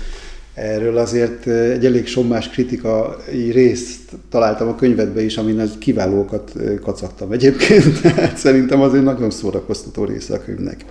Erről 0.54 0.96
azért 0.96 1.46
egy 1.46 1.84
elég 1.84 2.06
sommás 2.06 2.48
kritikai 2.48 3.50
részt 3.50 4.12
találtam 4.30 4.68
a 4.68 4.74
könyvedbe 4.74 5.22
is, 5.22 5.36
amin 5.36 5.60
egy 5.60 5.78
kiválókat 5.78 6.52
kacagtam 6.82 7.32
egyébként, 7.32 8.00
tehát 8.00 8.36
szerintem 8.46 8.80
az 8.80 8.94
egy 8.94 9.02
nagyon 9.02 9.30
szórakoztató 9.30 10.04
része 10.04 10.34
a 10.34 10.44
könyvnek. 10.44 10.84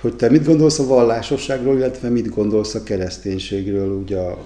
Hogy 0.00 0.16
te 0.16 0.30
mit 0.30 0.44
gondolsz 0.44 0.78
a 0.78 0.86
vallásosságról, 0.86 1.76
illetve 1.76 2.08
mit 2.08 2.34
gondolsz 2.34 2.74
a 2.74 2.82
kereszténységről, 2.82 3.88
ugye 3.88 4.18
a? 4.18 4.38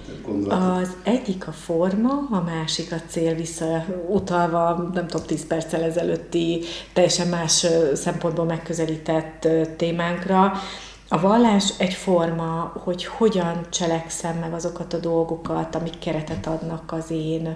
Az 0.79 0.89
egyik 1.03 1.47
a 1.47 1.51
forma, 1.51 2.09
a 2.31 2.43
másik 2.45 2.91
a 2.91 3.01
cél, 3.09 3.35
visszautalva, 3.35 4.89
nem 4.93 5.07
tudom, 5.07 5.25
10 5.25 5.47
perccel 5.47 5.83
ezelőtti 5.83 6.59
teljesen 6.93 7.27
más 7.27 7.65
szempontból 7.93 8.45
megközelített 8.45 9.47
témánkra. 9.77 10.51
A 11.07 11.19
vallás 11.19 11.73
egy 11.77 11.93
forma, 11.93 12.71
hogy 12.83 13.05
hogyan 13.05 13.69
cselekszem 13.69 14.37
meg 14.37 14.53
azokat 14.53 14.93
a 14.93 14.97
dolgokat, 14.97 15.75
amik 15.75 15.99
keretet 15.99 16.47
adnak 16.47 16.91
az 16.91 17.11
én 17.11 17.55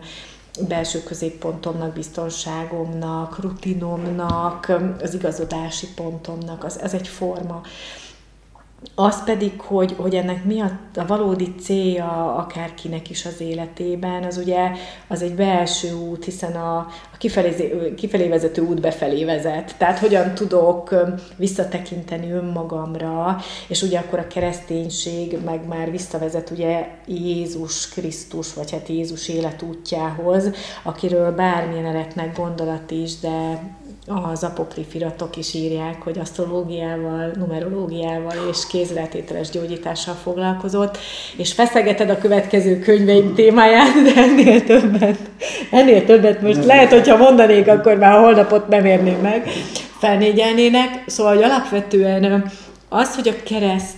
belső 0.67 1.03
középpontomnak, 1.03 1.93
biztonságomnak, 1.93 3.39
rutinomnak, 3.39 4.71
az 5.01 5.13
igazodási 5.13 5.88
pontomnak, 5.95 6.63
az, 6.63 6.79
ez 6.79 6.93
egy 6.93 7.07
forma. 7.07 7.62
Az 8.95 9.23
pedig, 9.23 9.61
hogy, 9.61 9.95
hogy 9.97 10.15
ennek 10.15 10.45
mi 10.45 10.59
a, 10.59 10.79
a 10.95 11.05
valódi 11.05 11.55
célja 11.55 12.35
akárkinek 12.35 13.09
is 13.09 13.25
az 13.25 13.41
életében, 13.41 14.23
az 14.23 14.37
ugye 14.37 14.71
az 15.07 15.21
egy 15.21 15.33
belső 15.33 15.93
út, 15.93 16.25
hiszen 16.25 16.55
a, 16.55 16.77
a 17.13 17.17
kifelé, 17.17 17.93
kifelé 17.95 18.27
vezető 18.27 18.61
út 18.61 18.81
befelé 18.81 19.25
vezet. 19.25 19.75
Tehát 19.77 19.99
hogyan 19.99 20.33
tudok 20.33 20.95
visszatekinteni 21.35 22.31
önmagamra, 22.31 23.37
és 23.67 23.81
ugye 23.81 23.99
akkor 23.99 24.19
a 24.19 24.27
kereszténység 24.27 25.37
meg 25.45 25.67
már 25.67 25.91
visszavezet 25.91 26.49
ugye 26.49 26.87
Jézus 27.05 27.89
Krisztus, 27.89 28.53
vagy 28.53 28.71
hát 28.71 28.87
Jézus 28.87 29.27
életútjához, 29.27 30.49
akiről 30.83 31.31
bármilyen 31.31 31.85
eretnek 31.85 32.37
gondolat 32.37 32.91
is, 32.91 33.19
de 33.19 33.61
az 34.10 34.43
apokrifiratok 34.43 35.38
is 35.38 35.54
írják, 35.54 36.02
hogy 36.02 36.19
asztrológiával, 36.19 37.32
numerológiával 37.36 38.36
és 38.52 38.67
kézletételes 38.67 39.50
gyógyítással 39.50 40.13
foglalkozott, 40.13 40.98
és 41.38 41.54
feszegeted 41.54 42.10
a 42.10 42.17
következő 42.17 42.80
könyveim 42.80 43.34
témáját, 43.36 43.93
de 44.04 44.22
ennél 44.22 44.63
többet, 44.63 45.19
ennél 45.72 46.06
többet 46.06 46.41
most 46.41 46.65
lehet, 46.65 46.89
hogyha 46.89 47.17
mondanék, 47.17 47.67
akkor 47.67 47.98
már 47.98 48.13
a 48.13 48.22
holnapot 48.22 48.67
nem 48.67 48.86
érném 48.86 49.19
meg, 49.19 49.50
felnégyelnének. 50.00 51.04
Szóval, 51.08 51.36
hogy 51.36 51.43
alapvetően 51.43 52.52
az, 52.89 53.15
hogy 53.15 53.28
a 53.28 53.43
kereszt 53.43 53.98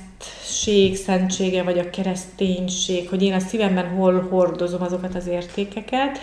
szentsége, 1.05 1.63
vagy 1.63 1.79
a 1.79 1.89
kereszténység, 1.89 3.09
hogy 3.09 3.23
én 3.23 3.33
a 3.33 3.39
szívemben 3.39 3.87
hol 3.87 4.27
hordozom 4.29 4.81
azokat 4.81 5.15
az 5.15 5.27
értékeket, 5.27 6.19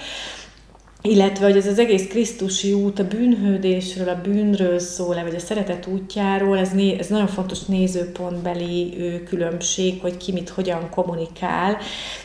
illetve 1.10 1.46
hogy 1.46 1.56
ez 1.56 1.66
az 1.66 1.78
egész 1.78 2.06
Krisztusi 2.06 2.72
út 2.72 2.98
a 2.98 3.08
bűnhődésről, 3.08 4.08
a 4.08 4.20
bűnről 4.22 4.78
szól, 4.78 5.22
vagy 5.22 5.34
a 5.34 5.38
szeretet 5.38 5.86
útjáról, 5.86 6.58
ez, 6.58 6.70
né, 6.70 6.98
ez 6.98 7.06
nagyon 7.06 7.26
fontos 7.26 7.64
nézőpontbeli 7.64 8.96
különbség, 9.28 10.00
hogy 10.00 10.16
ki 10.16 10.32
mit 10.32 10.48
hogyan 10.48 10.90
kommunikál, 10.90 11.76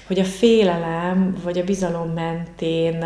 hogy 0.08 0.20
a 0.20 0.24
félelem 0.24 1.36
vagy 1.44 1.60
a 1.60 1.64
bizalom 1.64 2.10
mentén 2.10 3.06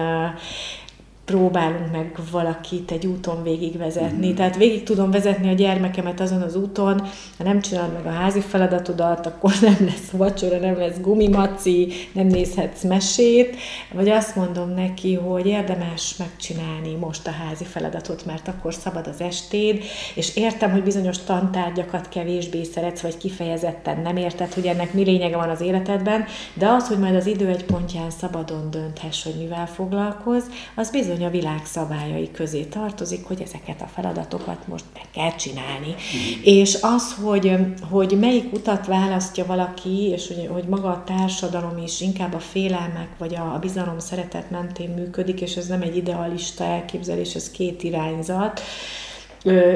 próbálunk 1.27 1.91
meg 1.91 2.11
valakit 2.31 2.91
egy 2.91 3.05
úton 3.05 3.43
végigvezetni. 3.43 4.31
Mm. 4.31 4.35
Tehát 4.35 4.55
végig 4.55 4.83
tudom 4.83 5.11
vezetni 5.11 5.49
a 5.49 5.53
gyermekemet 5.53 6.19
azon 6.19 6.41
az 6.41 6.55
úton, 6.55 6.99
ha 7.37 7.43
nem 7.43 7.61
csinálod 7.61 7.93
meg 7.93 8.05
a 8.05 8.17
házi 8.17 8.39
feladatodat, 8.39 9.25
akkor 9.25 9.53
nem 9.61 9.77
lesz 9.79 10.09
vacsora, 10.11 10.57
nem 10.57 10.77
lesz 10.77 10.99
gumimaci, 11.01 11.93
nem 12.13 12.27
nézhetsz 12.27 12.83
mesét, 12.83 13.55
vagy 13.93 14.09
azt 14.09 14.35
mondom 14.35 14.69
neki, 14.69 15.13
hogy 15.13 15.45
érdemes 15.45 16.15
megcsinálni 16.17 16.95
most 16.99 17.27
a 17.27 17.31
házi 17.31 17.63
feladatot, 17.63 18.25
mert 18.25 18.47
akkor 18.47 18.73
szabad 18.73 19.07
az 19.07 19.21
estéd, 19.21 19.83
és 20.15 20.35
értem, 20.35 20.71
hogy 20.71 20.83
bizonyos 20.83 21.17
tantárgyakat 21.17 22.09
kevésbé 22.09 22.63
szeretsz, 22.63 23.01
vagy 23.01 23.17
kifejezetten 23.17 24.01
nem 24.01 24.17
érted, 24.17 24.53
hogy 24.53 24.65
ennek 24.65 24.93
mi 24.93 25.03
lényege 25.03 25.37
van 25.37 25.49
az 25.49 25.61
életedben, 25.61 26.25
de 26.53 26.67
az, 26.67 26.87
hogy 26.87 26.99
majd 26.99 27.15
az 27.15 27.25
idő 27.25 27.47
egy 27.47 27.65
pontján 27.65 28.09
szabadon 28.09 28.71
dönthess, 28.71 29.23
hogy 29.23 29.35
mivel 29.39 29.67
foglalkoz, 29.67 30.43
az 30.75 30.91
bizony 30.91 31.15
bizony 31.17 31.29
a 31.33 31.39
világ 31.39 31.65
szabályai 31.65 32.31
közé 32.31 32.63
tartozik, 32.63 33.25
hogy 33.25 33.41
ezeket 33.41 33.81
a 33.81 33.89
feladatokat 33.93 34.67
most 34.67 34.85
meg 34.93 35.03
kell 35.13 35.35
csinálni. 35.35 35.87
Mm. 35.87 36.41
És 36.43 36.77
az, 36.81 37.15
hogy, 37.23 37.55
hogy 37.89 38.17
melyik 38.19 38.53
utat 38.53 38.85
választja 38.85 39.45
valaki, 39.45 40.07
és 40.09 40.27
hogy, 40.27 40.49
hogy 40.51 40.63
maga 40.63 40.89
a 40.89 41.03
társadalom 41.05 41.77
is 41.83 42.01
inkább 42.01 42.33
a 42.33 42.39
félelmek 42.39 43.09
vagy 43.17 43.35
a, 43.35 43.53
a 43.53 43.59
bizalom 43.59 43.99
szeretet 43.99 44.49
mentén 44.49 44.89
működik, 44.89 45.41
és 45.41 45.55
ez 45.55 45.67
nem 45.67 45.81
egy 45.81 45.97
idealista 45.97 46.63
elképzelés, 46.63 47.35
ez 47.35 47.51
két 47.51 47.83
irányzat, 47.83 48.61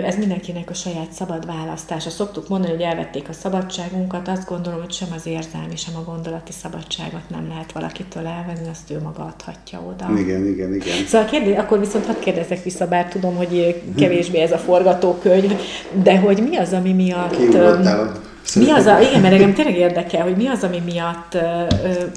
ez 0.05 0.17
mindenkinek 0.17 0.69
a 0.69 0.73
saját 0.73 1.11
szabad 1.11 1.45
választása. 1.45 2.09
Szoktuk 2.09 2.47
mondani, 2.47 2.73
hogy 2.73 2.81
elvették 2.81 3.29
a 3.29 3.33
szabadságunkat, 3.33 4.27
azt 4.27 4.47
gondolom, 4.47 4.79
hogy 4.79 4.91
sem 4.91 5.07
az 5.15 5.25
érzelmi, 5.25 5.75
sem 5.75 5.95
a 5.95 6.03
gondolati 6.03 6.51
szabadságot 6.51 7.29
nem 7.29 7.47
lehet 7.47 7.71
valakitől 7.71 8.27
elvenni, 8.27 8.67
azt 8.71 8.91
ő 8.91 8.99
maga 9.03 9.23
adhatja 9.23 9.79
oda. 9.79 10.19
Igen, 10.19 10.47
igen, 10.47 10.73
igen. 10.73 11.05
Szóval 11.07 11.27
kérdez, 11.27 11.57
akkor 11.57 11.79
viszont 11.79 12.05
hadd 12.05 12.19
kérdezek 12.19 12.63
vissza, 12.63 12.87
bár 12.87 13.07
tudom, 13.07 13.35
hogy 13.35 13.81
kevésbé 13.97 14.39
ez 14.39 14.51
a 14.51 14.57
forgatókönyv, 14.57 15.53
de 16.03 16.19
hogy 16.19 16.47
mi 16.49 16.57
az, 16.57 16.73
ami 16.73 16.93
miatt... 16.93 17.35
Mi 18.55 18.69
az 18.69 18.85
a, 18.85 18.99
igen, 18.99 19.21
mert 19.21 19.33
engem 19.33 19.53
tényleg 19.53 19.77
érdekel, 19.77 20.23
hogy 20.23 20.35
mi 20.35 20.47
az, 20.47 20.63
ami 20.63 20.81
miatt 20.85 21.33
ö, 21.33 21.63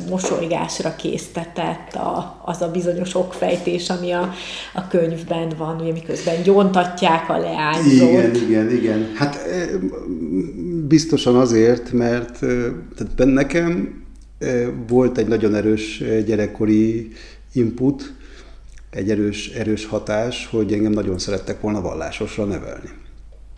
mosolygásra 0.08 0.96
késztetett 0.96 1.94
a, 1.94 2.42
az 2.44 2.62
a 2.62 2.70
bizonyos 2.70 3.14
okfejtés, 3.14 3.90
ami 3.90 4.10
a, 4.10 4.32
a 4.74 4.88
könyvben 4.88 5.52
van, 5.56 5.80
ugye 5.80 5.92
miközben 5.92 6.42
gyóntatják 6.42 7.28
a 7.28 7.38
leányzót. 7.38 8.10
Igen, 8.10 8.34
igen, 8.34 8.70
igen. 8.70 9.10
Hát 9.14 9.38
biztosan 10.88 11.36
azért, 11.36 11.92
mert 11.92 12.38
tehát 12.96 13.24
nekem 13.24 14.02
volt 14.88 15.18
egy 15.18 15.26
nagyon 15.28 15.54
erős 15.54 16.02
gyerekkori 16.26 17.12
input, 17.52 18.12
egy 18.90 19.10
erős, 19.10 19.48
erős 19.48 19.86
hatás, 19.86 20.48
hogy 20.50 20.72
engem 20.72 20.92
nagyon 20.92 21.18
szerettek 21.18 21.60
volna 21.60 21.80
vallásosra 21.80 22.44
nevelni. 22.44 22.88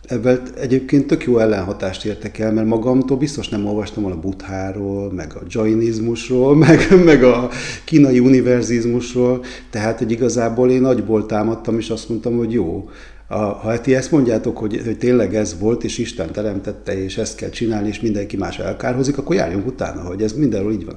Ebben 0.07 0.41
egyébként 0.59 1.07
tök 1.07 1.23
jó 1.23 1.37
ellenhatást 1.37 2.05
értek 2.05 2.39
el, 2.39 2.51
mert 2.51 2.67
magamtól 2.67 3.17
biztos 3.17 3.49
nem 3.49 3.65
olvastam 3.65 4.03
volna 4.03 4.19
butháról, 4.19 5.13
meg 5.13 5.33
a 5.35 5.41
jainizmusról, 5.47 6.55
meg, 6.65 7.03
meg 7.05 7.23
a 7.23 7.49
kínai 7.83 8.19
univerzizmusról, 8.19 9.43
tehát 9.69 9.97
hogy 9.97 10.11
igazából 10.11 10.71
én 10.71 10.81
nagyból 10.81 11.25
támadtam, 11.25 11.77
és 11.77 11.89
azt 11.89 12.09
mondtam, 12.09 12.37
hogy 12.37 12.51
jó, 12.51 12.89
a, 13.27 13.35
ha 13.35 13.81
ti 13.81 13.95
ezt 13.95 14.11
mondjátok, 14.11 14.57
hogy, 14.57 14.81
hogy 14.85 14.97
tényleg 14.97 15.35
ez 15.35 15.59
volt, 15.59 15.83
és 15.83 15.97
Isten 15.97 16.31
teremtette, 16.31 17.03
és 17.03 17.17
ezt 17.17 17.35
kell 17.35 17.49
csinálni, 17.49 17.87
és 17.87 17.99
mindenki 17.99 18.37
más 18.37 18.59
elkárhozik, 18.59 19.17
akkor 19.17 19.35
járjunk 19.35 19.67
utána, 19.67 20.01
hogy 20.01 20.21
ez 20.21 20.33
mindenről 20.33 20.71
így 20.71 20.85
van. 20.85 20.95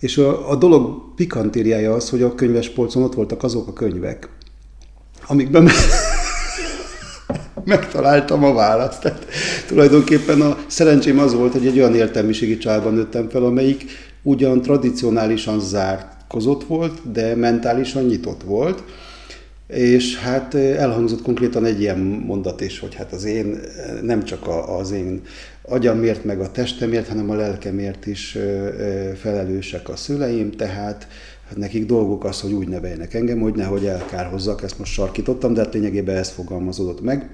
És 0.00 0.18
a, 0.18 0.50
a 0.50 0.56
dolog 0.56 1.14
pikantériája 1.14 1.92
az, 1.92 2.10
hogy 2.10 2.22
a 2.22 2.34
könyvespolcon 2.34 3.02
ott 3.02 3.14
voltak 3.14 3.42
azok 3.42 3.68
a 3.68 3.72
könyvek, 3.72 4.28
amikben 5.26 5.68
megtaláltam 7.64 8.44
a 8.44 8.52
választ. 8.52 9.00
Tehát 9.00 9.26
tulajdonképpen 9.66 10.40
a 10.40 10.58
szerencsém 10.66 11.18
az 11.18 11.34
volt, 11.34 11.52
hogy 11.52 11.66
egy 11.66 11.78
olyan 11.78 11.94
értelmiségi 11.94 12.58
családban 12.58 12.94
nőttem 12.94 13.28
fel, 13.28 13.44
amelyik 13.44 13.84
ugyan 14.22 14.62
tradicionálisan 14.62 15.60
zárkozott 15.60 16.64
volt, 16.64 17.12
de 17.12 17.34
mentálisan 17.34 18.04
nyitott 18.04 18.42
volt. 18.42 18.82
És 19.66 20.18
hát 20.18 20.54
elhangzott 20.54 21.22
konkrétan 21.22 21.64
egy 21.64 21.80
ilyen 21.80 21.98
mondat 22.26 22.60
is, 22.60 22.78
hogy 22.78 22.94
hát 22.94 23.12
az 23.12 23.24
én, 23.24 23.58
nem 24.02 24.24
csak 24.24 24.48
az 24.78 24.90
én 24.90 25.22
agyamért, 25.62 26.24
meg 26.24 26.40
a 26.40 26.50
testemért, 26.50 27.08
hanem 27.08 27.30
a 27.30 27.34
lelkemért 27.34 28.06
is 28.06 28.38
felelősek 29.16 29.88
a 29.88 29.96
szüleim, 29.96 30.50
tehát 30.50 31.06
hát 31.48 31.56
nekik 31.56 31.86
dolguk 31.86 32.24
az, 32.24 32.40
hogy 32.40 32.52
úgy 32.52 32.68
neveljenek 32.68 33.14
engem, 33.14 33.40
hogy 33.40 33.54
nehogy 33.54 33.86
elkárhozzak, 33.86 34.62
ezt 34.62 34.78
most 34.78 34.92
sarkítottam, 34.92 35.54
de 35.54 35.60
hát 35.60 35.74
lényegében 35.74 36.16
ez 36.16 36.30
fogalmazódott 36.30 37.02
meg. 37.02 37.30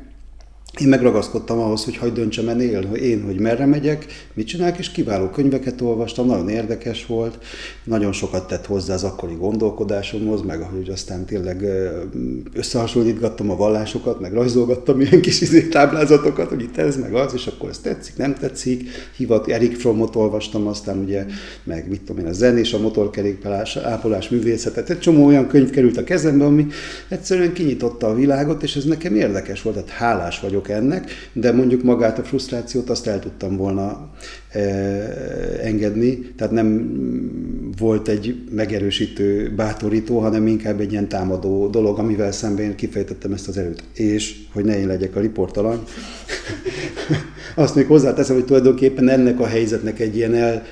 Én 0.79 0.89
megragaszkodtam 0.89 1.59
ahhoz, 1.59 1.85
hogy 1.85 1.97
hagyd 1.97 2.15
döntsem 2.15 2.49
el 2.49 2.61
én, 2.61 2.89
hogy 2.89 3.03
én, 3.03 3.23
hogy 3.23 3.39
merre 3.39 3.67
megyek, 3.67 4.07
mit 4.35 4.47
csinálok, 4.47 4.79
és 4.79 4.91
kiváló 4.91 5.29
könyveket 5.29 5.81
olvastam, 5.81 6.27
nagyon 6.27 6.49
érdekes 6.49 7.07
volt, 7.07 7.39
nagyon 7.85 8.13
sokat 8.13 8.49
tett 8.49 8.67
hozzá 8.67 8.95
az 8.95 9.05
akkori 9.05 9.35
gondolkodásomhoz, 9.35 10.43
meg 10.43 10.61
hogy 10.61 10.89
aztán 10.89 11.25
tényleg 11.25 11.67
összehasonlítgattam 12.55 13.51
a 13.51 13.57
vallásokat, 13.57 14.21
meg 14.21 14.33
rajzolgattam 14.33 15.01
ilyen 15.01 15.21
kis 15.21 15.41
izé 15.41 15.69
táblázatokat, 15.69 16.49
hogy 16.49 16.63
itt 16.63 16.77
ez, 16.77 16.97
meg 16.97 17.15
az, 17.15 17.35
és 17.35 17.47
akkor 17.47 17.69
ez 17.69 17.79
tetszik, 17.79 18.17
nem 18.17 18.35
tetszik. 18.35 18.89
Hivat, 19.17 19.49
Erik 19.49 19.77
Frommot 19.77 20.17
olvastam, 20.17 20.67
aztán 20.67 20.99
ugye, 20.99 21.27
meg 21.65 21.89
mit 21.89 22.01
tudom 22.01 22.25
én, 22.25 22.31
a 22.31 22.33
zenés, 22.33 22.73
a 22.73 22.79
motorkerékpárás, 22.79 23.77
ápolás 23.77 24.29
művészetet, 24.29 24.91
egy 24.91 25.01
csomó 25.01 25.27
olyan 25.27 25.47
könyv 25.47 25.71
került 25.71 25.97
a 25.97 26.05
kezembe, 26.05 26.45
ami 26.45 26.67
egyszerűen 27.09 27.53
kinyitotta 27.53 28.07
a 28.07 28.15
világot, 28.15 28.63
és 28.63 28.77
ez 28.77 28.85
nekem 28.85 29.15
érdekes 29.15 29.63
volt, 29.63 29.77
tehát 29.77 29.91
hálás 29.91 30.41
vagyok 30.41 30.60
ennek, 30.69 31.11
de 31.33 31.53
mondjuk 31.53 31.83
magát 31.83 32.19
a 32.19 32.23
frusztrációt 32.23 32.91
azt 32.91 33.07
el 33.07 33.19
tudtam 33.19 33.57
volna 33.57 34.11
e, 34.49 34.61
engedni, 35.63 36.19
tehát 36.37 36.53
nem 36.53 36.93
volt 37.79 38.09
egy 38.09 38.43
megerősítő, 38.51 39.53
bátorító, 39.57 40.19
hanem 40.19 40.47
inkább 40.47 40.81
egy 40.81 40.93
ilyen 40.93 41.09
támadó 41.09 41.69
dolog, 41.69 41.99
amivel 41.99 42.33
szemben 42.33 42.65
én 42.65 42.75
kifejtettem 42.75 43.33
ezt 43.33 43.49
az 43.49 43.57
erőt. 43.57 43.83
És, 43.95 44.37
hogy 44.53 44.65
ne 44.65 44.79
én 44.79 44.87
legyek 44.87 45.17
a 45.17 45.21
riportalany, 45.21 45.81
azt 47.55 47.75
még 47.75 47.87
hozzáteszem, 47.87 48.35
hogy 48.35 48.45
tulajdonképpen 48.45 49.09
ennek 49.09 49.41
a 49.41 49.47
helyzetnek 49.47 50.01
egy 50.01 50.17
ilyen 50.17 50.35
el 50.35 50.63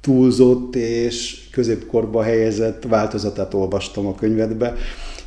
túlzott 0.00 0.76
és 0.76 1.48
középkorba 1.50 2.22
helyezett 2.22 2.84
változatát 2.88 3.54
olvastam 3.54 4.06
a 4.06 4.14
könyvedbe, 4.14 4.74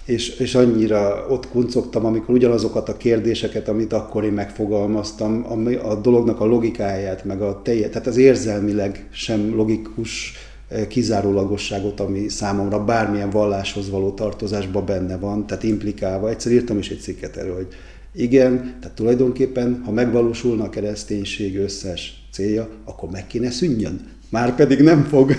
és, 0.06 0.30
és 0.30 0.56
annyira 0.56 1.26
ott 1.30 1.50
kuncogtam, 1.50 2.06
amikor 2.06 2.36
ugyanazokat 2.36 2.90
a 2.90 2.98
kérdéseket, 2.98 3.68
amit 3.68 3.94
akkor 3.94 4.24
én 4.24 4.32
megfogalmaztam, 4.32 5.46
a, 5.50 5.90
a 5.90 5.96
dolognak 5.96 6.40
a 6.40 6.46
logikáját, 6.46 7.26
meg 7.26 7.42
a 7.42 7.62
telje, 7.62 7.90
tehát 7.90 8.08
az 8.08 8.18
érzelmileg 8.18 9.08
sem 9.12 9.56
logikus 9.56 10.34
eh, 10.68 10.86
kizárólagosságot, 10.88 12.00
ami 12.00 12.30
számomra 12.30 12.84
bármilyen 12.84 13.30
valláshoz 13.30 13.90
való 13.90 14.12
tartozásban 14.12 14.86
benne 14.86 15.18
van, 15.18 15.48
tehát 15.48 15.64
implikálva. 15.64 16.30
Egyszer 16.30 16.52
írtam 16.52 16.78
is 16.78 16.90
egy 16.90 17.00
cikket 17.00 17.38
erről, 17.38 17.56
hogy 17.56 17.68
igen, 18.16 18.76
tehát 18.80 18.96
tulajdonképpen, 18.96 19.82
ha 19.86 19.92
megvalósulna 19.92 20.64
a 20.64 20.70
kereszténység 20.70 21.58
összes 21.58 22.28
célja, 22.32 22.70
akkor 22.86 23.10
meg 23.10 23.28
kéne 23.28 23.52
szűnjön. 23.52 24.00
Már 24.30 24.56
pedig 24.56 24.80
nem 24.80 25.04
fog, 25.04 25.36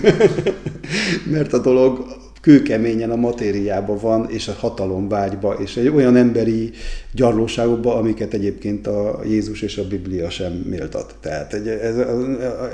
mert 1.32 1.52
a 1.52 1.58
dolog 1.58 2.06
kőkeményen 2.44 3.10
a 3.10 3.16
matériában 3.16 3.98
van, 4.00 4.26
és 4.30 4.48
a 4.48 4.56
hatalomvágyba, 4.58 5.52
és 5.52 5.76
egy 5.76 5.88
olyan 5.88 6.16
emberi 6.16 6.70
gyarlóságokba, 7.12 7.96
amiket 7.96 8.34
egyébként 8.34 8.86
a 8.86 9.20
Jézus 9.28 9.62
és 9.62 9.76
a 9.76 9.86
Biblia 9.86 10.30
sem 10.30 10.52
méltat. 10.52 11.14
Tehát 11.20 11.52
egy, 11.54 11.66
ez, 11.66 11.94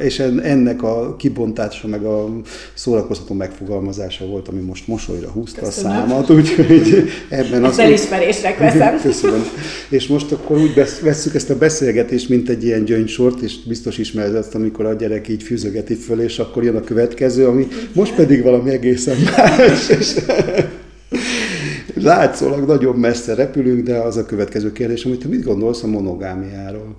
és 0.01 0.19
ennek 0.43 0.83
a 0.83 1.17
kibontása, 1.17 1.89
meg 1.89 2.05
a 2.05 2.29
szórakoztató 2.75 3.35
megfogalmazása 3.35 4.27
volt, 4.27 4.49
ami 4.49 4.61
most 4.61 4.87
mosolyra 4.87 5.29
húzta 5.29 5.61
Köszönöm. 5.61 5.91
a 5.91 5.95
számat, 5.95 6.31
úgyhogy 6.31 7.09
ebben 7.29 7.65
az... 7.65 7.79
Elismerésnek 7.79 8.59
veszem. 8.59 9.01
Köszönöm. 9.03 9.43
És 9.89 10.07
most 10.07 10.33
akkor 10.33 10.59
úgy 10.59 10.75
vesszük 11.03 11.35
ezt 11.35 11.51
a 11.51 11.57
beszélgetést, 11.57 12.29
mint 12.29 12.49
egy 12.49 12.65
ilyen 12.65 12.85
gyöngysort, 12.85 13.41
és 13.41 13.63
biztos 13.63 13.99
ismered 13.99 14.35
ezt, 14.35 14.55
amikor 14.55 14.87
a 14.87 14.93
gyerek 14.93 15.29
így 15.29 15.43
fűzögeti 15.43 15.95
föl, 15.95 16.21
és 16.21 16.39
akkor 16.39 16.65
jön 16.65 16.77
a 16.77 16.81
következő, 16.81 17.47
ami 17.47 17.69
most 17.93 18.15
pedig 18.15 18.43
valami 18.43 18.71
egészen 18.71 19.17
más. 19.37 19.60
Látszólag 21.95 22.67
nagyon 22.67 22.97
messze 22.97 23.35
repülünk, 23.35 23.87
de 23.87 23.97
az 23.99 24.17
a 24.17 24.27
következő 24.27 24.73
kérdés, 24.73 25.05
amit 25.05 25.21
te 25.21 25.29
mit 25.29 25.45
gondolsz 25.45 25.83
a 25.83 25.87
monogámiáról? 25.87 26.97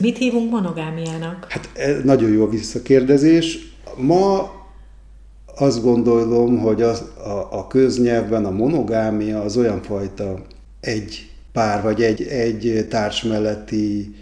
Mit 0.00 0.18
hívunk 0.18 0.50
monogámiának? 0.50 1.46
Hát 1.48 1.68
nagyon 2.04 2.30
jó 2.30 2.44
a 2.44 2.48
visszakérdezés. 2.48 3.58
Ma 3.96 4.50
azt 5.56 5.82
gondolom, 5.82 6.58
hogy 6.58 6.82
az, 6.82 7.02
a, 7.24 7.58
a 7.58 7.66
köznyelvben 7.66 8.44
a 8.44 8.50
monogámia 8.50 9.40
az 9.42 9.56
olyan 9.56 9.82
fajta 9.82 10.42
egy 10.80 11.30
pár, 11.52 11.82
vagy 11.82 12.02
egy, 12.02 12.22
egy 12.22 12.86
társ 12.88 13.22
melletti 13.22 14.14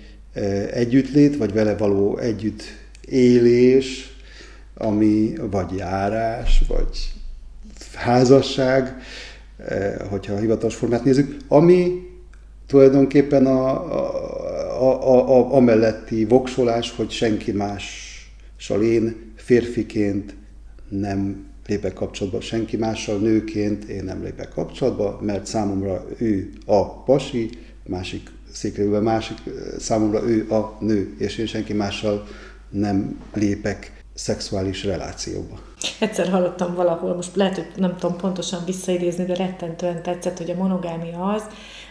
együttlét, 0.72 1.36
vagy 1.36 1.52
vele 1.52 1.76
való 1.76 2.18
együtt 2.18 2.62
élés, 3.08 4.16
ami 4.74 5.32
vagy 5.50 5.76
járás, 5.76 6.62
vagy 6.68 7.15
házasság, 7.96 8.96
hogyha 10.10 10.34
a 10.34 10.38
hivatalos 10.38 10.74
formát 10.74 11.04
nézzük, 11.04 11.36
ami 11.48 12.06
tulajdonképpen 12.66 13.46
a, 13.46 13.70
a, 14.80 15.08
a, 15.14 15.38
a, 15.38 15.54
a 15.54 15.60
melletti 15.60 16.24
voksolás, 16.24 16.92
hogy 16.96 17.10
senki 17.10 17.52
mással 17.52 18.82
én 18.82 19.32
férfiként 19.36 20.34
nem 20.88 21.46
lépek 21.66 21.92
kapcsolatba 21.92 22.40
senki 22.40 22.76
mással, 22.76 23.18
nőként 23.18 23.84
én 23.84 24.04
nem 24.04 24.22
lépek 24.22 24.48
kapcsolatba, 24.48 25.18
mert 25.22 25.46
számomra 25.46 26.04
ő 26.18 26.50
a 26.66 27.02
pasi, 27.02 27.50
másik 27.86 28.30
székreülve 28.52 29.00
másik, 29.00 29.36
számomra 29.78 30.28
ő 30.28 30.50
a 30.50 30.76
nő, 30.80 31.14
és 31.18 31.36
én 31.38 31.46
senki 31.46 31.72
mással 31.72 32.26
nem 32.70 33.18
lépek 33.34 34.04
szexuális 34.14 34.84
relációba. 34.84 35.60
Egyszer 35.98 36.28
hallottam 36.28 36.74
valahol, 36.74 37.14
most 37.14 37.36
lehet, 37.36 37.54
hogy 37.54 37.66
nem 37.76 37.96
tudom 37.98 38.16
pontosan 38.16 38.60
visszaidézni, 38.66 39.24
de 39.24 39.34
rettentően 39.34 40.02
tetszett, 40.02 40.38
hogy 40.38 40.50
a 40.50 40.62
monogámia 40.62 41.32
az, 41.36 41.42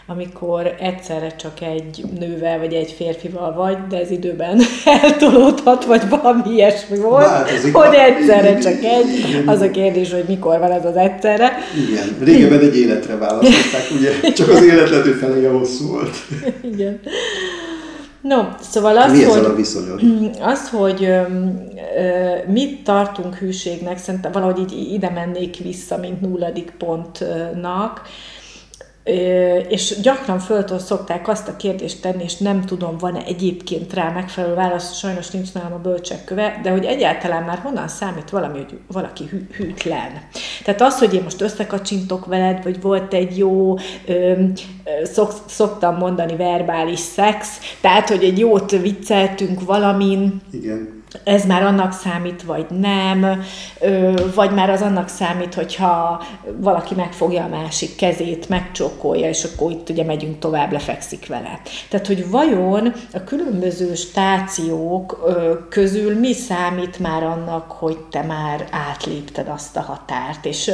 amikor 0.08 0.74
egyszerre 0.78 1.36
csak 1.36 1.60
egy 1.60 2.04
nővel 2.18 2.58
vagy 2.58 2.74
egy 2.74 2.90
férfival 2.90 3.54
vagy, 3.54 3.76
de 3.88 4.00
ez 4.00 4.10
időben 4.10 4.60
eltolódhat, 5.02 5.84
vagy 5.84 6.08
valami 6.08 6.54
ilyesmi 6.54 6.98
volt, 6.98 7.24
Változik. 7.24 7.74
hogy 7.74 7.94
egyszerre 7.94 8.58
csak 8.58 8.82
egy. 8.82 9.42
Az 9.46 9.60
a 9.60 9.70
kérdés, 9.70 10.12
hogy 10.12 10.24
mikor 10.28 10.58
van 10.58 10.70
ez 10.70 10.84
az 10.84 10.96
egyszerre. 10.96 11.52
Igen, 11.88 12.16
régebben 12.24 12.60
egy 12.60 12.76
életre 12.76 13.16
választották, 13.16 13.86
ugye? 13.98 14.10
Csak 14.38 14.48
az 14.48 14.62
életlető 14.62 15.12
felé 15.12 15.44
hosszú 15.44 15.88
volt. 15.88 16.16
Igen. 16.62 17.00
No, 18.28 18.42
szóval 18.60 18.96
az, 18.96 19.12
Mi 19.12 19.24
hogy, 19.24 19.44
a 19.44 19.54
viszonyod? 19.54 20.00
Az, 20.40 20.70
hogy 20.70 21.04
ö, 21.04 21.22
ö, 21.96 22.34
mit 22.46 22.84
tartunk 22.84 23.34
hűségnek, 23.34 23.98
szerintem 23.98 24.32
valahogy 24.32 24.72
így 24.72 24.92
ide 24.92 25.10
mennék 25.10 25.56
vissza, 25.56 25.96
mint 25.96 26.20
nulladik 26.20 26.74
pontnak, 26.78 28.02
és 29.68 30.00
gyakran 30.02 30.38
föltől 30.38 30.78
szokták 30.78 31.28
azt 31.28 31.48
a 31.48 31.56
kérdést 31.56 32.00
tenni, 32.00 32.22
és 32.22 32.36
nem 32.36 32.64
tudom, 32.64 32.98
van-e 32.98 33.22
egyébként 33.24 33.92
rá 33.92 34.10
megfelelő 34.10 34.54
válasz, 34.54 34.96
sajnos 34.98 35.30
nincs 35.30 35.52
nálam 35.52 35.72
a 35.72 35.78
bölcsekköve, 35.78 36.60
de 36.62 36.70
hogy 36.70 36.84
egyáltalán 36.84 37.42
már 37.42 37.58
honnan 37.58 37.88
számít 37.88 38.30
valami, 38.30 38.58
hogy 38.58 38.78
valaki 38.86 39.24
hű, 39.30 39.46
hűtlen. 39.56 40.10
Tehát 40.64 40.80
az, 40.80 40.98
hogy 40.98 41.14
én 41.14 41.22
most 41.22 41.40
összekacsintok 41.40 42.26
veled, 42.26 42.62
vagy 42.62 42.80
volt 42.80 43.14
egy 43.14 43.38
jó, 43.38 43.74
ö, 44.06 44.32
szok, 45.02 45.32
szoktam 45.46 45.96
mondani 45.96 46.36
verbális 46.36 47.00
szex, 47.00 47.48
tehát, 47.80 48.08
hogy 48.08 48.24
egy 48.24 48.38
jót 48.38 48.70
vicceltünk 48.70 49.64
valamin, 49.64 50.42
Igen 50.50 50.95
ez 51.24 51.44
már 51.44 51.62
annak 51.62 51.92
számít, 51.92 52.42
vagy 52.42 52.66
nem, 52.70 53.42
vagy 54.34 54.50
már 54.50 54.70
az 54.70 54.82
annak 54.82 55.08
számít, 55.08 55.54
hogyha 55.54 56.22
valaki 56.56 56.94
megfogja 56.94 57.44
a 57.44 57.48
másik 57.48 57.96
kezét, 57.96 58.48
megcsókolja, 58.48 59.28
és 59.28 59.44
akkor 59.44 59.70
itt 59.70 59.88
ugye 59.88 60.04
megyünk 60.04 60.38
tovább, 60.38 60.72
lefekszik 60.72 61.26
vele. 61.26 61.60
Tehát, 61.88 62.06
hogy 62.06 62.30
vajon 62.30 62.92
a 63.12 63.24
különböző 63.24 63.94
stációk 63.94 65.34
közül 65.68 66.18
mi 66.18 66.32
számít 66.32 66.98
már 66.98 67.22
annak, 67.22 67.70
hogy 67.70 67.98
te 67.98 68.22
már 68.22 68.68
átlépted 68.70 69.48
azt 69.48 69.76
a 69.76 69.80
határt, 69.80 70.44
és 70.44 70.70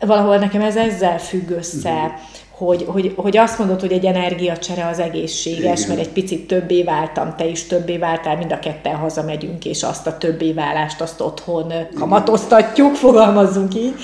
valahol 0.00 0.36
nekem 0.36 0.60
ez 0.60 0.76
ezzel 0.76 1.18
függ 1.18 1.50
össze, 1.50 1.90
uh-huh 1.90 2.20
hogy, 2.64 2.84
hogy, 2.88 3.12
hogy 3.16 3.36
azt 3.36 3.58
mondod, 3.58 3.80
hogy 3.80 3.92
egy 3.92 4.04
energiacsere 4.04 4.86
az 4.86 4.98
egészséges, 4.98 5.80
Igen. 5.80 5.88
mert 5.88 6.06
egy 6.06 6.12
picit 6.12 6.46
többé 6.46 6.82
váltam, 6.82 7.34
te 7.36 7.46
is 7.46 7.66
többé 7.66 7.96
váltál, 7.98 8.36
mind 8.36 8.52
a 8.52 8.58
ketten 8.58 8.96
hazamegyünk, 8.96 9.64
és 9.64 9.82
azt 9.82 10.06
a 10.06 10.18
többé 10.18 10.52
válást 10.52 11.00
azt 11.00 11.20
otthon 11.20 11.72
kamatoztatjuk, 11.98 12.94
fogalmazzunk 12.94 13.74
így. 13.74 13.94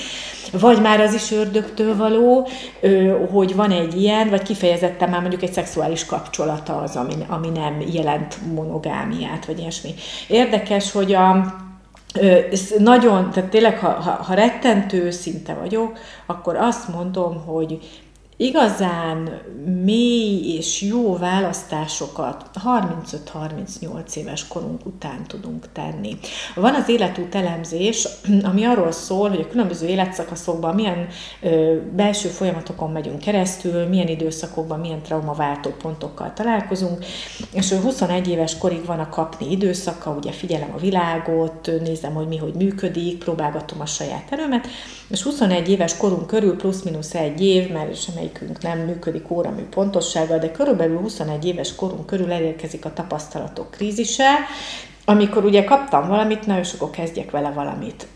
Vagy 0.51 0.81
már 0.81 0.99
az 0.99 1.13
is 1.13 1.31
ördögtől 1.31 1.95
való, 1.95 2.47
hogy 3.31 3.55
van 3.55 3.71
egy 3.71 4.01
ilyen, 4.01 4.29
vagy 4.29 4.41
kifejezetten 4.41 5.09
már 5.09 5.21
mondjuk 5.21 5.41
egy 5.41 5.53
szexuális 5.53 6.05
kapcsolata 6.05 6.77
az, 6.77 6.95
ami, 6.95 7.13
ami 7.27 7.49
nem 7.49 7.83
jelent 7.93 8.37
monogámiát, 8.53 9.45
vagy 9.45 9.59
ilyesmi. 9.59 9.93
Érdekes, 10.27 10.91
hogy 10.91 11.13
a, 11.13 11.55
ez 12.51 12.73
nagyon, 12.77 13.29
tehát 13.31 13.49
tényleg, 13.49 13.79
ha, 13.79 13.89
ha, 13.89 14.11
ha 14.11 14.33
rettentő 14.33 15.09
szinte 15.09 15.53
vagyok, 15.53 15.97
akkor 16.25 16.55
azt 16.55 16.87
mondom, 16.87 17.43
hogy 17.45 17.79
igazán 18.41 19.41
mély 19.83 20.55
és 20.55 20.81
jó 20.81 21.17
választásokat 21.17 22.45
35-38 22.65 24.15
éves 24.15 24.47
korunk 24.47 24.85
után 24.85 25.23
tudunk 25.27 25.71
tenni. 25.71 26.17
Van 26.55 26.75
az 26.75 26.89
életút 26.89 27.35
elemzés, 27.35 28.07
ami 28.43 28.63
arról 28.63 28.91
szól, 28.91 29.29
hogy 29.29 29.39
a 29.39 29.47
különböző 29.47 29.87
életszakaszokban 29.87 30.75
milyen 30.75 31.07
ö, 31.41 31.77
belső 31.95 32.29
folyamatokon 32.29 32.91
megyünk 32.91 33.19
keresztül, 33.19 33.87
milyen 33.87 34.07
időszakokban 34.07 34.79
milyen 34.79 35.01
traumaváltó 35.01 35.69
pontokkal 35.69 36.33
találkozunk, 36.33 37.05
és 37.53 37.71
21 37.71 38.27
éves 38.27 38.57
korig 38.57 38.85
van 38.85 38.99
a 38.99 39.09
kapni 39.09 39.51
időszaka, 39.51 40.11
ugye 40.11 40.31
figyelem 40.31 40.71
a 40.75 40.79
világot, 40.79 41.71
nézem, 41.83 42.13
hogy 42.13 42.27
mi 42.27 42.37
hogy 42.37 42.53
működik, 42.53 43.17
próbálgatom 43.17 43.81
a 43.81 43.85
saját 43.85 44.27
erőmet, 44.29 44.67
és 45.09 45.21
21 45.21 45.69
éves 45.69 45.97
korunk 45.97 46.27
körül 46.27 46.55
plusz-minusz 46.55 47.15
egy 47.15 47.41
év, 47.45 47.71
mert 47.71 48.01
semmelyik 48.01 48.28
valamelyikünk 48.29 48.61
nem 48.61 48.79
működik 48.79 49.31
óramű 49.31 49.61
pontossággal, 49.61 50.37
de 50.37 50.51
körülbelül 50.51 50.99
21 50.99 51.45
éves 51.45 51.75
korunk 51.75 52.05
körül 52.05 52.31
elérkezik 52.31 52.85
a 52.85 52.93
tapasztalatok 52.93 53.71
krízise, 53.71 54.29
amikor 55.05 55.45
ugye 55.45 55.63
kaptam 55.63 56.07
valamit, 56.07 56.45
na 56.45 56.59
és 56.59 56.73
kezdjek 56.91 57.31
vele 57.31 57.49
valamit. 57.49 58.07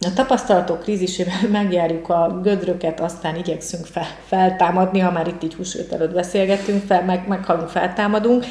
A 0.00 0.12
tapasztalatok 0.12 0.80
krízisében 0.80 1.48
megjárjuk 1.52 2.08
a 2.08 2.40
gödröket, 2.42 3.00
aztán 3.00 3.36
igyekszünk 3.36 3.86
fel, 3.86 4.06
feltámadni, 4.26 4.98
ha 4.98 5.10
már 5.10 5.26
itt 5.26 5.42
így 5.42 5.54
húsvét 5.54 5.92
előtt 5.92 6.12
beszélgetünk, 6.12 6.82
fel, 6.86 7.04
meg, 7.04 7.28
meghalunk, 7.28 7.68
feltámadunk, 7.68 8.44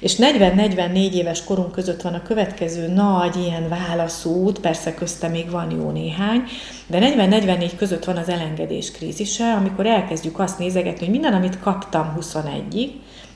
és 0.00 0.16
40-44 0.16 1.12
éves 1.12 1.44
korunk 1.44 1.72
között 1.72 2.02
van 2.02 2.14
a 2.14 2.22
következő 2.22 2.88
nagy 2.88 3.36
ilyen 3.36 3.68
válaszút, 3.68 4.60
persze 4.60 4.94
közte 4.94 5.28
még 5.28 5.50
van 5.50 5.70
jó 5.70 5.90
néhány, 5.90 6.42
de 6.86 6.98
40-44 7.00 7.70
között 7.76 8.04
van 8.04 8.16
az 8.16 8.28
elengedés 8.28 8.90
krízise, 8.90 9.52
amikor 9.52 9.86
elkezdjük 9.86 10.38
azt 10.38 10.58
nézegetni, 10.58 11.00
hogy 11.00 11.10
minden, 11.10 11.32
amit 11.32 11.60
kaptam 11.60 12.16
21-ig, 12.20 12.90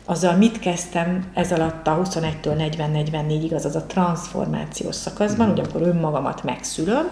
azzal 0.06 0.36
mit 0.36 0.58
kezdtem 0.58 1.30
ez 1.34 1.52
alatt 1.52 1.86
a 1.86 2.02
21-től 2.02 2.72
40-44-ig, 2.76 3.54
azaz 3.54 3.76
a 3.76 3.86
transformációs 3.86 4.94
szakaszban, 4.94 5.50
ugye 5.50 5.62
akkor 5.62 5.82
önmagamat 5.82 6.42
megszülöm, 6.42 7.10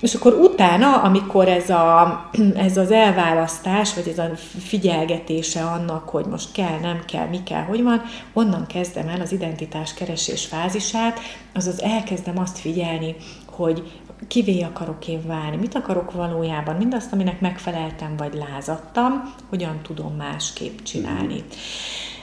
és 0.00 0.14
akkor 0.14 0.32
utána, 0.32 1.02
amikor 1.02 1.48
ez, 1.48 1.70
a, 1.70 2.20
ez 2.66 2.76
az 2.76 2.90
elválasztás, 2.90 3.94
vagy 3.94 4.08
ez 4.08 4.18
a 4.18 4.30
figyelgetése 4.58 5.64
annak, 5.64 6.08
hogy 6.08 6.26
most 6.26 6.52
kell, 6.52 6.78
nem 6.78 7.02
kell, 7.06 7.26
mi 7.26 7.42
kell, 7.42 7.62
hogy 7.62 7.82
van, 7.82 8.02
onnan 8.32 8.66
kezdem 8.66 9.08
el 9.08 9.20
az 9.20 9.32
identitás 9.32 9.94
keresés 9.94 10.46
fázisát, 10.46 11.18
azaz 11.54 11.82
elkezdem 11.82 12.38
azt 12.38 12.58
figyelni, 12.58 13.16
hogy 13.46 13.82
kivé 14.28 14.62
akarok 14.62 15.08
én 15.08 15.26
válni, 15.26 15.56
mit 15.56 15.74
akarok 15.74 16.12
valójában, 16.12 16.76
mindazt, 16.76 17.12
aminek 17.12 17.40
megfeleltem 17.40 18.16
vagy 18.16 18.34
lázadtam, 18.34 19.34
hogyan 19.48 19.82
tudom 19.82 20.16
másképp 20.16 20.78
csinálni. 20.82 21.34
Mm. 21.34 22.17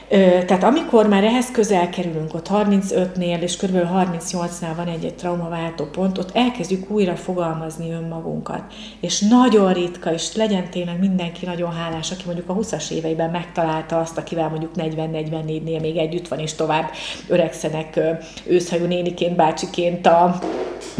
Tehát 0.45 0.63
amikor 0.63 1.07
már 1.07 1.23
ehhez 1.23 1.51
közel 1.51 1.89
kerülünk, 1.89 2.33
ott 2.33 2.47
35-nél 2.51 3.41
és 3.41 3.57
kb. 3.57 3.75
38-nál 3.75 4.73
van 4.75 4.87
egy, 4.87 5.05
egy 5.05 5.15
traumaváltó 5.15 5.85
pont, 5.85 6.17
ott 6.17 6.35
elkezdjük 6.35 6.89
újra 6.89 7.15
fogalmazni 7.15 7.91
önmagunkat. 7.91 8.61
És 8.99 9.19
nagyon 9.19 9.73
ritka, 9.73 10.13
és 10.13 10.35
legyen 10.35 10.69
tényleg 10.69 10.99
mindenki 10.99 11.45
nagyon 11.45 11.71
hálás, 11.71 12.11
aki 12.11 12.23
mondjuk 12.25 12.49
a 12.49 12.55
20-as 12.55 12.89
éveiben 12.89 13.29
megtalálta 13.29 13.99
azt, 13.99 14.17
akivel 14.17 14.49
mondjuk 14.49 14.71
40-44-nél 14.77 15.81
még 15.81 15.97
együtt 15.97 16.27
van, 16.27 16.39
és 16.39 16.53
tovább 16.53 16.89
öregszenek 17.27 17.99
őszhajú 18.47 18.85
néniként, 18.85 19.35
bácsiként 19.35 20.05
a 20.05 20.39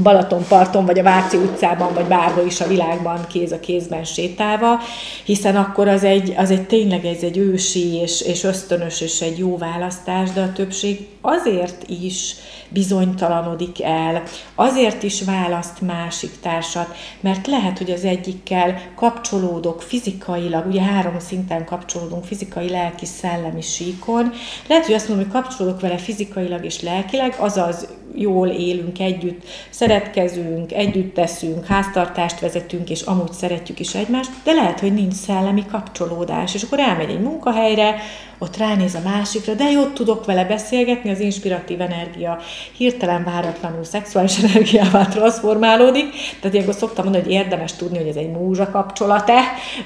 Balatonparton, 0.03 0.85
vagy 0.85 0.99
a 0.99 1.03
Váci 1.03 1.37
utcában, 1.37 1.93
vagy 1.93 2.05
bárhol 2.05 2.45
is 2.45 2.61
a 2.61 2.67
világban 2.67 3.27
kéz 3.27 3.51
a 3.51 3.59
kézben 3.59 4.03
sétálva, 4.03 4.79
hiszen 5.25 5.55
akkor 5.55 5.87
az 5.87 6.03
egy, 6.03 6.33
az 6.37 6.51
egy 6.51 6.67
tényleg 6.67 7.05
ez 7.05 7.23
egy 7.23 7.37
ősi 7.37 7.93
és, 7.93 8.21
és 8.21 8.43
ösztönös 8.43 8.94
és 9.01 9.21
egy 9.21 9.37
jó 9.37 9.57
választás, 9.57 10.31
de 10.31 10.41
a 10.41 10.53
többség 10.53 11.07
azért 11.21 11.89
is 11.89 12.35
bizonytalanodik 12.69 13.83
el, 13.83 14.23
azért 14.55 15.03
is 15.03 15.23
választ 15.23 15.81
másik 15.81 16.39
társat, 16.41 16.95
mert 17.19 17.47
lehet, 17.47 17.77
hogy 17.77 17.91
az 17.91 18.03
egyikkel 18.03 18.81
kapcsolódok 18.95 19.81
fizikailag, 19.81 20.65
ugye 20.65 20.81
három 20.81 21.19
szinten 21.19 21.65
kapcsolódunk 21.65 22.23
fizikai, 22.23 22.69
lelki, 22.69 23.05
szellemi 23.05 23.61
síkon, 23.61 24.31
lehet, 24.67 24.85
hogy 24.85 24.95
azt 24.95 25.07
mondom, 25.07 25.29
hogy 25.31 25.41
kapcsolódok 25.41 25.81
vele 25.81 25.97
fizikailag 25.97 26.65
és 26.65 26.81
lelkileg, 26.81 27.35
azaz 27.39 27.87
jól 28.15 28.47
élünk 28.47 28.99
együtt, 28.99 29.43
szeretkezünk, 29.69 30.71
együtt 30.71 31.13
teszünk, 31.13 31.65
háztartást 31.65 32.39
vezetünk, 32.39 32.89
és 32.89 33.01
amúgy 33.01 33.31
szeretjük 33.31 33.79
is 33.79 33.95
egymást, 33.95 34.31
de 34.43 34.51
lehet, 34.51 34.79
hogy 34.79 34.93
nincs 34.93 35.13
szellemi 35.13 35.65
kapcsolódás, 35.65 36.53
és 36.53 36.63
akkor 36.63 36.79
elmegy 36.79 37.09
egy 37.09 37.21
munkahelyre, 37.21 37.95
ott 38.37 38.57
ránéz 38.57 38.95
a 38.95 38.99
másikra, 39.03 39.53
de 39.53 39.71
jót 39.71 39.93
tudok 39.93 40.25
vele 40.25 40.45
beszélgetni, 40.45 41.09
az 41.11 41.19
inspiratív 41.19 41.81
energia 41.81 42.39
hirtelen 42.77 43.23
váratlanul 43.23 43.83
szexuális 43.83 44.37
energiává 44.43 45.05
transformálódik. 45.05 46.05
Tehát 46.39 46.53
ilyenkor 46.53 46.75
szoktam 46.75 47.03
mondani, 47.03 47.25
hogy 47.25 47.33
érdemes 47.33 47.73
tudni, 47.73 47.97
hogy 47.97 48.07
ez 48.07 48.15
egy 48.15 48.31
múzsa 48.31 48.69
kapcsolata, 48.69 49.33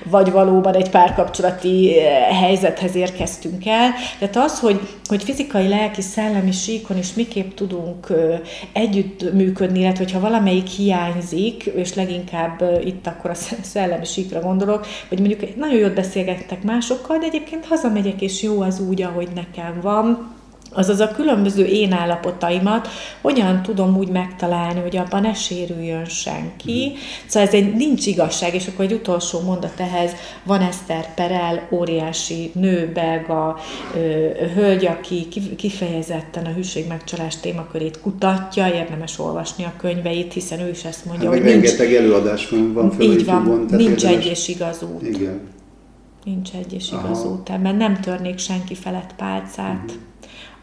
vagy 0.03 0.31
valóban 0.31 0.75
egy 0.75 0.89
párkapcsolati 0.89 1.99
eh, 1.99 2.39
helyzethez 2.39 2.95
érkeztünk 2.95 3.65
el. 3.65 3.91
Tehát 4.19 4.35
az, 4.35 4.59
hogy, 4.59 4.79
hogy 5.05 5.23
fizikai, 5.23 5.67
lelki, 5.67 6.01
szellemi 6.01 6.51
síkon 6.51 6.97
is 6.97 7.13
miképp 7.13 7.53
tudunk 7.53 8.07
együtt 8.73 9.33
működni, 9.33 9.79
illetve 9.79 10.03
hogyha 10.03 10.19
valamelyik 10.19 10.67
hiányzik, 10.67 11.63
és 11.63 11.93
leginkább 11.93 12.81
itt 12.85 13.07
akkor 13.07 13.29
a 13.29 13.35
szellemi 13.73 14.05
síkra 14.05 14.39
gondolok, 14.39 14.85
hogy 15.07 15.19
mondjuk 15.19 15.55
nagyon 15.55 15.79
jót 15.79 15.93
beszélgettek 15.93 16.63
másokkal, 16.63 17.17
de 17.17 17.25
egyébként 17.25 17.65
hazamegyek 17.65 18.21
és 18.39 18.45
jó 18.45 18.61
az 18.61 18.79
úgy, 18.79 19.01
ahogy 19.01 19.27
nekem 19.35 19.79
van, 19.81 20.37
Azaz 20.71 20.99
a 20.99 21.11
különböző 21.15 21.63
én 21.63 21.91
állapotaimat 21.91 22.87
hogyan 23.21 23.61
tudom 23.61 23.97
úgy 23.97 24.07
megtalálni, 24.07 24.79
hogy 24.79 24.97
abban 24.97 25.21
ne 25.21 25.33
sérüljön 25.33 26.05
senki. 26.05 26.91
Mm. 26.91 26.95
Szóval 27.27 27.47
ez 27.47 27.53
egy 27.53 27.73
nincs 27.73 28.05
igazság, 28.05 28.55
és 28.55 28.67
akkor 28.67 28.85
egy 28.85 28.93
utolsó 28.93 29.39
mondat 29.39 29.79
ehhez. 29.79 30.11
Van 30.43 30.61
Eszter 30.61 31.13
Perel, 31.13 31.67
óriási 31.71 32.51
nő, 32.53 32.91
belga 32.93 33.57
ö, 33.95 33.99
hölgy, 34.55 34.85
aki 34.85 35.27
kifejezetten 35.57 36.45
a 36.45 36.53
hűség 36.55 36.87
megcsalás 36.87 37.39
témakörét 37.39 37.99
kutatja, 38.01 38.67
érdemes 38.67 39.19
olvasni 39.19 39.63
a 39.63 39.73
könyveit, 39.77 40.33
hiszen 40.33 40.59
ő 40.59 40.69
is 40.69 40.83
ezt 40.83 41.05
mondja, 41.05 41.29
hát, 41.29 41.37
hogy 41.39 41.47
nincs... 41.47 41.67
Rengeteg 41.67 41.93
előadás 41.93 42.49
van 42.49 42.91
föl, 42.91 43.11
Így 43.11 43.25
van, 43.25 43.65
nincs 43.69 44.05
egy 44.05 44.25
és 44.25 44.47
igaz 44.47 44.83
út. 44.93 45.07
Igen. 45.07 45.57
Nincs 46.23 46.53
egy 46.53 46.73
és 46.73 46.91
igaz 46.91 47.19
Aha. 47.19 47.41
ebben, 47.45 47.75
nem 47.75 47.99
törnék 47.99 48.37
senki 48.37 48.75
felett 48.75 49.15
pálcát. 49.15 49.83
Uh-huh. 49.83 50.01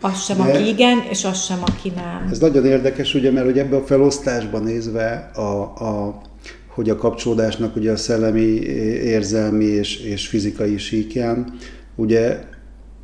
Az 0.01 0.25
sem, 0.25 0.37
De 0.37 0.43
aki 0.43 0.69
igen, 0.69 0.99
és 1.11 1.25
az 1.25 1.43
sem, 1.43 1.59
aki 1.63 1.89
nem. 1.89 2.29
Ez 2.31 2.39
nagyon 2.39 2.65
érdekes, 2.65 3.15
ugye, 3.15 3.31
mert 3.31 3.47
hogy 3.47 3.59
ebbe 3.59 3.77
a 3.77 3.83
felosztásban 3.83 4.63
nézve, 4.63 5.31
a, 5.35 5.61
a, 5.63 6.21
hogy 6.69 6.91
a 6.91 6.97
kapcsolódásnak 6.97 7.77
ugye 7.77 7.93
a 7.93 7.97
szellemi, 7.97 8.41
érzelmi 8.41 9.65
és, 9.65 9.97
és 9.97 10.29
fizikai 10.29 10.79
síkján, 10.79 11.55
ugye 11.95 12.45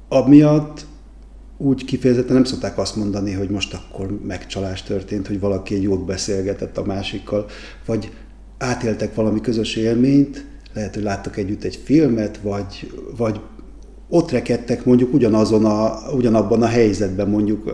amiatt 0.09 0.87
úgy 1.57 1.85
kifejezetten 1.85 2.35
nem 2.35 2.45
szokták 2.45 2.79
azt 2.79 2.97
mondani, 2.97 3.33
hogy 3.33 3.51
most 3.51 3.75
akkor 3.75 4.19
megcsalás 4.27 4.83
történt, 4.83 5.27
hogy 5.27 5.41
valaki 5.41 5.75
egy 5.75 5.83
jót 5.83 6.05
beszélgetett 6.05 6.79
a 6.79 6.85
másikkal, 6.85 7.47
vagy 7.87 8.11
átéltek 8.59 9.15
valami 9.15 9.41
közös 9.41 9.77
élményt, 9.77 10.45
lehet, 10.75 10.95
hogy 10.95 11.03
láttak 11.03 11.37
együtt 11.37 11.65
egy 11.65 11.81
filmet, 11.85 12.39
vagy, 12.43 12.93
vagy 13.17 13.41
ott 14.09 14.31
rekedtek 14.31 14.85
mondjuk 14.85 15.15
ugyanazon 15.15 15.65
a, 15.65 15.99
ugyanabban 16.15 16.63
a 16.63 16.67
helyzetben 16.67 17.29
mondjuk 17.29 17.71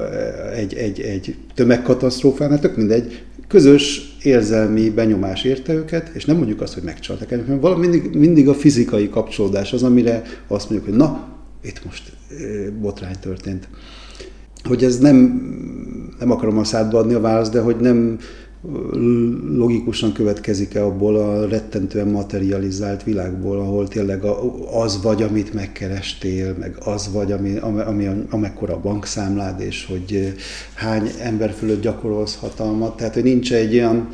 egy, 0.56 0.74
egy, 0.74 1.00
egy 1.00 1.36
tömegkatasztrófánál, 1.54 2.60
tök 2.60 2.76
mindegy, 2.76 3.22
közös 3.48 4.16
érzelmi 4.22 4.90
benyomás 4.90 5.44
érte 5.44 5.72
őket, 5.72 6.10
és 6.14 6.24
nem 6.24 6.36
mondjuk 6.36 6.60
azt, 6.60 6.74
hogy 6.74 6.82
megcsaltak 6.82 7.32
el, 7.32 7.44
hanem 7.60 7.78
mindig, 7.78 8.14
mindig 8.14 8.48
a 8.48 8.54
fizikai 8.54 9.08
kapcsolódás 9.08 9.72
az, 9.72 9.82
amire 9.82 10.22
azt 10.46 10.70
mondjuk, 10.70 10.90
hogy 10.90 10.98
na, 10.98 11.28
itt 11.62 11.84
most 11.84 12.12
botrány 12.80 13.16
történt. 13.20 13.68
Hogy 14.62 14.84
ez 14.84 14.98
nem, 14.98 15.16
nem 16.18 16.30
akarom 16.30 16.58
a 16.58 16.64
szádba 16.64 16.98
adni 16.98 17.14
a 17.14 17.20
választ, 17.20 17.52
de 17.52 17.60
hogy 17.60 17.76
nem, 17.76 18.18
logikusan 19.56 20.12
következik-e 20.12 20.84
abból 20.84 21.16
a 21.16 21.46
rettentően 21.48 22.08
materializált 22.08 23.02
világból, 23.02 23.58
ahol 23.58 23.88
tényleg 23.88 24.24
az 24.72 25.02
vagy, 25.02 25.22
amit 25.22 25.54
megkerestél, 25.54 26.54
meg 26.58 26.76
az 26.84 27.12
vagy, 27.12 27.32
ami, 27.32 27.56
ami, 27.86 28.08
amekkora 28.30 28.74
a 28.74 28.80
bankszámlád, 28.80 29.60
és 29.60 29.86
hogy 29.86 30.34
hány 30.74 31.10
ember 31.20 31.50
fölött 31.50 31.82
gyakorolsz 31.82 32.36
hatalmat. 32.36 32.96
Tehát, 32.96 33.14
hogy 33.14 33.22
nincs 33.22 33.52
egy 33.52 33.74
olyan 33.74 34.08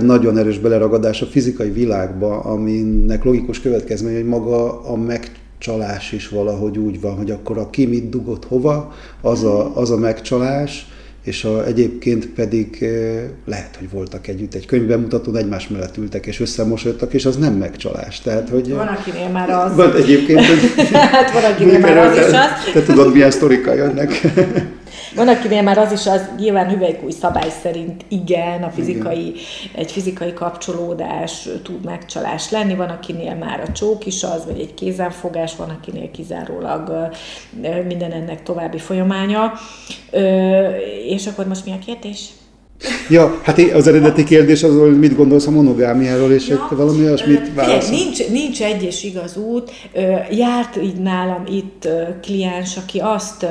nagyon 0.00 0.38
erős 0.38 0.58
beleragadás 0.58 1.22
a 1.22 1.26
fizikai 1.26 1.70
világba, 1.70 2.40
aminek 2.40 3.24
logikus 3.24 3.60
következmény, 3.60 4.14
hogy 4.14 4.26
maga 4.26 4.80
a 4.80 4.96
megcsalás 4.96 6.12
is 6.12 6.28
valahogy 6.28 6.78
úgy 6.78 7.00
van, 7.00 7.16
hogy 7.16 7.30
akkor 7.30 7.58
a 7.58 7.70
ki 7.70 7.86
mit 7.86 8.08
dugott 8.08 8.44
hova, 8.44 8.92
az 9.20 9.44
a, 9.44 9.76
az 9.76 9.90
a 9.90 9.96
megcsalás, 9.96 10.86
és 11.22 11.44
a, 11.44 11.66
egyébként 11.66 12.26
pedig 12.26 12.84
lehet, 13.46 13.76
hogy 13.78 13.90
voltak 13.90 14.26
együtt 14.26 14.54
egy 14.54 14.66
könyvbemutatón, 14.66 15.36
egymás 15.36 15.68
mellett 15.68 15.96
ültek 15.96 16.26
és 16.26 16.40
összemosodtak, 16.40 17.12
és 17.14 17.26
az 17.26 17.36
nem 17.36 17.54
megcsalás. 17.54 18.20
Tehát, 18.20 18.48
hogy, 18.48 18.70
van, 18.70 18.86
akinél 18.86 19.28
már 19.28 19.50
az. 19.50 19.74
Van 19.74 19.96
egyébként. 19.96 20.40
Hát 20.92 21.32
van, 21.32 21.44
akinél 21.44 21.78
már 21.78 21.96
az 21.98 22.16
is 22.16 22.22
az. 22.22 22.72
Te 22.72 22.82
tudod, 22.82 23.12
milyen 23.12 23.30
sztorika 23.30 23.74
jönnek. 23.74 24.20
Van, 25.14 25.28
akinél 25.28 25.62
már 25.62 25.78
az 25.78 25.92
is 25.92 26.06
az 26.06 26.20
nyilván 26.38 26.68
hüvelykúj 26.68 27.10
szabály 27.10 27.50
szerint 27.62 28.04
igen, 28.08 28.62
a 28.62 28.70
fizikai, 28.70 29.26
igen. 29.26 29.34
egy 29.74 29.90
fizikai 29.90 30.32
kapcsolódás 30.32 31.48
tud 31.62 31.84
megcsalás 31.84 32.50
lenni, 32.50 32.74
van, 32.74 32.88
akinél 32.88 33.34
már 33.34 33.60
a 33.68 33.72
csók 33.72 34.06
is 34.06 34.22
az, 34.22 34.44
vagy 34.46 34.60
egy 34.60 34.74
kézenfogás, 34.74 35.56
van, 35.56 35.68
akinél 35.80 36.10
kizárólag 36.10 37.10
minden 37.86 38.12
ennek 38.12 38.42
további 38.42 38.78
folyamánya. 38.78 39.52
És 41.08 41.26
akkor 41.26 41.46
most 41.46 41.64
mi 41.64 41.72
a 41.72 41.78
kérdés? 41.86 42.28
Ja, 43.08 43.40
hát 43.42 43.58
az 43.58 43.86
eredeti 43.86 44.24
kérdés 44.24 44.62
az, 44.62 44.78
hogy 44.78 44.98
mit 44.98 45.16
gondolsz 45.16 45.46
a 45.46 45.50
monogámiáról, 45.50 46.32
és 46.32 46.48
ja, 46.48 46.68
valami 46.70 47.02
olyasmit 47.02 47.54
válaszol. 47.54 47.96
Nincs, 47.96 48.28
nincs 48.28 48.62
egy 48.62 48.82
és 48.82 49.04
igaz 49.04 49.36
út. 49.36 49.70
Járt 50.30 50.76
így 50.82 50.96
nálam 50.96 51.44
itt 51.46 51.88
kliens, 52.22 52.76
aki 52.76 52.98
azt 52.98 53.46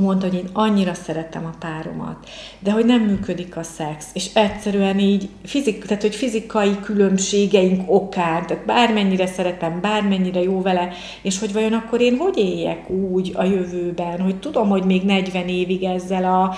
mondta, 0.00 0.26
hogy 0.26 0.36
én 0.36 0.48
annyira 0.52 0.94
szeretem 0.94 1.44
a 1.44 1.56
páromat, 1.58 2.28
de 2.58 2.70
hogy 2.70 2.84
nem 2.84 3.00
működik 3.00 3.56
a 3.56 3.62
szex, 3.62 4.06
és 4.12 4.30
egyszerűen 4.34 4.98
így, 4.98 5.28
fizik, 5.44 5.84
tehát 5.84 6.02
hogy 6.02 6.14
fizikai 6.14 6.80
különbségeink 6.82 7.92
okán, 7.92 8.46
tehát 8.46 8.64
bármennyire 8.64 9.26
szeretem, 9.26 9.80
bármennyire 9.80 10.42
jó 10.42 10.62
vele, 10.62 10.88
és 11.22 11.38
hogy 11.38 11.52
vajon 11.52 11.72
akkor 11.72 12.00
én 12.00 12.16
hogy 12.16 12.38
éljek 12.38 12.90
úgy 12.90 13.32
a 13.34 13.44
jövőben, 13.44 14.20
hogy 14.20 14.36
tudom, 14.36 14.68
hogy 14.68 14.84
még 14.84 15.02
40 15.02 15.48
évig 15.48 15.82
ezzel 15.84 16.24
a 16.24 16.56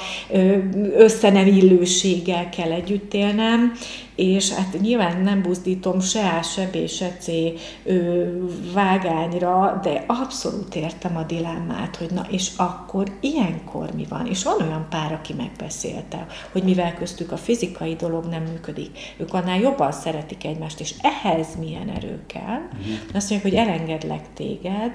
összenemillőséggel 0.97 2.49
kell 2.49 2.71
együtt 2.71 3.15
élnem, 3.15 3.73
és 4.15 4.53
hát 4.53 4.81
nyilván 4.81 5.23
nem 5.23 5.43
buzdítom 5.43 6.01
se 6.01 6.29
A, 6.29 6.43
se 6.43 6.67
B, 6.67 6.89
se 6.89 7.17
C 7.19 7.27
vágányra, 8.73 9.81
de 9.83 10.05
abszolút 10.07 10.75
értem 10.75 11.17
a 11.17 11.23
dilemmát, 11.23 11.97
hogy 11.97 12.11
na 12.11 12.27
és 12.31 12.51
akkor 12.57 13.17
ilyenkor 13.21 13.91
mi 13.95 14.07
van? 14.09 14.27
És 14.27 14.43
van 14.43 14.61
olyan 14.61 14.87
pár, 14.91 15.13
aki 15.13 15.33
megbeszélte, 15.33 16.27
hogy 16.53 16.63
mivel 16.63 16.95
köztük 16.95 17.33
a 17.33 17.37
fizikai 17.37 17.95
dolog 17.95 18.25
nem 18.25 18.43
működik, 18.43 18.99
ők 19.17 19.35
annál 19.35 19.59
jobban 19.59 19.93
szeretik 19.93 20.45
egymást, 20.45 20.81
és 20.81 20.95
ehhez 21.01 21.47
milyen 21.59 21.89
erő 21.89 22.21
kell. 22.27 22.61
Uh-huh. 22.73 23.15
Azt 23.15 23.31
mondják, 23.31 23.43
hogy 23.43 23.55
elengedlek 23.55 24.33
téged, 24.35 24.93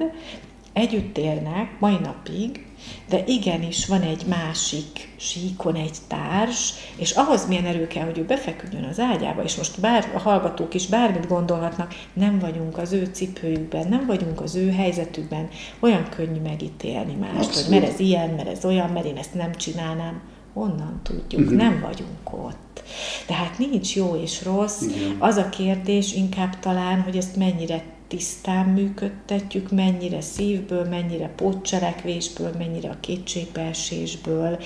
együtt 0.73 1.17
élnek 1.17 1.79
mai 1.79 1.97
napig, 2.03 2.66
de 3.09 3.23
igenis 3.25 3.85
van 3.85 4.01
egy 4.01 4.25
másik 4.25 5.09
síkon 5.15 5.75
egy 5.75 5.97
társ, 6.07 6.73
és 6.95 7.11
ahhoz 7.11 7.47
milyen 7.47 7.65
erő 7.65 7.87
kell, 7.87 8.05
hogy 8.05 8.17
ő 8.17 8.25
befeküdjön 8.25 8.83
az 8.83 8.99
ágyába, 8.99 9.43
és 9.43 9.55
most 9.55 9.79
bár 9.79 10.11
a 10.15 10.19
hallgatók 10.19 10.73
is 10.73 10.87
bármit 10.87 11.27
gondolhatnak, 11.27 11.93
nem 12.13 12.39
vagyunk 12.39 12.77
az 12.77 12.91
ő 12.91 13.09
cipőjükben, 13.11 13.87
nem 13.87 14.05
vagyunk 14.05 14.41
az 14.41 14.55
ő 14.55 14.71
helyzetükben, 14.71 15.49
olyan 15.79 16.09
könnyű 16.09 16.39
megítélni 16.39 17.13
mást, 17.13 17.53
hogy 17.53 17.69
mert 17.69 17.93
ez 17.93 17.99
ilyen, 17.99 18.29
mert 18.29 18.49
ez 18.49 18.65
olyan, 18.65 18.89
mert 18.89 19.05
én 19.05 19.17
ezt 19.17 19.33
nem 19.33 19.55
csinálnám. 19.55 20.21
Honnan 20.53 20.99
tudjuk? 21.03 21.41
Uh-huh. 21.41 21.57
Nem 21.57 21.79
vagyunk 21.81 22.47
ott. 22.47 22.83
Tehát 23.25 23.57
nincs 23.57 23.95
jó 23.95 24.15
és 24.15 24.43
rossz. 24.43 24.81
Igen. 24.81 25.15
Az 25.19 25.35
a 25.35 25.49
kérdés 25.49 26.13
inkább 26.13 26.59
talán, 26.59 27.01
hogy 27.01 27.17
ezt 27.17 27.35
mennyire 27.35 27.83
tisztán 28.07 28.65
működtetjük, 28.65 29.71
mennyire 29.71 30.21
szívből, 30.21 30.83
mennyire 30.83 31.29
pótcselekvésből, 31.35 32.51
mennyire 32.57 32.89
a 32.89 32.99
kétségbeesésből, 32.99 34.59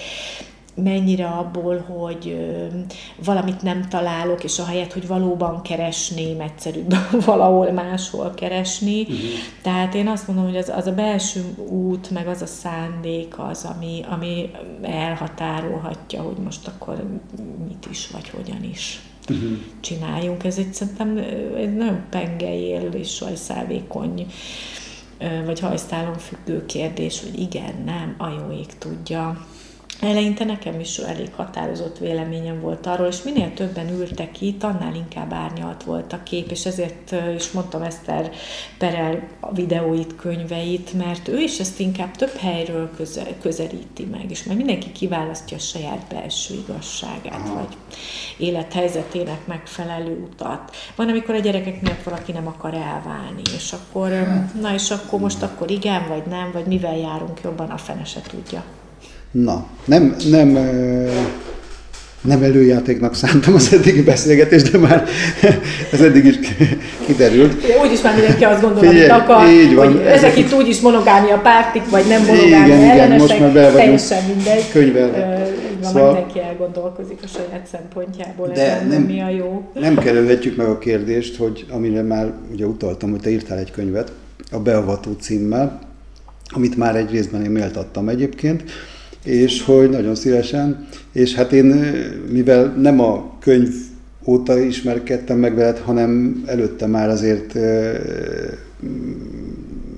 mennyire 0.76 1.28
abból, 1.28 1.78
hogy 1.78 2.38
valamit 3.26 3.62
nem 3.62 3.88
találok, 3.90 4.44
és 4.44 4.60
ahelyett, 4.60 4.94
hogy 4.94 5.08
valóban 5.08 5.62
keresném, 5.62 6.42
egyszerűbb 6.42 6.96
valahol 7.26 7.72
máshol 7.72 8.34
keresni. 8.34 9.02
Uh-huh. 9.02 9.18
Tehát 9.62 9.96
én 9.96 10.08
azt 10.08 10.28
mondom, 10.28 10.46
hogy 10.46 10.58
az, 10.58 10.70
az 10.70 10.88
a 10.88 10.94
belső 10.94 11.44
út, 11.70 12.10
meg 12.10 12.28
az 12.28 12.42
a 12.42 12.46
szándék 12.46 13.40
az, 13.40 13.70
ami, 13.76 14.06
ami 14.10 14.52
elhatárolhatja, 14.82 16.22
hogy 16.22 16.38
most 16.38 16.68
akkor 16.68 17.04
mit 17.68 17.88
is, 17.90 18.08
vagy 18.08 18.30
hogyan 18.30 18.64
is 18.64 19.00
uh-huh. 19.30 19.58
csináljunk. 19.80 20.44
Ez 20.44 20.58
egy 20.58 20.74
szerintem 20.74 21.18
egy 21.58 21.76
nagyon 21.76 22.04
pengejél 22.10 22.82
és 22.82 23.14
sajszálvékony 23.14 24.26
vagy 25.46 25.60
hajszálon 25.60 26.18
függő 26.18 26.66
kérdés, 26.66 27.22
hogy 27.22 27.40
igen, 27.40 27.74
nem, 27.86 28.16
a 28.18 28.28
jó 28.28 28.58
ég 28.60 28.78
tudja. 28.78 29.48
Eleinte 30.02 30.44
nekem 30.44 30.80
is 30.80 30.98
elég 30.98 31.34
határozott 31.36 31.98
véleményem 31.98 32.62
volt 32.62 32.86
arról, 32.86 33.08
és 33.08 33.24
minél 33.24 33.54
többen 33.54 33.90
ültek 33.90 34.42
itt, 34.42 34.64
annál 34.64 34.96
inkább 34.96 35.34
árnyalt 35.34 35.84
volt 35.84 36.14
a 36.14 36.24
kép, 36.24 36.52
és 36.52 36.66
ezért 36.66 37.16
is 37.36 37.52
mondtam 37.52 37.82
Eszter 37.82 38.32
Perel 38.78 39.28
a 39.40 39.54
videóit, 39.54 40.16
könyveit, 40.16 40.94
mert 40.94 41.28
ő 41.28 41.40
is 41.40 41.60
ezt 41.60 41.80
inkább 41.80 42.12
több 42.12 42.36
helyről 42.36 42.92
közel, 42.96 43.28
közelíti 43.42 44.06
meg, 44.06 44.32
és 44.32 44.44
majd 44.44 44.58
mindenki 44.58 44.92
kiválasztja 44.92 45.58
a 45.58 45.60
saját 45.60 46.06
belső 46.10 46.54
igazságát, 46.54 47.48
Aha. 47.48 47.54
vagy 47.54 47.78
élethelyzetének 48.38 49.48
megfelelő 49.48 50.28
utat. 50.32 50.76
Van, 50.96 51.10
amikor 51.10 51.36
a 51.36 51.40
gyerekek 51.40 51.82
miatt 51.82 52.04
valaki 52.04 52.32
nem 52.32 52.48
akar 52.48 52.74
elválni, 52.74 53.42
és 53.56 53.74
akkor, 53.74 54.10
na 54.62 54.74
és 54.74 54.92
akkor 54.92 55.20
most 55.20 55.42
akkor 55.42 55.72
igen, 55.72 56.08
vagy 56.08 56.24
nem, 56.26 56.52
vagy 56.52 56.66
mivel 56.66 56.98
járunk 56.98 57.40
jobban, 57.44 57.70
a 57.70 57.78
fene 57.78 58.04
se 58.04 58.22
tudja. 58.22 58.64
Na, 59.32 59.66
nem, 59.86 60.16
nem, 60.30 60.58
nem 62.22 62.44
előjátéknak 62.44 63.16
szántam 63.16 63.54
az 63.54 63.74
eddigi 63.74 64.02
beszélgetést, 64.02 64.72
de 64.72 64.78
már 64.78 65.08
ez 65.94 66.02
eddig 66.02 66.26
is 66.26 66.36
kiderült. 67.06 67.66
Úgyis 67.84 68.02
már 68.02 68.16
mindenki 68.16 68.44
azt 68.44 68.62
gondolja, 68.62 68.90
hogy 68.92 69.22
akar, 69.22 69.50
így 69.50 69.76
van, 69.76 69.92
hogy 69.92 70.02
ezek 70.06 70.38
itt 70.38 70.54
úgyis 70.54 70.80
monogámia 70.80 71.38
pártik, 71.38 71.90
vagy 71.90 72.06
nem 72.08 72.26
monogámia 72.26 72.76
igen, 72.76 72.90
ellenesek, 72.90 73.38
igen, 73.38 73.52
most 73.52 73.54
már 73.54 73.72
teljesen 73.72 74.24
mindegy. 74.36 74.70
Könyvel. 74.72 75.08
Így 75.08 75.82
van, 75.82 75.92
szóval, 75.92 76.14
mindenki 76.14 76.40
elgondolkozik 76.40 77.20
a 77.24 77.28
saját 77.28 77.68
szempontjából, 77.72 78.48
de 78.48 78.76
ezen, 78.76 78.88
nem, 78.88 79.02
mi 79.02 79.22
a 79.22 79.30
jó. 79.30 79.72
Nem 79.74 79.98
kerülhetjük 79.98 80.56
meg 80.56 80.68
a 80.68 80.78
kérdést, 80.78 81.38
hogy 81.38 81.66
amire 81.70 82.02
már 82.02 82.34
ugye 82.52 82.66
utaltam, 82.66 83.10
hogy 83.12 83.22
te 83.22 83.30
írtál 83.30 83.58
egy 83.58 83.72
könyvet, 83.72 84.12
a 84.52 84.60
Beavató 84.60 85.12
címmel, 85.20 85.80
amit 86.50 86.78
már 86.78 86.96
egy 86.96 87.12
részben 87.12 87.44
én 87.44 87.52
méltattam 87.52 88.10
egyébként, 88.10 88.64
és 89.24 89.64
hogy 89.64 89.90
nagyon 89.90 90.16
szívesen, 90.16 90.88
és 91.12 91.36
hát 91.36 91.52
én, 91.52 91.66
mivel 92.32 92.66
nem 92.66 93.00
a 93.00 93.38
könyv 93.40 93.74
óta 94.26 94.60
ismerkedtem 94.60 95.38
meg 95.38 95.56
veled, 95.56 95.78
hanem 95.78 96.44
előtte 96.46 96.88
már 96.88 97.10
azért 97.10 97.56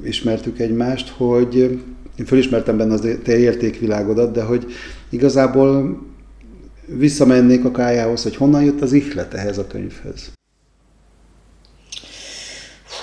ismertük 0.03 0.59
egymást, 0.59 1.09
hogy 1.09 1.55
én 2.17 2.25
fölismertem 2.25 2.77
benne 2.77 2.93
az 2.93 3.07
te 3.23 3.37
értékvilágodat, 3.37 4.31
de 4.31 4.41
hogy 4.43 4.65
igazából 5.09 6.01
visszamennék 6.85 7.65
a 7.65 7.71
kájához, 7.71 8.23
hogy 8.23 8.35
honnan 8.35 8.63
jött 8.63 8.81
az 8.81 8.93
ihlet 8.93 9.33
ehhez 9.33 9.57
a 9.57 9.67
könyvhez. 9.67 10.31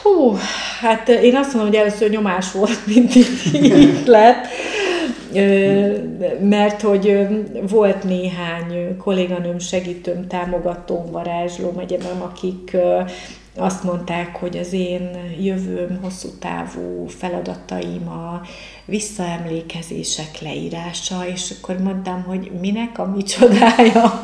Hú, 0.02 0.36
hát 0.80 1.08
én 1.08 1.36
azt 1.36 1.54
mondom, 1.54 1.72
hogy 1.72 1.80
először 1.80 2.10
nyomás 2.10 2.52
volt, 2.52 2.86
mint 2.86 3.14
ihlet 3.52 4.46
mert 6.40 6.80
hogy 6.80 7.26
volt 7.68 8.04
néhány 8.04 8.96
kolléganőm, 8.96 9.58
segítőm, 9.58 10.26
támogatóm, 10.26 11.10
varázslóm 11.10 11.78
egyébként, 11.78 12.22
akik 12.22 12.76
azt 13.56 13.84
mondták, 13.84 14.36
hogy 14.36 14.56
az 14.56 14.72
én 14.72 15.10
jövőm 15.40 15.98
hosszú 16.02 16.28
távú 16.38 17.06
feladataim 17.06 18.08
a 18.08 18.40
visszaemlékezések 18.84 20.40
leírása, 20.40 21.26
és 21.26 21.54
akkor 21.58 21.78
mondtam, 21.78 22.22
hogy 22.22 22.50
minek 22.60 22.98
a 22.98 23.06
micsodája, 23.06 24.22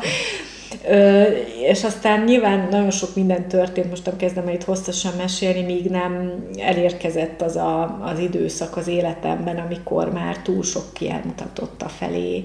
és 1.61 1.83
aztán 1.83 2.23
nyilván 2.23 2.67
nagyon 2.71 2.91
sok 2.91 3.15
minden 3.15 3.47
történt, 3.47 3.89
most 3.89 4.07
nem 4.07 4.15
kezdem 4.15 4.47
el 4.47 4.53
itt 4.53 4.63
hosszasan 4.63 5.13
mesélni, 5.17 5.61
míg 5.61 5.89
nem 5.89 6.43
elérkezett 6.57 7.41
az 7.41 7.55
a, 7.55 7.99
az 8.01 8.19
időszak 8.19 8.77
az 8.77 8.87
életemben, 8.87 9.57
amikor 9.57 10.11
már 10.11 10.37
túl 10.37 10.63
sok 10.63 10.93
kielmutatott 10.93 11.81
a 11.81 11.89
felé, 11.89 12.43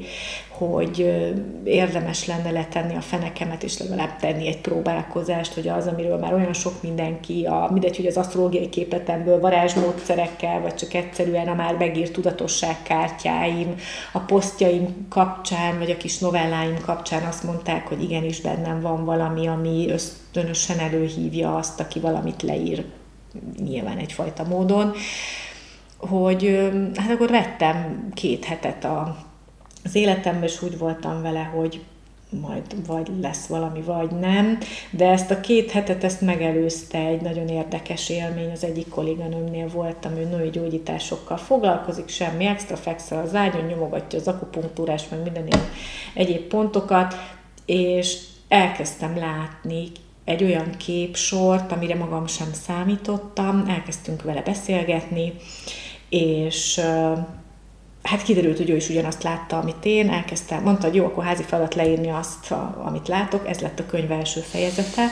hogy 0.59 1.23
érdemes 1.65 2.27
lenne 2.27 2.51
letenni 2.51 2.97
a 2.97 3.01
fenekemet, 3.01 3.63
és 3.63 3.79
legalább 3.79 4.17
tenni 4.17 4.47
egy 4.47 4.61
próbálkozást, 4.61 5.55
hogy 5.55 5.69
az, 5.69 5.87
amiről 5.87 6.19
már 6.19 6.35
olyan 6.35 6.53
sok 6.53 6.83
mindenki, 6.83 7.47
a, 7.47 7.69
mindegy, 7.71 7.97
hogy 7.97 8.07
az 8.07 8.17
asztrológiai 8.17 8.69
képletemből 8.69 9.41
varázsmódszerekkel, 9.41 10.61
vagy 10.61 10.75
csak 10.75 10.95
egyszerűen 10.95 11.49
a 11.49 11.55
már 11.55 11.77
megírt 11.77 12.13
tudatosságkártyáim, 12.13 13.75
a 14.13 14.19
posztjaim 14.19 15.07
kapcsán, 15.09 15.79
vagy 15.79 15.91
a 15.91 15.97
kis 15.97 16.19
novelláim 16.19 16.77
kapcsán 16.85 17.23
azt 17.23 17.45
mondták, 17.45 17.89
hogy 17.89 18.03
igenis 18.03 18.41
bennem 18.41 18.81
van 18.81 19.05
valami, 19.05 19.47
ami 19.47 19.87
ösztönösen 19.91 20.79
előhívja 20.79 21.57
azt, 21.57 21.81
aki 21.81 22.01
valamit 22.01 22.43
leír, 22.43 22.85
nyilván 23.65 23.99
egyfajta 23.99 24.45
módon, 24.45 24.93
hogy 25.97 26.71
hát 26.97 27.11
akkor 27.11 27.31
vettem 27.31 28.09
két 28.15 28.45
hetet 28.45 28.85
a 28.85 29.31
az 29.85 29.95
életemben 29.95 30.45
is 30.49 30.63
úgy 30.63 30.79
voltam 30.79 31.23
vele, 31.23 31.43
hogy 31.43 31.81
majd 32.41 32.87
vagy 32.87 33.11
lesz 33.21 33.47
valami, 33.47 33.81
vagy 33.81 34.11
nem, 34.11 34.59
de 34.91 35.11
ezt 35.11 35.31
a 35.31 35.41
két 35.41 35.71
hetet 35.71 36.05
ezt 36.05 36.21
megelőzte 36.21 36.99
egy 36.99 37.21
nagyon 37.21 37.49
érdekes 37.49 38.09
élmény, 38.09 38.51
az 38.51 38.65
egyik 38.65 38.89
kolléganőmnél 38.89 39.69
voltam, 39.69 40.17
ő 40.17 40.25
női 40.25 40.51
gyógyításokkal 40.51 41.37
foglalkozik, 41.37 42.09
semmi 42.09 42.45
extra 42.45 42.77
fekszel 42.77 43.23
az 43.23 43.35
ágyon, 43.35 43.65
nyomogatja 43.65 44.19
az 44.19 44.29
akupunktúrás, 44.29 45.03
meg 45.11 45.23
minden 45.23 45.47
ilyen 45.47 45.69
egyéb 46.15 46.43
pontokat, 46.43 47.15
és 47.67 48.19
elkezdtem 48.49 49.17
látni 49.17 49.89
egy 50.25 50.45
olyan 50.45 50.71
képsort, 50.77 51.73
amire 51.73 51.95
magam 51.95 52.27
sem 52.27 52.53
számítottam, 52.53 53.65
elkezdtünk 53.69 54.23
vele 54.23 54.43
beszélgetni, 54.43 55.33
és 56.09 56.81
hát 58.03 58.23
kiderült, 58.23 58.57
hogy 58.57 58.71
ő 58.71 58.77
is 58.77 58.89
ugyanazt 58.89 59.23
látta, 59.23 59.59
amit 59.59 59.85
én, 59.85 60.11
elkezdtem, 60.11 60.63
mondta, 60.63 60.87
hogy 60.87 60.95
jó, 60.95 61.05
akkor 61.05 61.25
házi 61.25 61.43
feladat 61.43 61.75
leírni 61.75 62.11
azt, 62.11 62.55
amit 62.85 63.09
látok, 63.09 63.49
ez 63.49 63.61
lett 63.61 63.79
a 63.79 63.87
könyv 63.87 64.11
első 64.11 64.41
fejezete. 64.41 65.07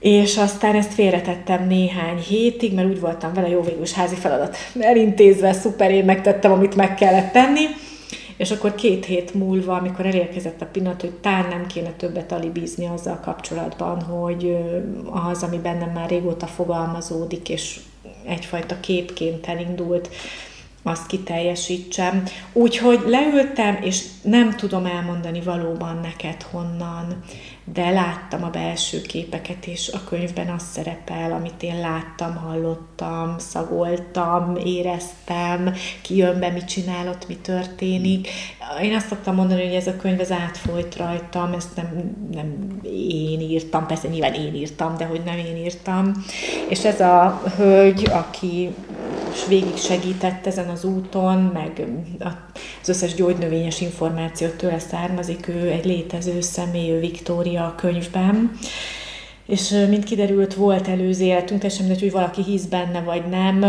És 0.00 0.36
aztán 0.36 0.74
ezt 0.74 0.94
félretettem 0.94 1.66
néhány 1.66 2.18
hétig, 2.18 2.74
mert 2.74 2.88
úgy 2.88 3.00
voltam 3.00 3.32
vele, 3.32 3.48
jó 3.48 3.62
végül 3.62 3.82
is 3.82 3.92
házi 3.92 4.14
feladat 4.14 4.56
elintézve, 4.78 5.52
szuper, 5.52 5.90
én 5.90 6.04
megtettem, 6.04 6.52
amit 6.52 6.76
meg 6.76 6.94
kellett 6.94 7.32
tenni. 7.32 7.64
És 8.36 8.50
akkor 8.50 8.74
két 8.74 9.04
hét 9.04 9.34
múlva, 9.34 9.76
amikor 9.76 10.06
elérkezett 10.06 10.60
a 10.60 10.66
pillanat, 10.72 11.00
hogy 11.00 11.10
tán 11.10 11.46
nem 11.48 11.66
kéne 11.66 11.90
többet 11.90 12.32
alibizni 12.32 12.86
azzal 12.86 13.20
kapcsolatban, 13.24 14.02
hogy 14.02 14.56
az, 15.30 15.42
ami 15.42 15.58
bennem 15.58 15.90
már 15.90 16.08
régóta 16.08 16.46
fogalmazódik, 16.46 17.48
és 17.48 17.80
egyfajta 18.26 18.80
képként 18.80 19.46
elindult, 19.46 20.08
azt 20.82 21.06
kiteljesítsem. 21.06 22.22
Úgyhogy 22.52 23.00
leültem, 23.06 23.78
és 23.82 24.04
nem 24.22 24.56
tudom 24.56 24.86
elmondani 24.86 25.40
valóban 25.40 26.00
neked 26.02 26.42
honnan, 26.42 27.22
de 27.72 27.90
láttam 27.90 28.44
a 28.44 28.50
belső 28.50 29.02
képeket, 29.02 29.66
és 29.66 29.90
a 29.92 30.04
könyvben 30.08 30.48
az 30.48 30.62
szerepel, 30.72 31.32
amit 31.32 31.62
én 31.62 31.80
láttam, 31.80 32.36
hallottam, 32.36 33.34
szagoltam, 33.38 34.56
éreztem, 34.56 35.74
ki 36.02 36.16
jön 36.16 36.38
be, 36.38 36.48
mit 36.50 36.64
csinálott, 36.64 37.28
mi 37.28 37.36
történik. 37.36 38.28
Én 38.82 38.94
azt 38.94 39.08
szoktam 39.08 39.34
mondani, 39.34 39.64
hogy 39.64 39.74
ez 39.74 39.86
a 39.86 39.96
könyv 39.96 40.20
az 40.20 40.30
átfolyt 40.30 40.96
rajtam, 40.96 41.52
ezt 41.52 41.76
nem, 41.76 42.16
nem 42.32 42.80
én 42.92 43.40
írtam, 43.40 43.86
persze 43.86 44.08
nyilván 44.08 44.34
én 44.34 44.54
írtam, 44.54 44.96
de 44.96 45.04
hogy 45.04 45.22
nem 45.24 45.38
én 45.38 45.56
írtam. 45.56 46.12
És 46.68 46.84
ez 46.84 47.00
a 47.00 47.42
hölgy, 47.56 48.08
aki 48.10 48.74
végig 49.48 49.76
segített 49.76 50.46
ezen 50.46 50.68
az 50.68 50.84
úton, 50.84 51.38
meg 51.38 51.88
az 52.80 52.88
összes 52.88 53.14
gyógynövényes 53.14 53.80
információ 53.80 54.48
tőle 54.48 54.78
származik, 54.78 55.48
ő 55.48 55.70
egy 55.70 55.84
létező 55.84 56.40
személy, 56.40 56.98
Viktória 56.98 57.64
a 57.66 57.74
könyvben, 57.74 58.50
és 59.50 59.86
mint 59.88 60.04
kiderült, 60.04 60.54
volt 60.54 60.88
előző 60.88 61.24
életünk, 61.24 61.60
teljesen 61.60 61.84
mindegy, 61.86 62.02
hogy 62.02 62.12
valaki 62.12 62.42
hisz 62.42 62.64
benne, 62.64 63.00
vagy 63.00 63.22
nem. 63.30 63.64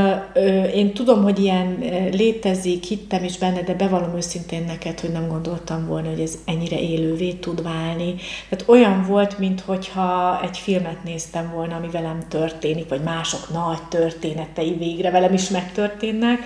Én 0.74 0.94
tudom, 0.94 1.24
hogy 1.24 1.40
ilyen 1.40 1.78
létezik, 2.12 2.84
hittem 2.84 3.24
is 3.24 3.38
benne, 3.38 3.62
de 3.62 3.74
bevallom 3.74 4.16
őszintén 4.16 4.64
neked, 4.68 5.00
hogy 5.00 5.12
nem 5.12 5.28
gondoltam 5.28 5.88
volna, 5.88 6.10
hogy 6.10 6.20
ez 6.20 6.38
ennyire 6.46 6.80
élővé 6.80 7.32
tud 7.32 7.64
válni. 7.64 8.16
Tehát 8.50 8.66
olyan 8.68 9.06
volt, 9.08 9.40
mintha 9.40 10.40
egy 10.44 10.58
filmet 10.58 11.04
néztem 11.04 11.52
volna, 11.54 11.76
ami 11.76 11.88
velem 11.92 12.20
történik, 12.30 12.90
vagy 12.90 13.02
mások 13.04 13.50
nagy 13.54 13.84
történetei 13.90 14.76
végre 14.80 15.12
velem 15.12 15.34
is 15.34 15.50
megtörténnek 15.50 16.40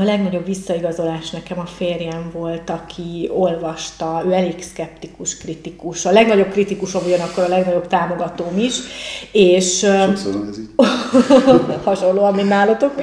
a 0.00 0.04
legnagyobb 0.04 0.44
visszaigazolás 0.44 1.30
nekem 1.30 1.58
a 1.58 1.66
férjem 1.66 2.30
volt, 2.32 2.70
aki 2.70 3.30
olvasta, 3.34 4.22
ő 4.26 4.32
elég 4.32 4.62
szkeptikus, 4.62 5.36
kritikus, 5.36 6.04
a 6.04 6.10
legnagyobb 6.10 6.50
kritikusom 6.50 7.02
ugyanakkor 7.04 7.44
a 7.44 7.48
legnagyobb 7.48 7.86
támogatóm 7.86 8.58
is, 8.58 8.74
és 9.32 9.78
Sokszor 9.78 10.46
ez 10.48 10.58
így. 10.58 10.68
hasonlóan, 11.84 12.34
mint 12.34 12.48
nálatok. 12.48 13.02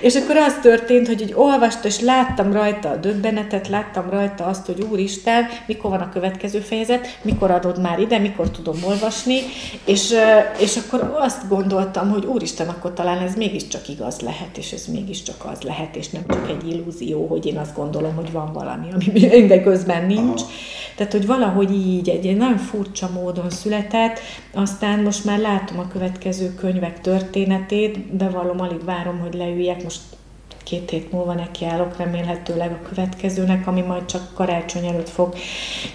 és 0.00 0.14
akkor 0.14 0.36
az 0.36 0.54
történt, 0.62 1.06
hogy 1.06 1.20
így 1.20 1.32
olvasta, 1.34 1.88
és 1.88 2.00
láttam 2.00 2.52
rajta 2.52 2.88
a 2.88 2.96
döbbenetet, 2.96 3.68
láttam 3.68 4.10
rajta 4.10 4.44
azt, 4.44 4.66
hogy 4.66 4.86
úristen, 4.90 5.46
mikor 5.66 5.90
van 5.90 6.00
a 6.00 6.12
következő 6.12 6.58
fejezet, 6.58 7.18
mikor 7.22 7.50
adod 7.50 7.80
már 7.80 7.98
ide, 7.98 8.18
mikor 8.18 8.50
tudom 8.50 8.76
olvasni, 8.84 9.38
és, 9.84 10.14
és 10.58 10.76
akkor 10.76 11.16
azt 11.18 11.48
gondoltam, 11.48 12.10
hogy 12.10 12.24
úristen, 12.24 12.68
akkor 12.68 12.92
talán 12.92 13.18
ez 13.18 13.34
mégiscsak 13.34 13.88
igaz 13.88 14.20
lehet, 14.20 14.56
és 14.56 14.72
ez 14.72 14.86
mégiscsak 14.86 15.44
az 15.52 15.62
lehet, 15.62 15.96
és 15.96 16.08
nem 16.08 16.26
csak 16.28 16.48
egy 16.48 16.68
illúzió, 16.72 17.26
hogy 17.26 17.46
én 17.46 17.56
azt 17.56 17.76
gondolom, 17.76 18.14
hogy 18.14 18.32
van 18.32 18.52
valami, 18.52 18.86
ami 18.92 19.46
de 19.52 19.60
közben 19.62 20.06
nincs. 20.06 20.40
Aha. 20.40 20.50
Tehát, 20.96 21.12
hogy 21.12 21.26
valahogy 21.26 21.72
így 21.72 22.08
egy, 22.08 22.26
egy 22.26 22.36
nagyon 22.36 22.56
furcsa 22.56 23.10
módon 23.14 23.50
született, 23.50 24.18
aztán 24.54 25.02
most 25.02 25.24
már 25.24 25.38
látom 25.38 25.78
a 25.78 25.88
következő 25.88 26.54
könyvek 26.54 27.00
történetét, 27.00 28.16
bevallom, 28.16 28.60
alig 28.60 28.84
várom, 28.84 29.18
hogy 29.18 29.34
leüljek, 29.34 29.82
most 29.82 30.00
két 30.68 30.90
hét 30.90 31.12
múlva 31.12 31.34
nekiállok 31.34 31.96
remélhetőleg 31.96 32.70
a 32.70 32.88
következőnek, 32.88 33.66
ami 33.66 33.80
majd 33.80 34.04
csak 34.04 34.34
karácsony 34.34 34.86
előtt 34.86 35.08
fog 35.08 35.34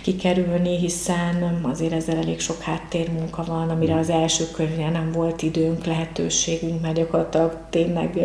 kikerülni, 0.01 0.78
hiszen 0.78 1.59
azért 1.63 1.93
ezzel 1.93 2.17
elég 2.17 2.39
sok 2.39 2.61
háttérmunka 2.61 3.43
van, 3.47 3.69
amire 3.69 3.95
az 3.95 4.09
első 4.09 4.43
könyvnél 4.51 4.89
nem 4.89 5.11
volt 5.11 5.41
időnk, 5.41 5.86
lehetőségünk, 5.86 6.82
mert 6.82 6.95
gyakorlatilag 6.95 7.57
tényleg 7.69 8.19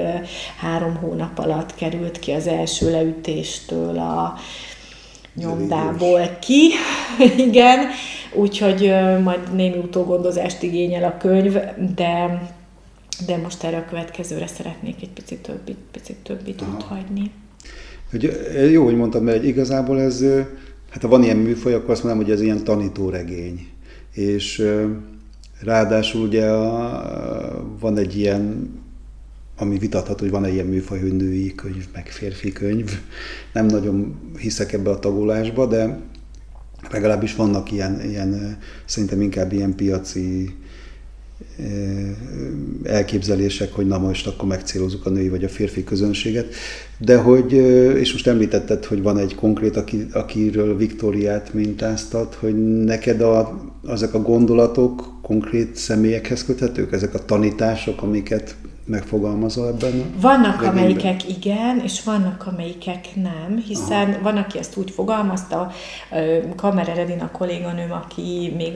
három 0.59 0.97
hónap 0.97 1.39
alatt 1.39 1.75
került 1.75 2.19
ki 2.19 2.33
az 2.33 2.47
első 2.47 2.91
leütéstől 2.91 3.99
a 3.99 4.35
nyomdából 5.35 6.39
ki, 6.41 6.71
igen, 7.49 7.79
úgyhogy 8.33 8.95
majd 9.23 9.55
némi 9.55 9.77
utógondozást 9.77 10.63
igényel 10.63 11.05
a 11.05 11.17
könyv, 11.17 11.57
de 11.95 12.41
de 13.27 13.37
most 13.37 13.65
erre 13.65 13.77
a 13.77 13.85
következőre 13.85 14.47
szeretnék 14.47 15.03
egy 15.03 15.11
picit 15.11 15.39
több, 15.39 15.77
picit 15.91 16.17
több 16.17 16.41
időt 16.47 16.63
Aha. 16.63 16.83
hagyni. 16.83 17.31
Hogy, 18.11 18.31
jó, 18.73 18.85
hogy 18.85 18.97
mondtam, 18.97 19.25
mert 19.25 19.45
igazából 19.45 20.01
ez, 20.01 20.25
hát 20.91 21.03
ha 21.03 21.09
van 21.09 21.23
ilyen 21.23 21.37
műfaj, 21.37 21.75
akkor 21.75 21.91
azt 21.91 22.05
mondom, 22.05 22.23
hogy 22.23 22.33
ez 22.33 22.41
ilyen 22.41 22.65
tanítóregény. 22.65 23.67
És 24.13 24.67
ráadásul 25.61 26.27
ugye 26.27 26.51
a, 26.51 27.77
van 27.81 27.97
egy 27.97 28.17
ilyen, 28.17 28.71
ami 29.57 29.79
vitatható, 29.79 30.19
hogy 30.23 30.31
van 30.31 30.45
egy 30.45 30.53
ilyen 30.53 30.67
műfaj, 30.67 31.01
hogy 31.01 31.17
női 31.17 31.55
könyv, 31.55 31.87
meg 31.93 32.07
férfi 32.07 32.53
könyv. 32.53 33.01
Nem 33.53 33.67
nagyon 33.67 34.19
hiszek 34.39 34.73
ebbe 34.73 34.91
a 34.91 34.99
tagolásba, 34.99 35.67
de 35.67 35.99
legalábbis 36.91 37.35
vannak 37.35 37.73
ilyen, 37.73 38.01
ilyen 38.05 38.59
szerintem 38.85 39.21
inkább 39.21 39.53
ilyen 39.53 39.75
piaci 39.75 40.55
elképzelések, 42.83 43.73
hogy 43.73 43.87
na 43.87 43.99
most 43.99 44.27
akkor 44.27 44.49
megcélozzuk 44.49 45.07
a 45.07 45.11
női 45.11 45.29
vagy 45.29 45.45
a 45.45 45.49
férfi 45.49 45.85
közönséget. 45.85 46.55
De 46.99 47.17
hogy, 47.17 47.53
és 47.97 48.13
most 48.13 48.27
említetted, 48.27 48.85
hogy 48.85 49.03
van 49.03 49.19
egy 49.19 49.35
konkrét, 49.35 49.77
aki, 49.77 50.07
akiről 50.13 50.77
Viktóriát 50.77 51.55
mintáztat, 51.55 52.35
hogy 52.35 52.85
neked 52.85 53.21
a, 53.21 53.65
azok 53.87 54.15
a 54.15 54.23
gondolatok 54.23 55.13
konkrét 55.23 55.77
személyekhez 55.77 56.45
köthetők, 56.45 56.93
ezek 56.93 57.15
a 57.15 57.25
tanítások, 57.25 58.03
amiket 58.03 58.57
megfogalmazol 58.89 59.67
ebben? 59.67 60.15
Vannak, 60.21 60.61
regényben? 60.61 60.69
amelyikek 60.69 61.29
igen, 61.29 61.81
és 61.85 62.03
vannak, 62.03 62.47
amelyikek 62.53 63.07
nem, 63.15 63.63
hiszen 63.67 64.11
Aha. 64.11 64.23
van, 64.23 64.37
aki 64.37 64.59
ezt 64.59 64.77
úgy 64.77 64.91
fogalmazta, 64.91 65.73
Kamera 66.57 66.95
Redin 66.95 67.21
a 67.21 67.31
kolléganőm, 67.31 67.93
aki 67.93 68.53
még, 68.57 68.73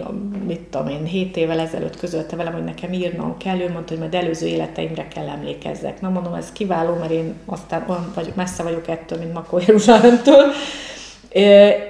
mit 0.46 0.60
tudom 0.60 0.88
én, 0.88 1.04
7 1.04 1.36
évvel 1.36 1.58
ezelőtt 1.58 1.96
közölte 1.96 2.36
velem, 2.36 2.52
hogy 2.52 2.64
nekem 2.64 2.92
írnom 2.92 3.36
kell, 3.36 3.60
ő 3.60 3.70
mondta, 3.72 3.90
hogy 3.90 3.98
majd 3.98 4.14
előző 4.14 4.46
életeimre 4.46 5.08
kell 5.08 5.28
emlékezzek. 5.28 6.00
Na 6.00 6.08
mondom, 6.08 6.34
ez 6.34 6.52
kiváló, 6.52 6.94
mert 6.94 7.10
én 7.10 7.34
aztán 7.46 7.84
olyan 7.88 8.12
vagyok, 8.14 8.34
messze 8.34 8.62
vagyok 8.62 8.88
ettől, 8.88 9.18
mint 9.18 9.32
Makó 9.32 9.58
Jeruzsálemtől, 9.58 10.52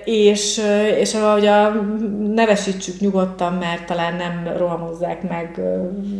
és, 0.04 0.60
és 0.98 1.14
ahogy 1.14 1.46
a, 1.46 1.72
nevesítsük 2.34 3.00
nyugodtan, 3.00 3.52
mert 3.52 3.86
talán 3.86 4.16
nem 4.16 4.56
rohamozzák 4.56 5.28
meg 5.28 5.60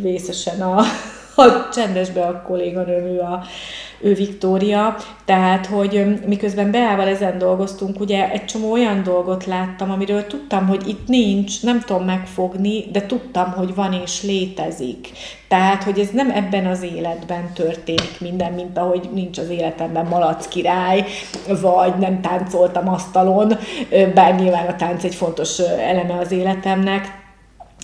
vészesen 0.00 0.60
a, 0.60 0.82
a 1.36 1.68
csendesbe 1.72 2.22
a 2.22 2.42
kolléganőm, 2.42 3.04
ő, 3.04 3.20
a, 3.20 3.42
ő 4.00 4.14
Viktória. 4.14 4.96
Tehát, 5.24 5.66
hogy 5.66 6.20
miközben 6.26 6.70
Beával 6.70 7.08
ezen 7.08 7.38
dolgoztunk, 7.38 8.00
ugye 8.00 8.30
egy 8.30 8.44
csomó 8.44 8.72
olyan 8.72 9.02
dolgot 9.02 9.44
láttam, 9.44 9.90
amiről 9.90 10.26
tudtam, 10.26 10.66
hogy 10.66 10.88
itt 10.88 11.08
nincs, 11.08 11.62
nem 11.62 11.80
tudom 11.80 12.04
megfogni, 12.04 12.84
de 12.92 13.06
tudtam, 13.06 13.52
hogy 13.52 13.74
van 13.74 13.92
és 13.92 14.22
létezik. 14.22 15.08
Tehát, 15.48 15.82
hogy 15.82 15.98
ez 15.98 16.08
nem 16.10 16.30
ebben 16.30 16.66
az 16.66 16.82
életben 16.82 17.52
történik 17.54 18.20
minden, 18.20 18.52
mint 18.52 18.78
ahogy 18.78 19.08
nincs 19.12 19.38
az 19.38 19.48
életemben 19.48 20.06
malac 20.06 20.48
király, 20.48 21.04
vagy 21.60 21.98
nem 21.98 22.20
táncoltam 22.20 22.88
asztalon, 22.88 23.58
bár 24.14 24.34
nyilván 24.34 24.66
a 24.66 24.76
tánc 24.76 25.04
egy 25.04 25.14
fontos 25.14 25.58
eleme 25.58 26.18
az 26.18 26.32
életemnek, 26.32 27.21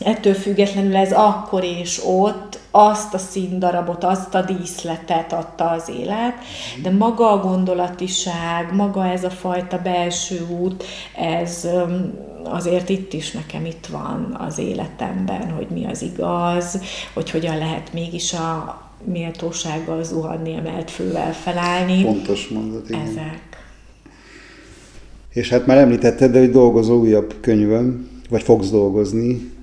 ettől 0.05 0.34
függetlenül 0.34 0.96
ez 0.96 1.12
akkor 1.12 1.64
és 1.64 2.01
ott 2.07 2.59
azt 2.70 3.14
a 3.14 3.18
színdarabot, 3.18 4.05
azt 4.05 4.34
a 4.34 4.42
díszletet 4.42 5.32
adta 5.32 5.70
az 5.70 5.90
élet, 6.01 6.34
de 6.82 6.90
maga 6.90 7.30
a 7.30 7.40
gondolatiság, 7.40 8.74
maga 8.74 9.07
ez 9.07 9.24
a 9.24 9.30
fajta 9.30 9.80
belső 9.82 10.46
út, 10.61 10.84
ez 11.16 11.68
azért 12.44 12.88
itt 12.88 13.12
is 13.12 13.30
nekem 13.30 13.64
itt 13.64 13.86
van 13.86 14.36
az 14.38 14.59
életemben, 14.59 15.51
hogy 15.51 15.66
mi 15.72 15.86
az 15.86 16.03
igaz, 16.03 16.80
hogy 17.14 17.30
hogyan 17.30 17.59
lehet 17.59 17.92
mégis 17.92 18.32
a 18.32 18.80
méltósággal 19.05 20.05
zuhanni, 20.05 20.55
emelt 20.55 20.90
fővel 20.90 21.32
felállni. 21.32 22.03
Fontos 22.03 22.49
mondat, 22.49 22.88
igen. 22.88 23.01
Ezek. 23.01 23.42
És 25.32 25.49
hát 25.49 25.66
már 25.66 25.76
említetted, 25.76 26.32
de 26.32 26.38
hogy 26.38 26.51
dolgozó 26.51 27.01
újabb 27.01 27.34
könyvön, 27.40 28.09
vagy 28.30 28.42
fogsz 28.42 28.70
dolgozni, 28.70 29.57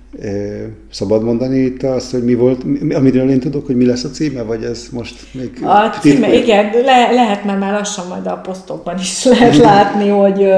Szabad 0.91 1.24
mondani 1.24 1.57
itt 1.57 1.84
azt, 1.84 2.11
hogy 2.11 2.24
mi 2.24 2.34
volt, 2.34 2.63
amiről 2.93 3.30
én 3.30 3.39
tudok, 3.39 3.66
hogy 3.66 3.76
mi 3.76 3.86
lesz 3.86 4.03
a 4.03 4.09
címe, 4.09 4.41
vagy 4.41 4.63
ez 4.63 4.88
most 4.91 5.16
még... 5.32 5.59
A 5.63 5.89
címe, 5.89 6.36
igen, 6.36 6.72
le, 6.74 7.11
lehet, 7.11 7.43
mert 7.43 7.59
már 7.59 7.74
lassan 7.74 8.07
majd 8.07 8.26
a 8.26 8.38
posztokban 8.38 8.99
is 8.99 9.24
lehet 9.39 9.57
látni, 9.57 10.07
hogy, 10.07 10.49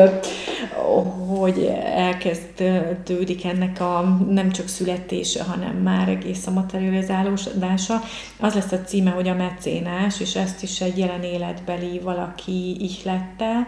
hogy 1.39 1.71
elkezdődik 1.95 3.45
ennek 3.45 3.81
a 3.81 4.23
nem 4.29 4.51
csak 4.51 4.67
születése, 4.67 5.43
hanem 5.43 5.75
már 5.75 6.09
egész 6.09 6.47
a 6.47 6.51
materializálódása. 6.51 8.01
Az 8.39 8.53
lesz 8.53 8.71
a 8.71 8.81
címe, 8.85 9.09
hogy 9.09 9.27
a 9.27 9.35
mecénás, 9.35 10.19
és 10.21 10.35
ezt 10.35 10.63
is 10.63 10.81
egy 10.81 10.97
jelen 10.97 11.23
életbeli 11.23 11.99
valaki 12.03 12.75
ihlette, 12.79 13.67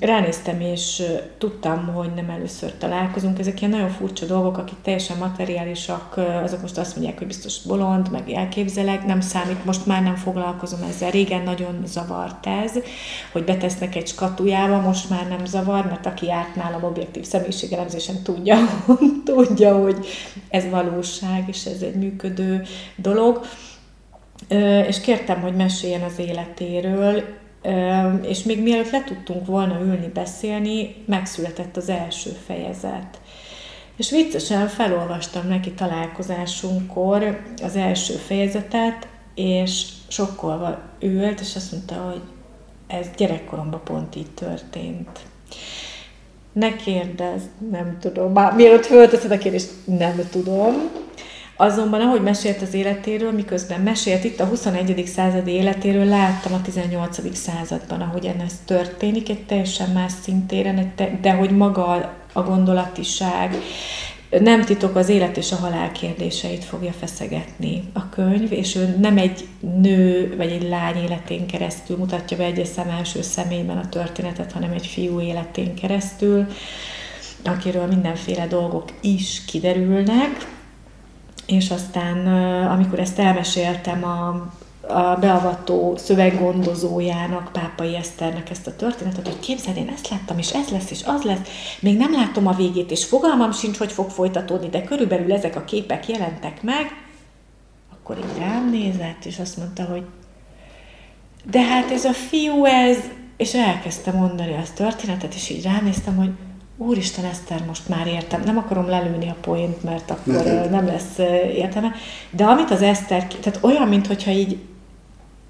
ránéztem, 0.00 0.60
és 0.60 1.02
tudtam, 1.38 1.86
hogy 1.86 2.10
nem 2.14 2.30
először 2.30 2.72
találkozunk. 2.78 3.38
Ezek 3.38 3.60
ilyen 3.60 3.72
nagyon 3.72 3.88
furcsa 3.88 4.26
dolgok, 4.26 4.58
akik 4.58 4.76
teljesen 4.82 5.16
materiálisak, 5.16 6.20
azok 6.42 6.60
most 6.60 6.78
azt 6.78 6.96
mondják, 6.96 7.18
hogy 7.18 7.26
biztos 7.26 7.62
bolond, 7.62 8.10
meg 8.10 8.30
elképzelek, 8.30 9.06
nem 9.06 9.20
számít, 9.20 9.64
most 9.64 9.86
már 9.86 10.02
nem 10.02 10.16
foglalkozom 10.16 10.82
ezzel. 10.88 11.10
Régen 11.10 11.42
nagyon 11.42 11.82
zavart 11.84 12.46
ez, 12.46 12.72
hogy 13.32 13.44
betesznek 13.44 13.94
egy 13.94 14.06
skatujába, 14.06 14.80
most 14.80 15.10
már 15.10 15.28
nem 15.28 15.44
zavar, 15.44 15.84
mert 15.84 16.06
aki 16.06 16.26
járt 16.26 16.54
nálam 16.54 16.84
objektív 16.84 17.24
személyiségelemzésen 17.24 18.22
tudja, 18.22 18.56
tudja, 19.24 19.78
hogy 19.78 20.06
ez 20.48 20.70
valóság, 20.70 21.44
és 21.46 21.64
ez 21.64 21.82
egy 21.82 21.96
működő 21.96 22.62
dolog. 22.96 23.40
És 24.86 25.00
kértem, 25.00 25.40
hogy 25.40 25.54
meséljen 25.54 26.02
az 26.02 26.18
életéről, 26.18 27.22
és 28.22 28.42
még 28.42 28.62
mielőtt 28.62 28.90
le 28.90 29.04
tudtunk 29.04 29.46
volna 29.46 29.80
ülni, 29.80 30.10
beszélni, 30.14 30.94
megszületett 31.06 31.76
az 31.76 31.88
első 31.88 32.30
fejezet. 32.46 33.20
És 33.96 34.10
viccesen 34.10 34.68
felolvastam 34.68 35.48
neki 35.48 35.70
találkozásunkkor 35.72 37.40
az 37.62 37.76
első 37.76 38.14
fejezetet, 38.14 39.08
és 39.34 39.86
sokkolva 40.08 40.78
ült, 41.00 41.40
és 41.40 41.56
azt 41.56 41.72
mondta, 41.72 41.94
hogy 41.94 42.20
ez 42.86 43.06
gyerekkoromban 43.16 43.80
pont 43.84 44.16
így 44.16 44.30
történt. 44.30 45.20
Ne 46.52 46.76
kérdezz, 46.76 47.42
nem 47.70 47.96
tudom. 48.00 48.32
Már 48.32 48.54
mielőtt 48.54 48.86
fölteszed 48.86 49.30
a 49.30 49.38
kérdést, 49.38 49.70
nem 49.84 50.28
tudom. 50.30 50.90
Azonban, 51.62 52.00
ahogy 52.00 52.22
mesélt 52.22 52.62
az 52.62 52.74
életéről, 52.74 53.32
miközben 53.32 53.80
mesélt 53.80 54.24
itt 54.24 54.40
a 54.40 54.44
21. 54.44 55.06
századi 55.06 55.50
életéről, 55.50 56.04
láttam 56.04 56.52
a 56.52 56.62
18. 56.62 57.36
században, 57.36 58.00
ahogy 58.00 58.26
ez 58.46 58.60
történik, 58.64 59.28
egy 59.28 59.46
teljesen 59.46 59.90
más 59.90 60.12
szintéren, 60.22 60.92
de 61.20 61.32
hogy 61.32 61.50
maga 61.50 62.14
a 62.32 62.42
gondolatiság, 62.42 63.56
nem 64.30 64.64
titok 64.64 64.96
az 64.96 65.08
élet 65.08 65.36
és 65.36 65.52
a 65.52 65.56
halál 65.56 65.92
kérdéseit 65.92 66.64
fogja 66.64 66.92
feszegetni 66.92 67.82
a 67.92 68.08
könyv, 68.08 68.52
és 68.52 68.76
ő 68.76 68.96
nem 69.00 69.16
egy 69.16 69.48
nő 69.80 70.34
vagy 70.36 70.50
egy 70.50 70.68
lány 70.68 70.96
életén 70.96 71.46
keresztül 71.46 71.96
mutatja 71.96 72.36
be 72.36 72.44
egy 72.44 72.64
szem 72.64 72.88
első 72.88 73.22
személyben 73.22 73.78
a 73.78 73.88
történetet, 73.88 74.52
hanem 74.52 74.72
egy 74.72 74.86
fiú 74.86 75.20
életén 75.20 75.74
keresztül, 75.74 76.46
akiről 77.44 77.86
mindenféle 77.86 78.46
dolgok 78.46 78.84
is 79.00 79.42
kiderülnek, 79.46 80.58
és 81.50 81.70
aztán, 81.70 82.26
amikor 82.66 82.98
ezt 82.98 83.18
elmeséltem 83.18 84.04
a, 84.04 84.28
a 84.92 85.16
beavató 85.20 85.96
szöveggondozójának, 85.96 87.52
Pápai 87.52 87.96
Eszternek 87.96 88.50
ezt 88.50 88.66
a 88.66 88.76
történetet, 88.76 89.26
hogy 89.26 89.40
képzeld, 89.40 89.76
én 89.76 89.92
ezt 89.94 90.08
láttam, 90.08 90.38
és 90.38 90.52
ez 90.52 90.68
lesz, 90.68 90.90
és 90.90 91.02
az 91.04 91.22
lesz, 91.22 91.40
még 91.80 91.96
nem 91.96 92.12
látom 92.12 92.46
a 92.46 92.52
végét, 92.52 92.90
és 92.90 93.04
fogalmam 93.04 93.52
sincs, 93.52 93.78
hogy 93.78 93.92
fog 93.92 94.08
folytatódni, 94.08 94.68
de 94.68 94.82
körülbelül 94.82 95.32
ezek 95.32 95.56
a 95.56 95.64
képek 95.64 96.08
jelentek 96.08 96.62
meg, 96.62 96.86
akkor 97.92 98.18
így 98.18 98.38
rám 98.38 98.70
nézett, 98.70 99.24
és 99.24 99.38
azt 99.38 99.56
mondta, 99.56 99.84
hogy 99.84 100.04
de 101.50 101.62
hát 101.62 101.90
ez 101.90 102.04
a 102.04 102.12
fiú, 102.12 102.64
ez, 102.64 102.98
és 103.36 103.54
elkezdtem 103.54 104.16
mondani 104.16 104.56
azt 104.62 104.74
történetet, 104.74 105.34
és 105.34 105.50
így 105.50 105.62
ránéztem, 105.62 106.16
hogy 106.16 106.30
Úristen, 106.82 107.24
Eszter, 107.24 107.62
most 107.66 107.88
már 107.88 108.06
értem, 108.06 108.42
nem 108.44 108.58
akarom 108.58 108.88
lelőni 108.88 109.28
a 109.28 109.36
poént, 109.40 109.82
mert 109.82 110.10
akkor 110.10 110.34
nem 110.70 110.86
lesz 110.86 111.18
értelme, 111.54 111.92
de 112.30 112.44
amit 112.44 112.70
az 112.70 112.82
Eszter, 112.82 113.26
tehát 113.26 113.58
olyan, 113.62 113.88
mintha 113.88 114.30
így 114.30 114.58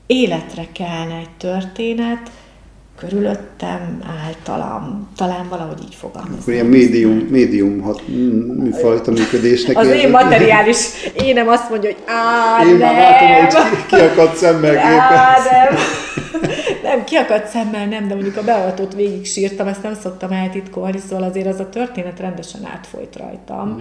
életre 0.06 0.66
kelne 0.72 1.14
egy 1.14 1.30
történet, 1.38 2.30
körülöttem, 2.98 4.02
általam, 4.26 5.08
talán 5.16 5.48
valahogy 5.48 5.82
így 5.82 5.94
fogalmazom. 5.94 6.38
Akkor 6.40 6.52
ilyen 6.52 6.66
médium, 6.66 7.16
médium 7.16 7.80
hat, 7.80 8.02
fajta 8.80 9.10
működésnek. 9.10 9.76
Az 9.76 9.86
én 9.86 10.10
materiális 10.10 10.86
énem 11.12 11.48
azt 11.48 11.70
mondja, 11.70 11.90
hogy 11.90 12.02
á, 12.06 12.64
Én 12.64 12.76
nem. 12.76 12.78
már 12.78 12.94
látom, 13.42 13.68
hogy 13.68 13.86
kiakadt 13.86 14.36
szemmel 14.36 14.78
Á, 14.78 15.36
nem. 15.50 15.78
nem, 16.90 17.04
kiakadt 17.04 17.46
szemmel 17.46 17.86
nem, 17.86 18.08
de 18.08 18.14
mondjuk 18.14 18.36
a 18.36 18.44
beavatót 18.44 18.94
végig 18.94 19.26
sírtam, 19.26 19.66
ezt 19.66 19.82
nem 19.82 19.94
szoktam 19.94 20.32
eltitkolni, 20.32 20.98
szóval 20.98 21.28
azért 21.28 21.46
az 21.46 21.60
a 21.60 21.68
történet 21.68 22.20
rendesen 22.20 22.64
átfolyt 22.64 23.16
rajtam. 23.16 23.68
Mm. 23.68 23.78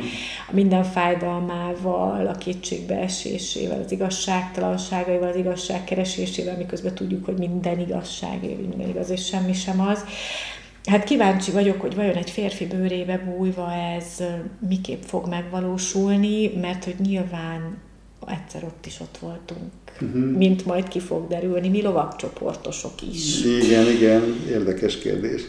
A 0.47 0.51
minden 0.51 0.83
fájdalmával, 0.83 2.27
a 2.27 2.37
kétségbeesésével, 2.37 3.81
az 3.85 3.91
igazságtalanságaival, 3.91 5.29
az 5.29 5.35
igazságkeresésével, 5.35 6.57
miközben 6.57 6.95
tudjuk, 6.95 7.25
hogy 7.25 7.37
minden 7.37 7.79
igazság, 7.79 8.39
minden 8.41 8.89
igaz, 8.89 9.09
és 9.09 9.25
semmi 9.25 9.53
sem 9.53 9.81
az. 9.81 10.05
Hát 10.85 11.03
kíváncsi 11.03 11.51
vagyok, 11.51 11.81
hogy 11.81 11.95
vajon 11.95 12.15
egy 12.15 12.29
férfi 12.29 12.65
bőrébe 12.65 13.17
bújva 13.17 13.73
ez 13.73 14.23
miképp 14.67 15.01
fog 15.01 15.27
megvalósulni, 15.27 16.51
mert 16.61 16.83
hogy 16.83 16.95
nyilván 16.99 17.77
egyszer 18.29 18.63
ott 18.63 18.85
is 18.85 18.99
ott 19.01 19.17
voltunk, 19.19 19.71
uh-huh. 20.01 20.37
mint 20.37 20.65
majd 20.65 20.87
ki 20.87 20.99
fog 20.99 21.27
derülni, 21.27 21.69
mi 21.69 21.81
lovagcsoportosok 21.81 22.93
is. 23.13 23.45
Igen, 23.45 23.87
igen, 23.87 24.35
érdekes 24.49 24.97
kérdés. 24.97 25.41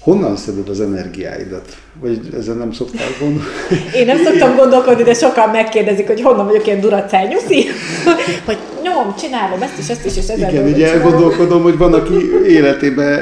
Honnan 0.00 0.36
szeded 0.36 0.68
az 0.68 0.80
energiáidat? 0.80 1.76
Vagy 2.00 2.20
ezen 2.34 2.56
nem 2.56 2.72
szoktál 2.72 3.08
gondolni? 3.20 3.48
Én 3.94 4.06
nem 4.06 4.24
szoktam 4.24 4.56
gondolkodni, 4.56 5.02
de 5.02 5.14
sokan 5.14 5.50
megkérdezik, 5.50 6.06
hogy 6.06 6.20
honnan 6.20 6.46
vagyok 6.46 6.66
ilyen 6.66 6.80
duracányuszi, 6.80 7.64
hogy 8.46 8.58
nyom, 8.82 9.14
csinálom 9.18 9.62
ezt 9.62 9.78
is, 9.78 9.88
ezt 9.88 10.04
is, 10.04 10.16
és 10.16 10.28
ezzel 10.28 10.50
Igen, 10.50 10.68
így 10.68 10.82
elgondolkodom, 10.82 11.62
hogy 11.62 11.76
van, 11.76 11.94
aki 11.94 12.14
életében 12.46 13.20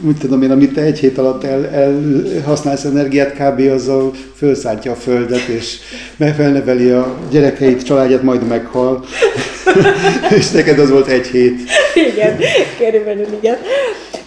mit 0.00 0.18
tudom 0.18 0.42
én, 0.42 0.50
amit 0.50 0.72
te 0.72 0.80
egy 0.80 0.98
hét 0.98 1.18
alatt 1.18 1.44
el, 1.44 1.68
elhasználsz 1.68 2.84
energiát, 2.84 3.32
kb. 3.32 3.60
azzal 3.60 4.12
felszántja 4.34 4.92
a 4.92 4.94
földet, 4.94 5.46
és 5.46 5.78
felneveli 6.36 6.90
a 6.90 7.18
gyerekeit, 7.30 7.82
családját, 7.82 8.22
majd 8.22 8.46
meghal. 8.46 9.04
és 10.38 10.50
neked 10.50 10.78
az 10.78 10.90
volt 10.90 11.06
egy 11.06 11.26
hét. 11.26 11.60
Igen, 12.12 12.36
körülbelül 12.78 13.26
igen. 13.40 13.56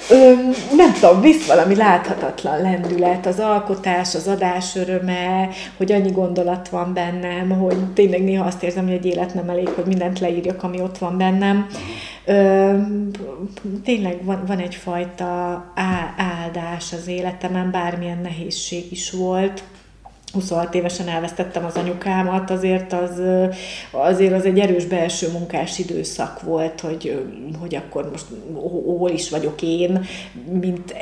Ö, 0.09 0.33
nem 0.75 0.93
tudom, 0.93 1.21
visz 1.21 1.47
valami 1.47 1.75
láthatatlan 1.75 2.61
lendület, 2.61 3.25
az 3.25 3.39
alkotás, 3.39 4.15
az 4.15 4.27
adás 4.27 4.75
öröme, 4.75 5.49
hogy 5.77 5.91
annyi 5.91 6.11
gondolat 6.11 6.69
van 6.69 6.93
bennem, 6.93 7.49
hogy 7.49 7.93
tényleg 7.93 8.23
néha 8.23 8.45
azt 8.45 8.63
érzem, 8.63 8.83
hogy 8.83 8.93
egy 8.93 9.05
élet 9.05 9.33
nem 9.33 9.49
elég, 9.49 9.67
hogy 9.67 9.85
mindent 9.85 10.19
leírjak, 10.19 10.63
ami 10.63 10.81
ott 10.81 10.97
van 10.97 11.17
bennem. 11.17 11.67
Ö, 12.25 12.71
tényleg 13.83 14.25
van, 14.25 14.43
van 14.47 14.59
egyfajta 14.59 15.65
áldás 16.17 16.93
az 16.93 17.07
életemen, 17.07 17.71
bármilyen 17.71 18.19
nehézség 18.21 18.91
is 18.91 19.11
volt 19.11 19.63
26 20.33 20.75
évesen 20.75 21.07
elvesztettem 21.07 21.65
az 21.65 21.75
anyukámat, 21.75 22.51
azért 22.51 22.93
az, 22.93 23.21
azért 23.91 24.33
az 24.33 24.45
egy 24.45 24.59
erős 24.59 24.85
belső 24.85 25.31
munkás 25.31 25.79
időszak 25.79 26.41
volt, 26.41 26.79
hogy, 26.79 27.25
hogy 27.59 27.75
akkor 27.75 28.09
most 28.11 28.25
hol 28.85 29.09
is 29.09 29.29
vagyok 29.29 29.61
én, 29.61 30.05
mint 30.61 30.93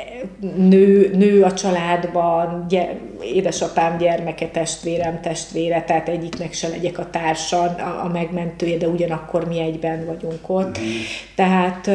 nő, 0.58 1.12
nő 1.16 1.44
a 1.44 1.54
családban, 1.54 2.66
gy- 2.70 3.00
édesapám 3.24 3.98
gyermeke, 3.98 4.48
testvérem 4.48 5.22
testvére, 5.22 5.84
tehát 5.84 6.10
egyiknek 6.10 6.54
se 6.54 6.68
legyek 6.68 6.98
a 6.98 7.10
társa, 7.10 7.62
a, 7.62 8.06
a 8.06 8.08
megmentője, 8.08 8.78
de 8.78 8.88
ugyanakkor 8.88 9.48
mi 9.48 9.60
egyben 9.60 10.06
vagyunk 10.06 10.50
ott. 10.50 10.80
Mm. 10.80 10.84
Tehát 11.36 11.86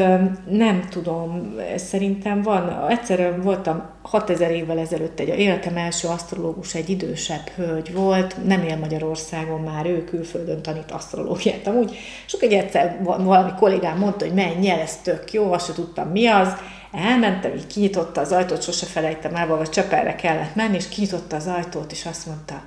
nem 0.50 0.84
tudom, 0.90 1.54
szerintem 1.76 2.42
van, 2.42 2.86
egyszerűen 2.88 3.40
voltam 3.42 3.94
6000 4.06 4.50
évvel 4.50 4.78
ezelőtt 4.78 5.20
egy 5.20 5.28
életem 5.28 5.76
első 5.76 6.08
asztrológus 6.08 6.74
egy 6.74 6.90
idősebb 6.90 7.48
hölgy 7.48 7.92
volt, 7.92 8.46
nem 8.46 8.62
él 8.62 8.76
Magyarországon 8.76 9.60
már, 9.60 9.86
ő 9.86 10.04
külföldön 10.04 10.62
tanít 10.62 10.90
asztrológiát 10.90 11.66
amúgy, 11.66 11.96
és 12.26 12.32
akkor 12.32 12.48
egy 12.48 12.54
egyszer 12.54 13.00
valami 13.02 13.50
kollégám 13.58 13.98
mondta, 13.98 14.24
hogy 14.24 14.34
menj 14.34 14.70
el, 14.70 14.80
ez 14.80 14.96
tök 14.96 15.32
jó, 15.32 15.52
azt 15.52 15.66
se 15.66 15.72
tudtam 15.72 16.08
mi 16.08 16.26
az, 16.26 16.48
elmentem, 16.92 17.54
így 17.54 17.66
kinyitotta 17.66 18.20
az 18.20 18.32
ajtót, 18.32 18.62
sose 18.62 18.86
felejtem 18.86 19.34
el, 19.34 19.46
vagy 19.46 19.70
Csepelre 19.70 20.14
kellett 20.14 20.54
menni, 20.54 20.76
és 20.76 20.88
kinyitotta 20.88 21.36
az 21.36 21.46
ajtót, 21.46 21.92
és 21.92 22.06
azt 22.06 22.26
mondta, 22.26 22.62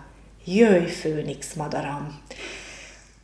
jöjj, 0.45 0.85
főnix 0.85 1.53
madaram. 1.53 2.21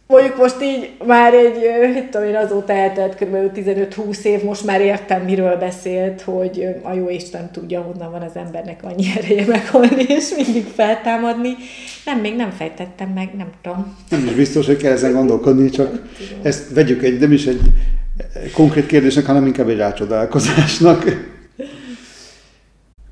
Mondjuk 0.07 0.37
most 0.37 0.61
így 0.61 0.91
már 1.05 1.33
egy, 1.33 1.57
mit 1.93 2.09
tudom 2.09 2.27
én, 2.27 2.35
azóta 2.35 2.73
eltelt 2.73 3.15
kb. 3.15 3.35
15-20 3.55 4.23
év, 4.23 4.43
most 4.43 4.65
már 4.65 4.81
értem, 4.81 5.21
miről 5.21 5.57
beszélt, 5.57 6.21
hogy 6.21 6.67
a 6.83 6.93
jó 6.93 7.09
Isten 7.09 7.51
tudja, 7.51 7.81
honnan 7.81 8.11
van 8.11 8.21
az 8.21 8.35
embernek 8.35 8.79
annyi 8.83 9.05
ereje 9.17 9.45
meghalni, 9.45 10.03
és 10.07 10.33
mindig 10.35 10.65
feltámadni. 10.75 11.49
Nem, 12.05 12.19
még 12.19 12.35
nem 12.35 12.51
fejtettem 12.51 13.09
meg, 13.09 13.29
nem 13.37 13.47
tudom. 13.61 13.95
Nem 14.09 14.25
is 14.25 14.33
biztos, 14.33 14.65
hogy 14.65 14.77
kell 14.77 14.91
ezen 14.91 15.13
gondolkodni, 15.13 15.69
csak 15.69 16.01
ezt 16.41 16.73
vegyük 16.73 17.03
egy, 17.03 17.19
nem 17.19 17.31
is 17.31 17.45
egy 17.45 17.61
konkrét 18.53 18.85
kérdésnek, 18.85 19.25
hanem 19.25 19.45
inkább 19.45 19.69
egy 19.69 19.77
rácsodálkozásnak. 19.77 21.33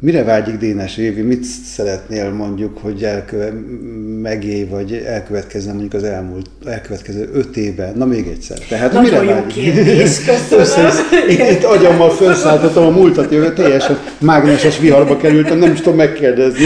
Mire 0.03 0.23
vágyik 0.23 0.57
Dénes 0.57 0.97
Évi? 0.97 1.21
Mit 1.21 1.43
szeretnél 1.75 2.29
mondjuk, 2.29 2.77
hogy 2.77 3.03
elköve, 3.03 3.51
megélj, 4.21 4.63
vagy 4.63 4.93
elkövetkezne 4.93 5.71
mondjuk 5.71 5.93
az 5.93 6.03
elmúlt, 6.03 6.49
elkövetkező 6.65 7.29
öt 7.33 7.57
évben? 7.57 7.93
Na 7.97 8.05
még 8.05 8.27
egyszer. 8.27 8.57
Tehát 8.57 8.91
Nagyon 8.91 9.11
mire 9.11 9.23
jó 9.23 9.29
vágyik? 9.29 9.53
kérdés, 9.53 10.23
köszönöm. 10.49 10.91
itt, 11.27 11.39
itt 11.39 11.63
agyammal 11.63 12.09
felszálltatom 12.09 12.85
a 12.85 12.89
múltat, 12.89 13.31
jövő 13.31 13.53
teljesen 13.53 13.97
mágneses 14.19 14.79
viharba 14.79 15.17
kerültem, 15.17 15.57
nem 15.57 15.71
is 15.71 15.81
tudom 15.81 15.97
megkérdezni. 15.97 16.65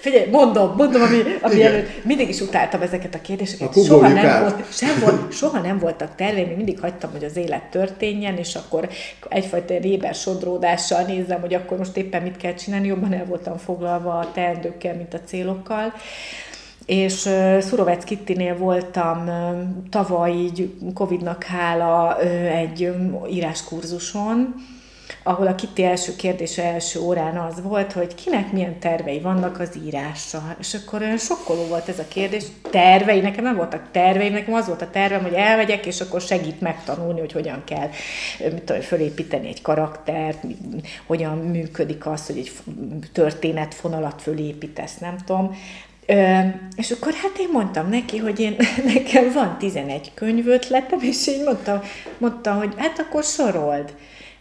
Figyelj, 0.00 0.30
mondom, 0.30 0.74
mondom, 0.76 1.02
ami, 1.02 1.22
ami 1.40 1.62
előtt 1.62 2.04
mindig 2.04 2.28
is 2.28 2.40
utáltam 2.40 2.82
ezeket 2.82 3.14
a 3.14 3.20
kérdéseket. 3.20 3.76
A 3.76 3.84
soha 3.84 4.08
nem, 4.08 4.40
volt, 4.40 4.72
sem 4.72 4.98
volt, 5.00 5.32
soha 5.32 5.60
nem 5.60 5.78
voltak 5.78 6.14
terveim, 6.14 6.50
én 6.50 6.56
mindig 6.56 6.80
hagytam, 6.80 7.10
hogy 7.10 7.24
az 7.24 7.36
élet 7.36 7.62
történjen, 7.62 8.36
és 8.36 8.54
akkor 8.54 8.88
egyfajta 9.28 9.78
réber 9.78 10.14
sodródással 10.14 11.02
nézem, 11.02 11.40
hogy 11.40 11.54
akkor 11.54 11.78
most 11.78 11.96
éppen 11.96 12.22
mit 12.22 12.36
kell 12.36 12.54
csinálni, 12.54 12.86
jobban 12.86 13.12
el 13.12 13.24
voltam 13.24 13.56
foglalva 13.56 14.18
a 14.18 14.30
teendőkkel, 14.32 14.94
mint 14.94 15.14
a 15.14 15.20
célokkal. 15.26 15.92
És 16.86 17.28
Szurovec 17.60 18.04
Kittinél 18.04 18.56
voltam 18.56 19.30
tavaly 19.90 20.32
így 20.32 20.70
Covid-nak 20.94 21.44
hála 21.44 22.20
egy 22.48 22.92
íráskurzuson, 23.30 24.54
ahol 25.22 25.46
a 25.46 25.54
Kitty 25.54 25.82
első 25.82 26.16
kérdése 26.16 26.64
első 26.64 27.00
órán 27.00 27.36
az 27.36 27.62
volt, 27.62 27.92
hogy 27.92 28.14
kinek 28.14 28.52
milyen 28.52 28.78
tervei 28.78 29.20
vannak 29.20 29.60
az 29.60 29.78
írással. 29.86 30.56
És 30.58 30.74
akkor 30.74 31.02
olyan 31.02 31.18
sokkoló 31.18 31.66
volt 31.66 31.88
ez 31.88 31.98
a 31.98 32.08
kérdés. 32.08 32.44
Tervei? 32.70 33.20
Nekem 33.20 33.44
nem 33.44 33.56
voltak 33.56 33.88
tervei, 33.90 34.28
nekem 34.28 34.54
az 34.54 34.66
volt 34.66 34.82
a 34.82 34.90
tervem, 34.90 35.22
hogy 35.22 35.32
elmegyek, 35.32 35.86
és 35.86 36.00
akkor 36.00 36.20
segít 36.20 36.60
megtanulni, 36.60 37.20
hogy 37.20 37.32
hogyan 37.32 37.62
kell 37.64 37.88
mit 38.38 38.62
tudom, 38.62 38.82
fölépíteni 38.82 39.48
egy 39.48 39.62
karaktert, 39.62 40.42
hogyan 41.06 41.38
működik 41.38 42.06
az, 42.06 42.26
hogy 42.26 42.38
egy 42.38 42.52
történetfonalat 43.12 44.22
fölépítesz, 44.22 44.98
nem 44.98 45.16
tudom. 45.26 45.56
Ö, 46.06 46.38
és 46.76 46.90
akkor 46.90 47.12
hát 47.12 47.38
én 47.38 47.48
mondtam 47.52 47.88
neki, 47.88 48.18
hogy 48.18 48.40
én, 48.40 48.56
nekem 48.94 49.32
van 49.32 49.58
11 49.58 50.10
könyvötletem, 50.14 50.98
és 51.00 51.26
így 51.26 51.42
mondta, 51.44 51.82
mondta, 52.18 52.52
hogy 52.52 52.74
hát 52.76 52.98
akkor 52.98 53.24
sorold. 53.24 53.94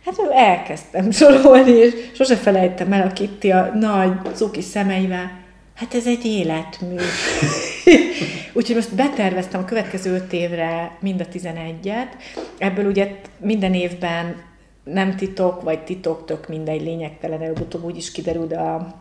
Hát 0.06 0.16
elkezdtem 0.32 1.12
sorolni, 1.12 1.72
és 1.72 1.93
sose 2.14 2.36
felejtem 2.36 2.93
el 2.93 3.08
a 3.08 3.14
Kitty 3.14 3.52
a 3.52 3.72
nagy 3.74 4.12
cuki 4.34 4.62
szemeivel. 4.62 5.39
Hát 5.76 5.93
ez 5.93 6.08
egy 6.08 6.26
életmű. 6.26 6.95
Úgyhogy 8.54 8.76
most 8.76 8.95
beterveztem 8.95 9.62
a 9.62 9.66
következő 9.66 10.14
öt 10.14 10.34
évre 10.34 10.97
mind 10.99 11.22
a 11.22 11.26
11-et. 11.26 12.08
Ebből 12.58 12.86
ugye 12.86 13.16
minden 13.38 13.74
évben 13.74 14.36
nem 14.84 15.16
titok, 15.16 15.62
vagy 15.62 15.84
titok, 15.84 16.26
tök 16.26 16.47
mindegy, 16.47 16.82
lényegtelen, 16.82 17.41
előbb-utóbb 17.41 17.84
úgy 17.84 17.97
is 17.97 18.12
kiderül, 18.12 18.47
de 18.47 18.58
a 18.58 19.01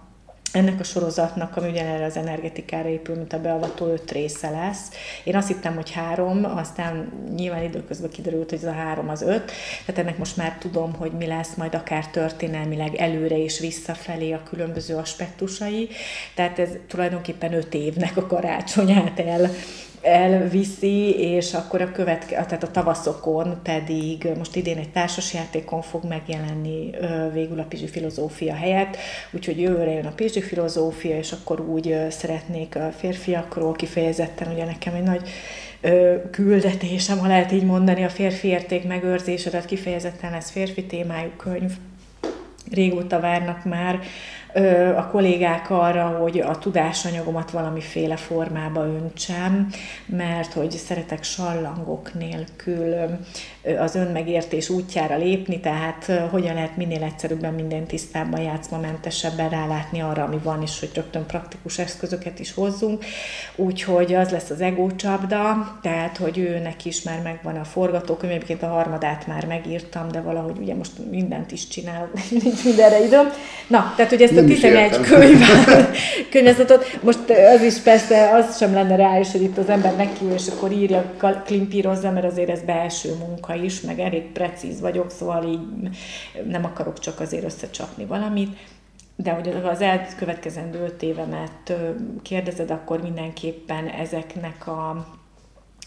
ennek 0.53 0.81
a 0.81 0.85
sorozatnak, 0.85 1.57
ami 1.57 1.69
ugyanerre 1.69 2.05
az 2.05 2.17
energetikára 2.17 2.89
épül, 2.89 3.17
mint 3.17 3.33
a 3.33 3.41
beavató 3.41 3.87
öt 3.87 4.11
része 4.11 4.51
lesz. 4.51 4.89
Én 5.25 5.37
azt 5.37 5.49
hittem, 5.49 5.75
hogy 5.75 5.91
három, 5.91 6.45
aztán 6.45 7.13
nyilván 7.37 7.63
időközben 7.63 8.11
kiderült, 8.11 8.51
hogy 8.51 8.59
ez 8.59 8.65
a 8.65 8.73
három 8.73 9.09
az 9.09 9.23
öt, 9.23 9.53
tehát 9.87 10.01
ennek 10.01 10.19
most 10.19 10.37
már 10.37 10.57
tudom, 10.59 10.95
hogy 10.95 11.13
mi 11.13 11.27
lesz 11.27 11.55
majd 11.55 11.75
akár 11.75 12.07
történelmileg 12.07 12.95
előre 12.95 13.39
és 13.39 13.59
visszafelé 13.59 14.33
a 14.33 14.43
különböző 14.43 14.97
aspektusai. 14.97 15.89
Tehát 16.35 16.59
ez 16.59 16.71
tulajdonképpen 16.89 17.53
öt 17.53 17.75
évnek 17.75 18.17
a 18.17 18.27
karácsonyát 18.27 19.21
el 19.21 19.51
elviszi, 20.03 21.11
és 21.19 21.55
akkor 21.55 21.81
a 21.81 21.93
követke, 21.93 22.45
tehát 22.45 22.63
a 22.63 22.71
tavaszokon 22.71 23.61
pedig 23.63 24.29
most 24.39 24.57
idén 24.57 24.77
egy 24.77 24.91
társasjátékon 24.91 25.83
fog 25.83 26.05
megjelenni 26.05 26.91
végül 27.33 27.59
a 27.61 27.67
Pizsi 27.69 27.87
filozófia 27.87 28.55
helyett, 28.55 28.97
úgyhogy 29.33 29.61
jövőre 29.61 29.91
jön 29.91 30.07
a 30.07 30.13
Pizsi 30.15 30.41
filozófia, 30.41 31.17
és 31.17 31.33
akkor 31.33 31.61
úgy 31.61 31.97
szeretnék 32.09 32.77
a 32.77 32.93
férfiakról 32.99 33.73
kifejezetten, 33.73 34.53
ugye 34.53 34.65
nekem 34.65 34.95
egy 34.95 35.03
nagy 35.03 35.29
küldetésem, 36.31 37.19
ha 37.19 37.27
lehet 37.27 37.53
így 37.53 37.65
mondani, 37.65 38.05
a 38.05 38.09
férfi 38.09 38.49
érték 38.49 38.87
megőrzése, 38.87 39.51
tehát 39.51 39.67
kifejezetten 39.67 40.33
ez 40.33 40.51
férfi 40.51 40.85
témájú 40.85 41.31
könyv, 41.37 41.73
régóta 42.73 43.21
várnak 43.21 43.65
már 43.65 44.01
a 44.97 45.07
kollégák 45.07 45.71
arra, 45.71 46.07
hogy 46.07 46.41
a 46.41 46.59
tudásanyagomat 46.59 47.51
valamiféle 47.51 48.17
formába 48.17 48.87
öntsem, 48.87 49.69
mert 50.07 50.53
hogy 50.53 50.71
szeretek 50.71 51.23
sallangok 51.23 52.15
nélkül 52.15 52.95
az 53.79 53.95
önmegértés 53.95 54.69
útjára 54.69 55.17
lépni, 55.17 55.61
tehát 55.61 56.13
hogyan 56.31 56.55
lehet 56.55 56.77
minél 56.77 57.03
egyszerűbben 57.03 57.55
minden 57.55 57.87
tisztában, 57.87 58.41
játszmamentesebben 58.41 59.49
rálátni 59.49 60.01
arra, 60.01 60.25
ami 60.25 60.39
van, 60.43 60.63
és 60.63 60.81
hogy 60.81 60.91
rögtön 60.95 61.27
praktikus 61.27 61.79
eszközöket 61.79 62.39
is 62.39 62.55
hozzunk. 62.55 63.05
Úgyhogy 63.57 64.15
az 64.15 64.31
lesz 64.31 64.51
az 64.51 64.61
ego 64.61 64.91
csapda, 64.97 65.79
tehát 65.83 66.17
hogy 66.17 66.39
őnek 66.39 66.85
is 66.85 67.03
már 67.03 67.21
megvan 67.23 67.57
a 67.57 67.65
forgatókönyv, 67.65 68.33
egyébként 68.33 68.63
a 68.63 68.67
harmadát 68.67 69.27
már 69.27 69.47
megírtam, 69.47 70.09
de 70.09 70.21
valahogy 70.21 70.59
ugye 70.59 70.75
most 70.75 70.93
mindent 71.11 71.53
is 71.53 71.69
csinálok, 71.69 72.11
nincs 72.43 72.65
mindenre 72.65 73.05
időm. 73.05 73.33
Na, 73.67 73.93
tehát 73.97 74.11
hogy 74.11 74.23
ezt 74.23 74.37
a 74.37 74.45
11 74.45 75.01
könyv, 75.01 75.41
könyvezetot, 76.33 76.99
most 77.03 77.19
az 77.55 77.63
is 77.63 77.75
persze, 77.75 78.31
az 78.31 78.57
sem 78.57 78.75
lenne 78.75 78.97
rá 78.97 79.19
is, 79.19 79.33
hogy 79.33 79.43
itt 79.43 79.59
az 79.59 79.69
ember 79.69 79.97
neki 79.97 80.25
és 80.35 80.47
akkor 80.47 80.73
írja, 80.73 81.05
klimpírozza, 81.45 82.11
mert 82.11 82.27
azért 82.27 82.51
ez 82.51 82.61
belső 82.61 83.15
munka 83.19 83.50
is, 83.55 83.81
meg 83.81 83.99
elég 83.99 84.33
precíz 84.33 84.81
vagyok, 84.81 85.11
szóval 85.11 85.45
így 85.45 85.89
nem 86.47 86.65
akarok 86.65 86.99
csak 86.99 87.21
azért 87.21 87.45
összecsapni 87.45 88.05
valamit. 88.05 88.57
De 89.17 89.31
hogy 89.33 89.49
az 89.49 89.81
elkövetkezendő 89.81 90.79
öt 90.79 91.03
évemet 91.03 91.73
kérdezed, 92.23 92.71
akkor 92.71 93.03
mindenképpen 93.03 93.89
ezeknek 93.89 94.67
a 94.67 95.07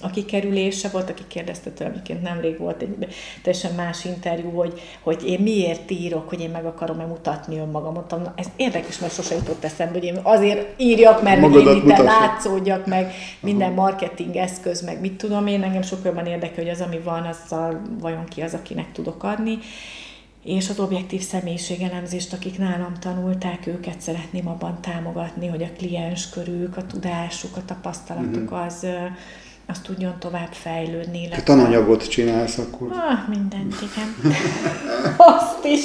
a 0.04 0.10
kikerülése 0.10 0.90
volt, 0.90 1.10
aki 1.10 1.24
kérdezte 1.28 1.70
tőlem, 1.70 1.94
egyébként 1.94 2.22
nemrég 2.22 2.58
volt 2.58 2.82
egy 2.82 3.08
teljesen 3.42 3.74
más 3.76 4.06
interjú, 4.06 4.50
hogy, 4.50 4.82
hogy 5.02 5.28
én 5.28 5.40
miért 5.40 5.92
írok, 5.92 6.30
hogy 6.30 6.40
én 6.40 6.50
meg 6.50 6.66
akarom-e 6.66 7.06
mutatni 7.06 7.58
önmagam. 7.58 7.94
Mondtam, 7.94 8.22
na, 8.22 8.34
ez 8.36 8.48
érdekes, 8.56 9.00
mert 9.00 9.14
sose 9.14 9.36
jutott 9.36 9.64
eszembe, 9.64 9.94
hogy 9.94 10.04
én 10.04 10.20
azért 10.24 10.82
írjak, 10.82 11.24
mert 11.24 11.42
hogy 11.42 11.66
én 11.66 11.76
itt 11.76 11.98
látszódjak, 11.98 12.86
meg 12.86 13.12
minden 13.40 13.72
marketing 13.72 14.36
eszköz, 14.36 14.82
meg 14.82 15.00
mit 15.00 15.14
tudom 15.14 15.48
én, 15.48 15.64
engem 15.64 15.82
sokkal 15.82 16.06
jobban 16.06 16.26
érdekel, 16.26 16.64
hogy 16.64 16.74
az, 16.74 16.82
ami 16.82 17.00
van, 17.00 17.24
azzal 17.24 17.82
vajon 18.00 18.26
ki 18.26 18.42
az, 18.42 18.54
akinek 18.54 18.92
tudok 18.92 19.24
adni 19.24 19.58
és 20.44 20.70
az 20.70 20.80
objektív 20.80 21.22
személyiségelemzést, 21.22 22.34
akik 22.34 22.58
nálam 22.58 22.94
tanulták, 23.00 23.68
őket 23.68 24.02
szeretném 24.02 24.48
abban 24.48 24.82
támogatni, 24.82 25.48
hogy 25.48 25.64
a 25.64 25.72
kliens 25.78 26.30
körük, 26.30 26.78
a 26.78 26.86
tudásuk, 26.86 27.58
a 27.58 27.66
tapasztalatuk 27.66 28.50
mhm. 28.50 28.54
az, 28.54 28.88
az 29.68 29.80
tudjon 29.80 30.16
tovább 30.20 30.52
fejlődni. 30.52 31.28
Te 31.28 31.42
tananyagot 31.42 32.10
csinálsz 32.10 32.58
akkor? 32.58 32.88
Ah, 32.92 33.30
mindent, 33.30 33.76
igen. 33.82 34.36
Azt 35.36 35.66
is. 35.66 35.82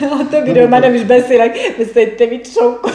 A 0.00 0.26
többiről 0.30 0.68
már 0.68 0.80
nem 0.80 0.94
is 0.94 1.02
beszélek, 1.02 1.56
de 1.78 1.84
szerintem 1.92 2.32
itt 2.32 2.46
sok, 2.46 2.90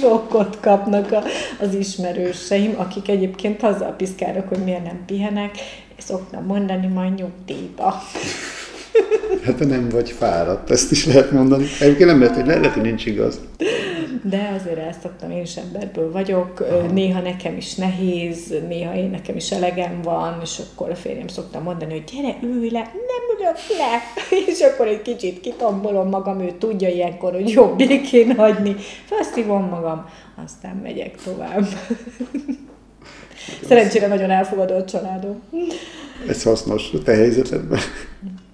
sokkot 0.00 0.60
kapnak 0.60 1.12
a, 1.12 1.22
az 1.60 1.74
ismerőseim, 1.74 2.74
akik 2.76 3.08
egyébként 3.08 3.60
hazapiszkálnak, 3.60 4.48
hogy 4.48 4.64
miért 4.64 4.84
nem 4.84 5.02
pihenek. 5.06 5.56
Szoktam 5.98 6.44
mondani, 6.44 6.86
majd 6.86 7.14
nyugdíjba. 7.14 8.02
Hát 9.44 9.68
nem 9.68 9.88
vagy 9.88 10.10
fáradt, 10.10 10.70
ezt 10.70 10.90
is 10.90 11.06
lehet 11.06 11.30
mondani. 11.30 11.64
Egyébként 11.80 12.08
nem 12.08 12.20
lehet, 12.20 12.34
hogy 12.34 12.46
lehet, 12.46 12.66
hogy 12.66 12.82
nincs 12.82 13.06
igaz. 13.06 13.40
De 14.22 14.56
azért 14.60 14.78
ezt 14.78 15.00
szoktam, 15.00 15.30
én 15.30 15.42
is 15.42 15.56
emberből 15.56 16.12
vagyok, 16.12 16.60
Aha. 16.60 16.86
néha 16.92 17.20
nekem 17.20 17.56
is 17.56 17.74
nehéz, 17.74 18.54
néha 18.68 18.94
én 18.94 19.10
nekem 19.10 19.36
is 19.36 19.50
elegem 19.50 20.02
van, 20.02 20.38
és 20.42 20.58
akkor 20.58 20.90
a 20.90 20.94
férjem 20.94 21.28
szoktam 21.28 21.62
mondani, 21.62 21.92
hogy 21.92 22.04
gyere, 22.14 22.36
ülj 22.42 22.70
le, 22.70 22.78
nem 22.80 23.38
ülök 23.38 23.56
le, 23.78 24.02
és 24.52 24.60
akkor 24.60 24.86
egy 24.86 25.02
kicsit 25.02 25.40
kitombolom 25.40 26.08
magam, 26.08 26.40
ő 26.40 26.52
tudja 26.58 26.88
ilyenkor, 26.88 27.32
hogy 27.32 27.50
jobb 27.50 27.76
békén 27.76 28.36
hagyni, 28.36 28.76
felszívom 29.04 29.68
magam, 29.68 30.08
aztán 30.44 30.76
megyek 30.82 31.22
tovább. 31.24 31.66
Szerencsére 33.68 34.06
nagyon 34.06 34.30
elfogadó 34.30 34.74
a 34.74 34.84
családom. 34.84 35.42
Ez 36.28 36.42
hasznos 36.42 36.92
a 36.92 37.02
te 37.02 37.14
helyzetedben. 37.14 37.78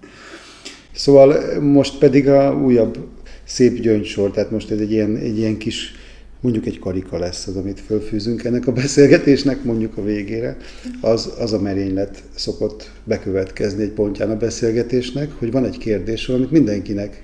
Szóval 0.94 1.60
most 1.60 1.98
pedig 1.98 2.28
a 2.28 2.60
újabb 2.64 2.98
szép 3.44 3.80
gyöngysor, 3.80 4.30
tehát 4.30 4.50
most 4.50 4.70
ez 4.70 4.78
egy 4.78 4.92
ilyen, 4.92 5.16
egy 5.16 5.38
ilyen 5.38 5.56
kis, 5.56 5.94
mondjuk 6.40 6.66
egy 6.66 6.78
karika 6.78 7.18
lesz 7.18 7.46
az, 7.46 7.56
amit 7.56 7.80
fölfűzünk 7.86 8.44
ennek 8.44 8.66
a 8.66 8.72
beszélgetésnek, 8.72 9.64
mondjuk 9.64 9.96
a 9.96 10.02
végére, 10.02 10.56
az, 11.00 11.32
az 11.38 11.52
a 11.52 11.60
merénylet 11.60 12.22
szokott 12.34 12.90
bekövetkezni 13.04 13.82
egy 13.82 13.90
pontján 13.90 14.30
a 14.30 14.36
beszélgetésnek, 14.36 15.30
hogy 15.38 15.50
van 15.50 15.64
egy 15.64 15.78
kérdés, 15.78 16.28
amit 16.28 16.50
mindenkinek 16.50 17.22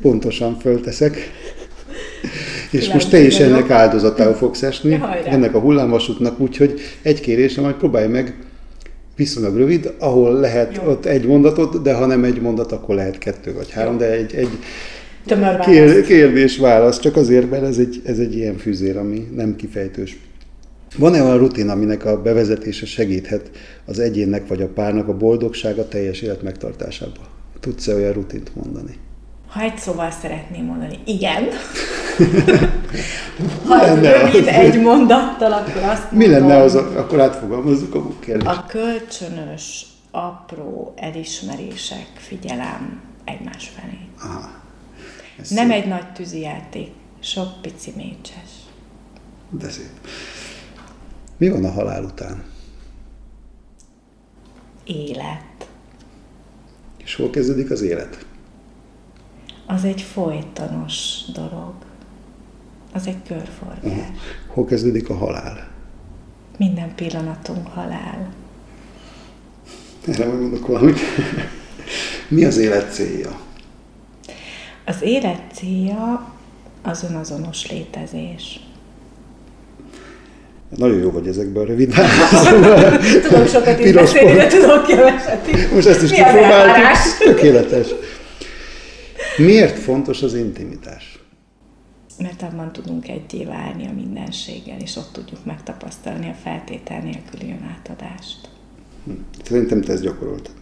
pontosan 0.00 0.58
fölteszek, 0.58 1.16
és 2.70 2.92
most 2.92 3.10
te 3.10 3.20
is 3.20 3.38
ennek 3.38 3.70
áldozatául 3.70 4.34
fogsz 4.34 4.62
esni, 4.62 5.00
ennek 5.24 5.54
a 5.54 5.60
hullámvasútnak, 5.60 6.40
úgyhogy 6.40 6.80
egy 7.02 7.20
kérésem, 7.20 7.64
hogy 7.64 7.74
próbálj 7.74 8.08
meg 8.08 8.47
viszonylag 9.18 9.56
rövid, 9.56 9.94
ahol 9.98 10.32
lehet 10.32 10.76
Jó. 10.76 10.90
ott 10.90 11.04
egy 11.04 11.26
mondatot, 11.26 11.82
de 11.82 11.94
ha 11.94 12.06
nem 12.06 12.24
egy 12.24 12.40
mondat, 12.40 12.72
akkor 12.72 12.94
lehet 12.94 13.18
kettő 13.18 13.52
vagy 13.52 13.70
három, 13.70 13.92
Jó. 13.92 13.98
de 13.98 14.10
egy, 14.10 14.34
egy 14.34 14.48
kér, 15.64 16.02
kérdés-válasz, 16.02 17.00
csak 17.00 17.16
azért, 17.16 17.50
mert 17.50 17.62
ez 17.62 17.78
egy, 17.78 18.02
ez 18.04 18.18
egy 18.18 18.36
ilyen 18.36 18.56
fűzér, 18.56 18.96
ami 18.96 19.28
nem 19.34 19.56
kifejtős. 19.56 20.18
Van-e 20.98 21.22
olyan 21.22 21.38
rutin, 21.38 21.68
aminek 21.68 22.04
a 22.04 22.22
bevezetése 22.22 22.86
segíthet 22.86 23.50
az 23.84 23.98
egyénnek 23.98 24.46
vagy 24.46 24.62
a 24.62 24.68
párnak 24.68 25.08
a 25.08 25.16
boldogsága 25.16 25.88
teljes 25.88 26.20
élet 26.20 26.42
megtartásába? 26.42 27.28
Tudsz-e 27.60 27.94
olyan 27.94 28.12
rutint 28.12 28.50
mondani? 28.54 28.94
Ha 29.48 29.60
egy 29.60 29.78
szóval 29.78 30.10
szeretném 30.10 30.64
mondani, 30.64 30.98
igen. 31.04 31.44
ha 33.68 33.94
rövid 33.94 34.46
egy 34.46 34.80
mondattal, 34.80 35.52
akkor 35.52 35.82
azt 35.82 36.12
Mi 36.12 36.26
mondom, 36.26 36.48
lenne 36.48 36.62
az, 36.62 36.74
akkor 36.74 37.20
átfogalmazzuk 37.20 37.94
a 37.94 38.08
kérdést. 38.18 38.46
A 38.46 38.64
kölcsönös, 38.68 39.86
apró 40.10 40.92
elismerések, 40.96 42.06
figyelem 42.14 43.00
egymás 43.24 43.68
felé. 43.68 43.98
Aha. 44.20 44.50
Ez 45.40 45.50
Nem 45.50 45.68
szép. 45.70 45.82
egy 45.82 45.88
nagy 45.88 46.12
tűzijáték, 46.12 46.90
sok 47.20 47.62
pici 47.62 47.92
mécses. 47.96 48.50
De 49.50 49.70
szép. 49.70 49.90
Mi 51.36 51.48
van 51.48 51.64
a 51.64 51.70
halál 51.70 52.04
után? 52.04 52.44
Élet. 54.84 55.66
És 57.04 57.14
hol 57.14 57.30
kezdődik 57.30 57.70
az 57.70 57.82
élet? 57.82 58.26
Az 59.70 59.84
egy 59.84 60.02
folytonos 60.02 61.20
dolog. 61.32 61.72
Az 62.92 63.06
egy 63.06 63.22
körforgás. 63.26 63.82
Uh-huh. 63.82 64.04
Hol 64.46 64.64
kezdődik 64.64 65.08
a 65.08 65.14
halál? 65.14 65.68
Minden 66.56 66.94
pillanatunk 66.94 67.66
halál. 67.66 68.28
Erre 70.06 70.26
majd 70.26 70.40
mondok 70.40 70.66
valamit. 70.66 70.98
Mi 72.28 72.44
az 72.44 72.56
élet 72.56 72.92
célja? 72.92 73.40
Az 74.84 75.02
élet 75.02 75.42
célja 75.52 76.32
az 76.82 77.04
önazonos 77.10 77.70
létezés. 77.70 78.60
Nagyon 80.76 80.98
jó 80.98 81.10
vagy 81.10 81.26
ezekben 81.26 81.62
a 81.62 81.66
rövid 81.66 81.94
Tudom 83.28 83.46
sokat 83.46 83.80
is 83.80 83.92
beszélni, 83.92 84.32
de 84.32 84.46
tudok 84.46 84.86
keveset 84.86 85.46
is. 85.52 85.68
Most 85.68 85.86
ezt 85.86 86.02
is 86.02 86.10
kipróbáltuk. 86.10 87.24
Tökéletes. 87.24 87.86
Miért 89.38 89.78
fontos 89.78 90.22
az 90.22 90.34
intimitás? 90.34 91.18
Mert 92.18 92.42
abban 92.42 92.72
tudunk 92.72 93.08
egyé 93.08 93.44
válni 93.44 93.86
a 93.86 93.92
mindenséggel, 93.92 94.78
és 94.80 94.96
ott 94.96 95.12
tudjuk 95.12 95.44
megtapasztalni 95.44 96.28
a 96.28 96.34
feltétel 96.42 97.00
nélküli 97.00 97.56
önátadást. 97.60 98.48
Hm. 99.04 99.12
Szerintem 99.44 99.80
te 99.80 99.92
ezt 99.92 100.02
gyakoroltad. 100.02 100.52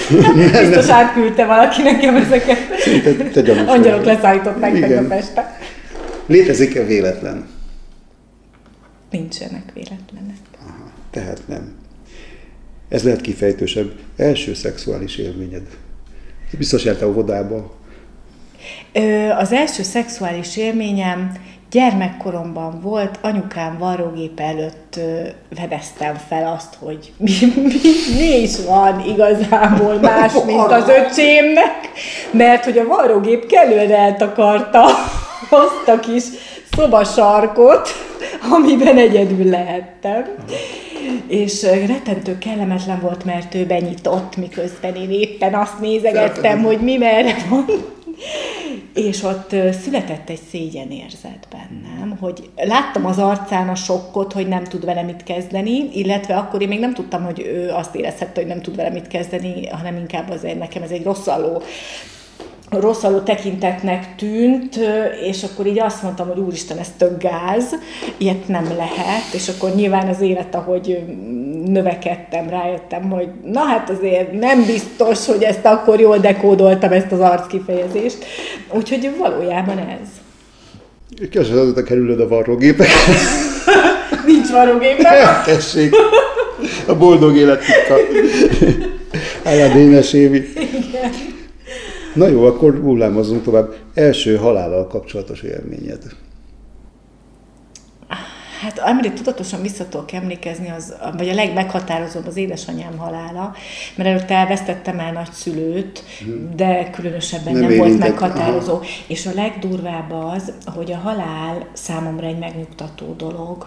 Biztos 0.60 0.88
átküldte 0.88 1.46
valaki 1.46 1.82
nekem 1.82 2.16
ezeket. 2.16 2.58
te, 3.32 3.42
te 3.42 3.60
Angyalok 3.60 4.04
leszállították 4.04 4.80
meg 4.80 4.92
a 4.92 5.06
Pestre. 5.06 5.58
Létezik-e 6.26 6.84
véletlen? 6.84 7.48
Nincsenek 9.10 9.72
véletlenek. 9.74 10.36
Aha, 10.58 10.90
tehát 11.10 11.42
nem. 11.46 11.74
Ez 12.88 13.02
lehet 13.02 13.20
kifejtősebb. 13.20 13.92
Első 14.16 14.54
szexuális 14.54 15.16
élményed. 15.16 15.66
Biztos 16.58 16.84
jártál 16.84 17.08
óvodába, 17.08 17.79
Az 19.38 19.52
első 19.52 19.82
szexuális 19.82 20.56
élményem 20.56 21.32
gyermekkoromban 21.70 22.80
volt, 22.82 23.18
anyukám 23.20 23.78
varrógép 23.78 24.40
előtt 24.40 25.00
vedeztem 25.60 26.14
fel 26.28 26.52
azt, 26.56 26.74
hogy 26.78 27.12
mi, 27.16 27.32
mi, 27.54 27.72
mi 28.18 28.40
is 28.40 28.64
van 28.66 29.04
igazából 29.06 29.94
más, 29.94 30.32
mint 30.46 30.72
az 30.72 30.88
öcsémnek, 30.88 31.90
mert 32.30 32.64
hogy 32.64 32.78
a 32.78 32.86
varrógép 32.86 33.46
kellően 33.46 33.92
eltakarta 33.92 34.84
azt 35.50 35.88
a 35.88 36.00
kis 36.00 36.24
szobasarkot, 36.76 37.88
amiben 38.50 38.96
egyedül 38.96 39.50
lehettem. 39.50 40.24
És 41.28 41.62
rettentő 41.62 42.38
kellemetlen 42.38 43.00
volt, 43.00 43.24
mert 43.24 43.54
ő 43.54 43.64
benyitott, 43.66 44.36
miközben 44.36 44.94
én 44.94 45.10
éppen 45.10 45.54
azt 45.54 45.80
nézegettem, 45.80 46.62
hogy 46.62 46.78
mi 46.78 46.96
merre 46.96 47.36
van. 47.48 47.64
És 48.94 49.22
ott 49.22 49.54
született 49.82 50.28
egy 50.28 50.40
szégyenérzet 50.50 51.48
bennem, 51.50 52.16
hogy 52.20 52.50
láttam 52.56 53.06
az 53.06 53.18
arcán 53.18 53.68
a 53.68 53.74
sokkot, 53.74 54.32
hogy 54.32 54.48
nem 54.48 54.64
tud 54.64 54.84
vele 54.84 55.02
mit 55.02 55.22
kezdeni, 55.22 55.88
illetve 55.92 56.36
akkor 56.36 56.62
én 56.62 56.68
még 56.68 56.80
nem 56.80 56.94
tudtam, 56.94 57.24
hogy 57.24 57.40
ő 57.40 57.70
azt 57.70 57.94
érezhette, 57.94 58.40
hogy 58.40 58.50
nem 58.50 58.62
tud 58.62 58.76
vele 58.76 58.90
mit 58.90 59.06
kezdeni, 59.06 59.66
hanem 59.66 59.96
inkább 59.96 60.30
azért 60.30 60.58
nekem 60.58 60.82
ez 60.82 60.90
egy 60.90 61.04
rosszalló 61.04 61.62
rosszaló 62.70 63.18
tekintetnek 63.18 64.14
tűnt, 64.16 64.78
és 65.28 65.42
akkor 65.42 65.66
így 65.66 65.80
azt 65.80 66.02
mondtam, 66.02 66.28
hogy 66.28 66.38
úristen, 66.38 66.78
ez 66.78 66.88
tök 66.98 67.22
gáz, 67.22 67.74
ilyet 68.16 68.48
nem 68.48 68.64
lehet, 68.76 69.32
és 69.32 69.48
akkor 69.48 69.74
nyilván 69.74 70.08
az 70.08 70.20
élet, 70.20 70.54
ahogy 70.54 70.98
növekedtem, 71.66 72.48
rájöttem, 72.48 73.10
hogy 73.10 73.28
na 73.44 73.60
hát 73.60 73.90
azért 73.90 74.32
nem 74.32 74.64
biztos, 74.64 75.26
hogy 75.26 75.42
ezt 75.42 75.64
akkor 75.64 76.00
jól 76.00 76.18
dekódoltam, 76.18 76.92
ezt 76.92 77.12
az 77.12 77.20
arckifejezést. 77.20 78.24
Úgyhogy 78.72 79.10
valójában 79.18 79.78
ez. 79.78 80.08
Köszönöm, 81.30 81.60
azóta 81.60 81.82
kerülöd 81.82 82.20
a 82.20 82.28
varrógépek. 82.28 82.88
Nincs 84.26 84.48
varrógépek. 84.48 85.12
Tessék. 85.44 85.94
A 86.86 86.94
boldog 86.94 87.36
élet 87.36 87.60
titka. 87.64 87.96
Állá 89.50 89.68
Dénes 89.72 90.12
Évi. 90.12 90.48
Igen. 90.54 91.38
Na 92.14 92.26
jó, 92.26 92.44
akkor 92.44 92.80
hullámozunk 92.80 93.42
tovább. 93.42 93.74
Első 93.94 94.36
halállal 94.36 94.86
kapcsolatos 94.86 95.42
élményed. 95.42 96.02
Hát 98.60 98.78
amire 98.78 99.12
tudatosan 99.12 99.62
vissza 99.62 99.88
tudok 99.88 100.12
emlékezni, 100.12 100.70
az, 100.70 100.94
vagy 101.16 101.28
a 101.28 101.34
legmeghatározóbb 101.34 102.26
az 102.26 102.36
édesanyám 102.36 102.98
halála, 102.98 103.54
mert 103.96 104.08
előtte 104.08 104.34
elvesztettem 104.34 104.98
el 104.98 105.12
nagyszülőt, 105.12 106.04
hmm. 106.24 106.56
de 106.56 106.90
különösebben 106.90 107.52
nem, 107.52 107.68
nem 107.68 107.78
volt 107.78 107.98
meghatározó. 107.98 108.72
Aha. 108.72 108.84
És 109.06 109.26
a 109.26 109.30
legdurvább 109.34 110.12
az, 110.12 110.52
hogy 110.74 110.92
a 110.92 110.96
halál 110.96 111.68
számomra 111.72 112.26
egy 112.26 112.38
megnyugtató 112.38 113.14
dolog. 113.16 113.66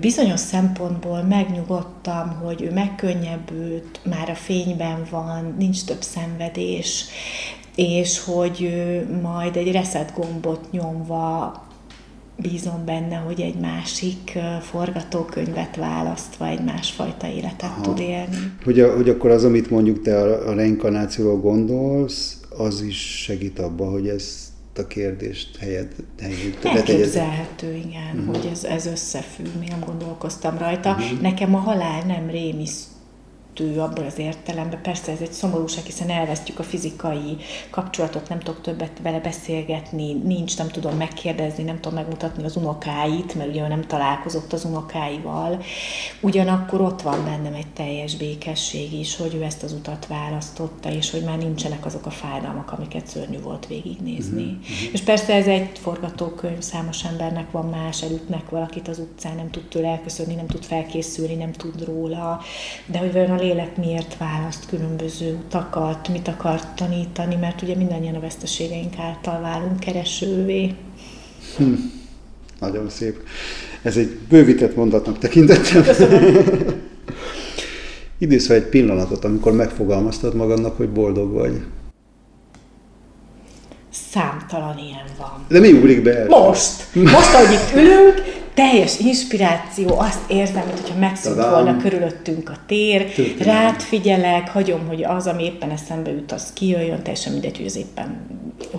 Bizonyos 0.00 0.40
szempontból 0.40 1.22
megnyugodtam, 1.22 2.28
hogy 2.42 2.62
ő 2.62 2.72
megkönnyebbült, 2.72 4.00
már 4.04 4.30
a 4.30 4.34
fényben 4.34 5.06
van, 5.10 5.54
nincs 5.58 5.84
több 5.84 6.02
szenvedés, 6.02 7.04
és 7.74 8.24
hogy 8.24 8.62
ő 8.62 9.08
majd 9.22 9.56
egy 9.56 9.72
reset 9.72 10.12
gombot 10.14 10.70
nyomva 10.70 11.62
bízom 12.36 12.84
benne, 12.84 13.16
hogy 13.16 13.40
egy 13.40 13.58
másik 13.60 14.38
forgatókönyvet 14.60 15.76
választva 15.76 16.46
egy 16.46 16.64
másfajta 16.64 17.26
életet 17.26 17.62
Aha. 17.62 17.80
tud 17.80 17.98
élni. 17.98 18.36
Hogy, 18.64 18.80
a, 18.80 18.94
hogy 18.94 19.08
akkor 19.08 19.30
az, 19.30 19.44
amit 19.44 19.70
mondjuk 19.70 20.02
te 20.02 20.18
a, 20.18 20.48
a 20.48 20.54
reinkarnációról 20.54 21.40
gondolsz, 21.40 22.40
az 22.58 22.80
is 22.80 23.22
segít 23.22 23.58
abba, 23.58 23.90
hogy 23.90 24.08
ez 24.08 24.51
a 24.78 24.86
kérdést 24.86 25.56
helyed, 25.56 25.94
helyét 26.20 26.64
Elképzelhető, 26.64 27.74
igen, 27.74 28.18
uh-huh. 28.18 28.36
hogy 28.36 28.50
ez, 28.52 28.64
ez 28.64 28.86
összefügg, 28.86 29.46
még 29.58 29.68
nem 29.68 29.80
gondolkoztam 29.80 30.58
rajta. 30.58 30.90
Uh-huh. 30.90 31.20
Nekem 31.20 31.54
a 31.54 31.58
halál 31.58 32.02
nem 32.02 32.30
rémisztő 32.30 32.91
kettő 33.54 33.80
abban 33.80 34.04
az 34.04 34.18
értelemben. 34.18 34.82
Persze 34.82 35.12
ez 35.12 35.20
egy 35.20 35.32
szomorúság, 35.32 35.84
hiszen 35.84 36.10
elvesztjük 36.10 36.58
a 36.58 36.62
fizikai 36.62 37.36
kapcsolatot, 37.70 38.28
nem 38.28 38.38
tudok 38.38 38.60
többet 38.60 38.98
vele 39.02 39.20
beszélgetni, 39.20 40.12
nincs, 40.12 40.58
nem 40.58 40.68
tudom 40.68 40.96
megkérdezni, 40.96 41.62
nem 41.62 41.80
tudom 41.80 41.98
megmutatni 41.98 42.44
az 42.44 42.56
unokáit, 42.56 43.34
mert 43.34 43.50
ugye 43.50 43.68
nem 43.68 43.86
találkozott 43.86 44.52
az 44.52 44.64
unokáival. 44.64 45.62
Ugyanakkor 46.20 46.80
ott 46.80 47.02
van 47.02 47.24
bennem 47.24 47.54
egy 47.54 47.66
teljes 47.66 48.16
békesség 48.16 48.92
is, 48.92 49.16
hogy 49.16 49.34
ő 49.34 49.42
ezt 49.42 49.62
az 49.62 49.72
utat 49.72 50.06
választotta, 50.06 50.90
és 50.90 51.10
hogy 51.10 51.22
már 51.22 51.38
nincsenek 51.38 51.86
azok 51.86 52.06
a 52.06 52.10
fájdalmak, 52.10 52.72
amiket 52.72 53.06
szörnyű 53.06 53.40
volt 53.40 53.66
végignézni. 53.66 54.42
Uh-huh. 54.42 54.92
És 54.92 55.00
persze 55.00 55.34
ez 55.34 55.46
egy 55.46 55.78
forgatókönyv, 55.78 56.60
számos 56.60 57.04
embernek 57.04 57.50
van 57.50 57.66
más, 57.66 58.02
elütnek 58.02 58.50
valakit 58.50 58.88
az 58.88 58.98
utcán, 58.98 59.36
nem 59.36 59.50
tud 59.50 59.68
tőle 59.68 59.88
elköszönni, 59.88 60.34
nem 60.34 60.46
tud 60.46 60.64
felkészülni, 60.64 61.34
nem 61.34 61.52
tud 61.52 61.84
róla, 61.84 62.40
de 62.86 62.98
hogy 62.98 63.12
vajon 63.12 63.30
a 63.30 63.41
lélek 63.42 63.76
miért 63.76 64.16
választ 64.18 64.66
különböző 64.68 65.38
utakat, 65.46 66.08
mit 66.08 66.28
akar 66.28 66.60
tanítani, 66.74 67.36
mert 67.36 67.62
ugye 67.62 67.76
mindannyian 67.76 68.14
a 68.14 68.20
veszteségeink 68.20 68.98
által 68.98 69.40
válunk 69.40 69.80
keresővé. 69.80 70.74
Hm. 71.56 71.72
Nagyon 72.60 72.88
szép. 72.88 73.16
Ez 73.82 73.96
egy 73.96 74.18
bővített 74.28 74.76
mondatnak 74.76 75.18
tekintettem. 75.18 75.84
Idézz 78.18 78.50
egy 78.50 78.64
pillanatot, 78.64 79.24
amikor 79.24 79.52
megfogalmaztad 79.52 80.34
magadnak, 80.34 80.76
hogy 80.76 80.88
boldog 80.88 81.32
vagy. 81.32 81.62
Számtalan 83.90 84.78
ilyen 84.78 85.06
van. 85.18 85.44
De 85.48 85.60
mi 85.60 85.72
ugrik 85.72 86.02
be? 86.02 86.24
Most! 86.28 86.94
Most, 86.94 87.34
ahogy 87.34 87.52
itt 87.52 87.74
ülünk, 87.74 88.41
teljes 88.54 88.98
inspiráció, 88.98 89.98
azt 89.98 90.30
érzem, 90.30 90.66
mintha 90.66 90.98
megszűnt 90.98 91.36
Tadám. 91.36 91.50
volna 91.50 91.76
körülöttünk 91.82 92.48
a 92.50 92.56
tér, 92.66 93.04
Történelmi. 93.04 93.42
rád 93.42 93.80
figyelek, 93.80 94.48
hagyom, 94.48 94.86
hogy 94.86 95.04
az, 95.04 95.26
ami 95.26 95.44
éppen 95.44 95.70
eszembe 95.70 96.10
jut, 96.10 96.32
az 96.32 96.52
kijöjjön, 96.52 97.02
teljesen 97.02 97.32
mindegy, 97.32 97.56
hogy 97.56 97.66
az 97.66 97.76
éppen 97.76 98.20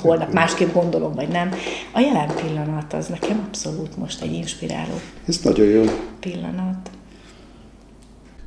holnap 0.02 0.34
másképp 0.34 0.74
gondolom, 0.74 1.14
vagy 1.14 1.28
nem. 1.28 1.52
A 1.92 2.00
jelen 2.00 2.32
pillanat 2.36 2.94
az 2.94 3.08
nekem 3.08 3.44
abszolút 3.48 3.98
most 3.98 4.22
egy 4.22 4.34
inspiráló 4.34 5.00
Ez 5.28 5.40
nagyon 5.44 5.66
jó. 5.68 5.84
pillanat. 6.20 6.90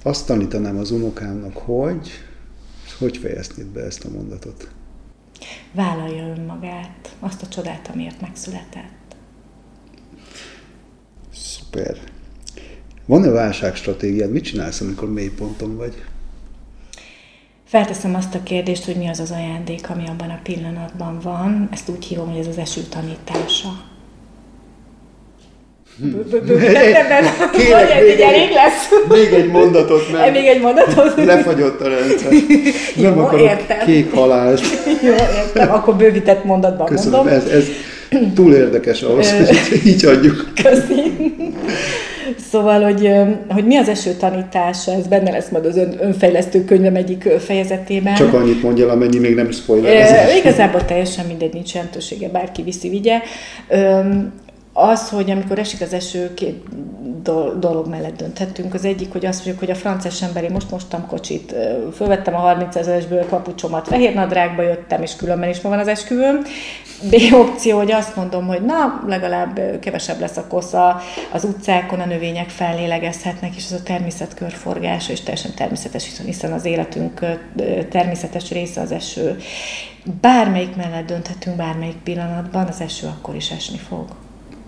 Azt 0.02 0.26
tanítanám 0.26 0.78
az 0.78 0.90
unokámnak, 0.90 1.56
hogy, 1.56 2.08
hogy 2.98 3.16
fejeznéd 3.16 3.66
be 3.66 3.80
ezt 3.80 4.04
a 4.04 4.08
mondatot? 4.14 4.68
Vállalja 5.72 6.26
önmagát, 6.38 7.14
azt 7.20 7.42
a 7.42 7.46
csodát, 7.48 7.90
amiért 7.92 8.20
megszületett. 8.20 9.05
Szuper. 11.76 11.96
Van-e 13.06 13.30
válságstratégiád? 13.30 14.32
Mit 14.32 14.44
csinálsz, 14.44 14.80
amikor 14.80 15.12
mély 15.12 15.30
ponton 15.30 15.76
vagy? 15.76 15.94
Felteszem 17.64 18.14
azt 18.14 18.34
a 18.34 18.42
kérdést, 18.42 18.84
hogy 18.84 18.96
mi 18.96 19.08
az 19.08 19.20
az 19.20 19.30
ajándék, 19.30 19.90
ami 19.90 20.04
abban 20.08 20.30
a 20.30 20.40
pillanatban 20.42 21.18
van. 21.22 21.68
Ezt 21.72 21.88
úgy 21.88 22.04
hívom, 22.04 22.30
hogy 22.30 22.40
ez 22.40 22.46
az 22.46 22.58
eső 22.58 22.80
tanítása. 22.80 23.68
Kérlek, 27.52 28.02
még, 28.02 28.20
elég 28.20 28.50
lesz. 28.50 28.88
még 29.08 29.32
egy 29.32 29.50
mondatot, 29.50 30.12
mert 30.12 30.32
még 30.32 30.46
egy 30.46 30.60
mondatot? 30.60 31.24
lefagyott 31.24 31.80
a 31.80 31.88
rendszer. 31.88 32.32
Nem 32.96 33.16
Jó, 33.16 33.38
értem. 33.38 33.78
kék 33.78 34.12
halást. 34.12 34.84
Jó, 35.02 35.12
értem, 35.12 35.72
akkor 35.72 35.96
bővített 35.96 36.44
mondatban 36.44 36.86
Köszönöm, 36.86 37.18
mondom. 37.18 37.34
Ez, 37.34 37.44
ez 37.44 37.64
túl 38.34 38.54
érdekes 38.54 39.02
ahhoz, 39.02 39.32
hogy 39.32 39.86
így 39.86 40.04
adjuk. 40.04 40.52
Köszi. 40.62 41.02
Szóval, 42.50 42.82
hogy, 42.82 43.10
hogy 43.48 43.66
mi 43.66 43.76
az 43.76 43.88
eső 43.88 44.10
tanítása, 44.12 44.92
ez 44.92 45.06
benne 45.06 45.30
lesz 45.30 45.48
majd 45.48 45.64
az 45.66 45.76
ön, 45.76 45.96
önfejlesztő 46.00 46.64
könyvem 46.64 46.94
egyik 46.94 47.22
fejezetében. 47.22 48.14
Csak 48.14 48.34
annyit 48.34 48.62
mondja, 48.62 48.90
amennyi 48.90 49.18
még 49.18 49.34
nem 49.34 49.50
spoiler. 49.50 49.92
E, 49.92 50.36
igazából 50.36 50.84
teljesen 50.84 51.26
mindegy, 51.26 51.52
nincs 51.52 51.74
jelentősége, 51.74 52.28
bárki 52.28 52.62
viszi, 52.62 52.88
vigye 52.88 53.20
az, 54.76 55.08
hogy 55.08 55.30
amikor 55.30 55.58
esik 55.58 55.80
az 55.80 55.92
eső, 55.92 56.34
két 56.34 56.64
dolog 57.58 57.88
mellett 57.88 58.16
dönthettünk. 58.16 58.74
Az 58.74 58.84
egyik, 58.84 59.12
hogy 59.12 59.26
azt 59.26 59.36
mondjuk, 59.36 59.58
hogy 59.58 59.70
a 59.70 59.74
francia 59.74 60.26
emberi 60.26 60.48
most 60.48 60.70
mostam 60.70 61.06
kocsit, 61.06 61.54
fölvettem 61.94 62.34
a 62.34 62.38
30 62.38 62.76
ezeresből 62.76 63.26
kapucsomat, 63.26 63.88
fehér 63.88 64.14
nadrágba 64.14 64.62
jöttem, 64.62 65.02
és 65.02 65.16
különben 65.16 65.48
is 65.48 65.60
ma 65.60 65.68
van 65.68 65.78
az 65.78 65.88
esküvőm. 65.88 66.42
B 67.10 67.14
opció, 67.32 67.76
hogy 67.76 67.92
azt 67.92 68.16
mondom, 68.16 68.46
hogy 68.46 68.62
na, 68.62 69.02
legalább 69.06 69.60
kevesebb 69.80 70.20
lesz 70.20 70.36
a 70.36 70.46
kosza, 70.46 71.00
az 71.32 71.44
utcákon 71.44 72.00
a 72.00 72.06
növények 72.06 72.48
fellélegezhetnek, 72.48 73.56
és 73.56 73.64
az 73.64 73.80
a 73.80 73.82
természet 73.82 74.34
körforgása, 74.34 75.12
és 75.12 75.20
teljesen 75.20 75.54
természetes, 75.54 76.20
hiszen 76.24 76.52
az 76.52 76.64
életünk 76.64 77.20
természetes 77.90 78.50
része 78.50 78.80
az 78.80 78.92
eső. 78.92 79.36
Bármelyik 80.20 80.76
mellett 80.76 81.06
dönthetünk 81.06 81.56
bármelyik 81.56 81.96
pillanatban, 82.04 82.66
az 82.66 82.80
eső 82.80 83.06
akkor 83.06 83.34
is 83.34 83.50
esni 83.50 83.78
fog. 83.78 84.04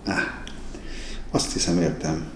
Ah, 0.05 0.19
azt 1.31 1.53
hiszem 1.53 1.81
értem. 1.81 2.27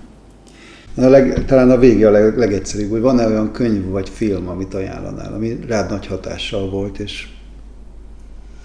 A 0.95 1.01
leg, 1.01 1.45
talán 1.45 1.69
a 1.69 1.77
vége 1.77 2.07
a 2.07 2.11
leg, 2.11 2.37
legegyszerűbb, 2.37 2.89
hogy 2.89 3.01
van-e 3.01 3.27
olyan 3.27 3.51
könyv 3.51 3.85
vagy 3.85 4.09
film, 4.09 4.47
amit 4.47 4.73
ajánlanál, 4.73 5.33
ami 5.33 5.59
rád 5.67 5.89
nagy 5.89 6.07
hatással 6.07 6.69
volt, 6.69 6.99
és 6.99 7.27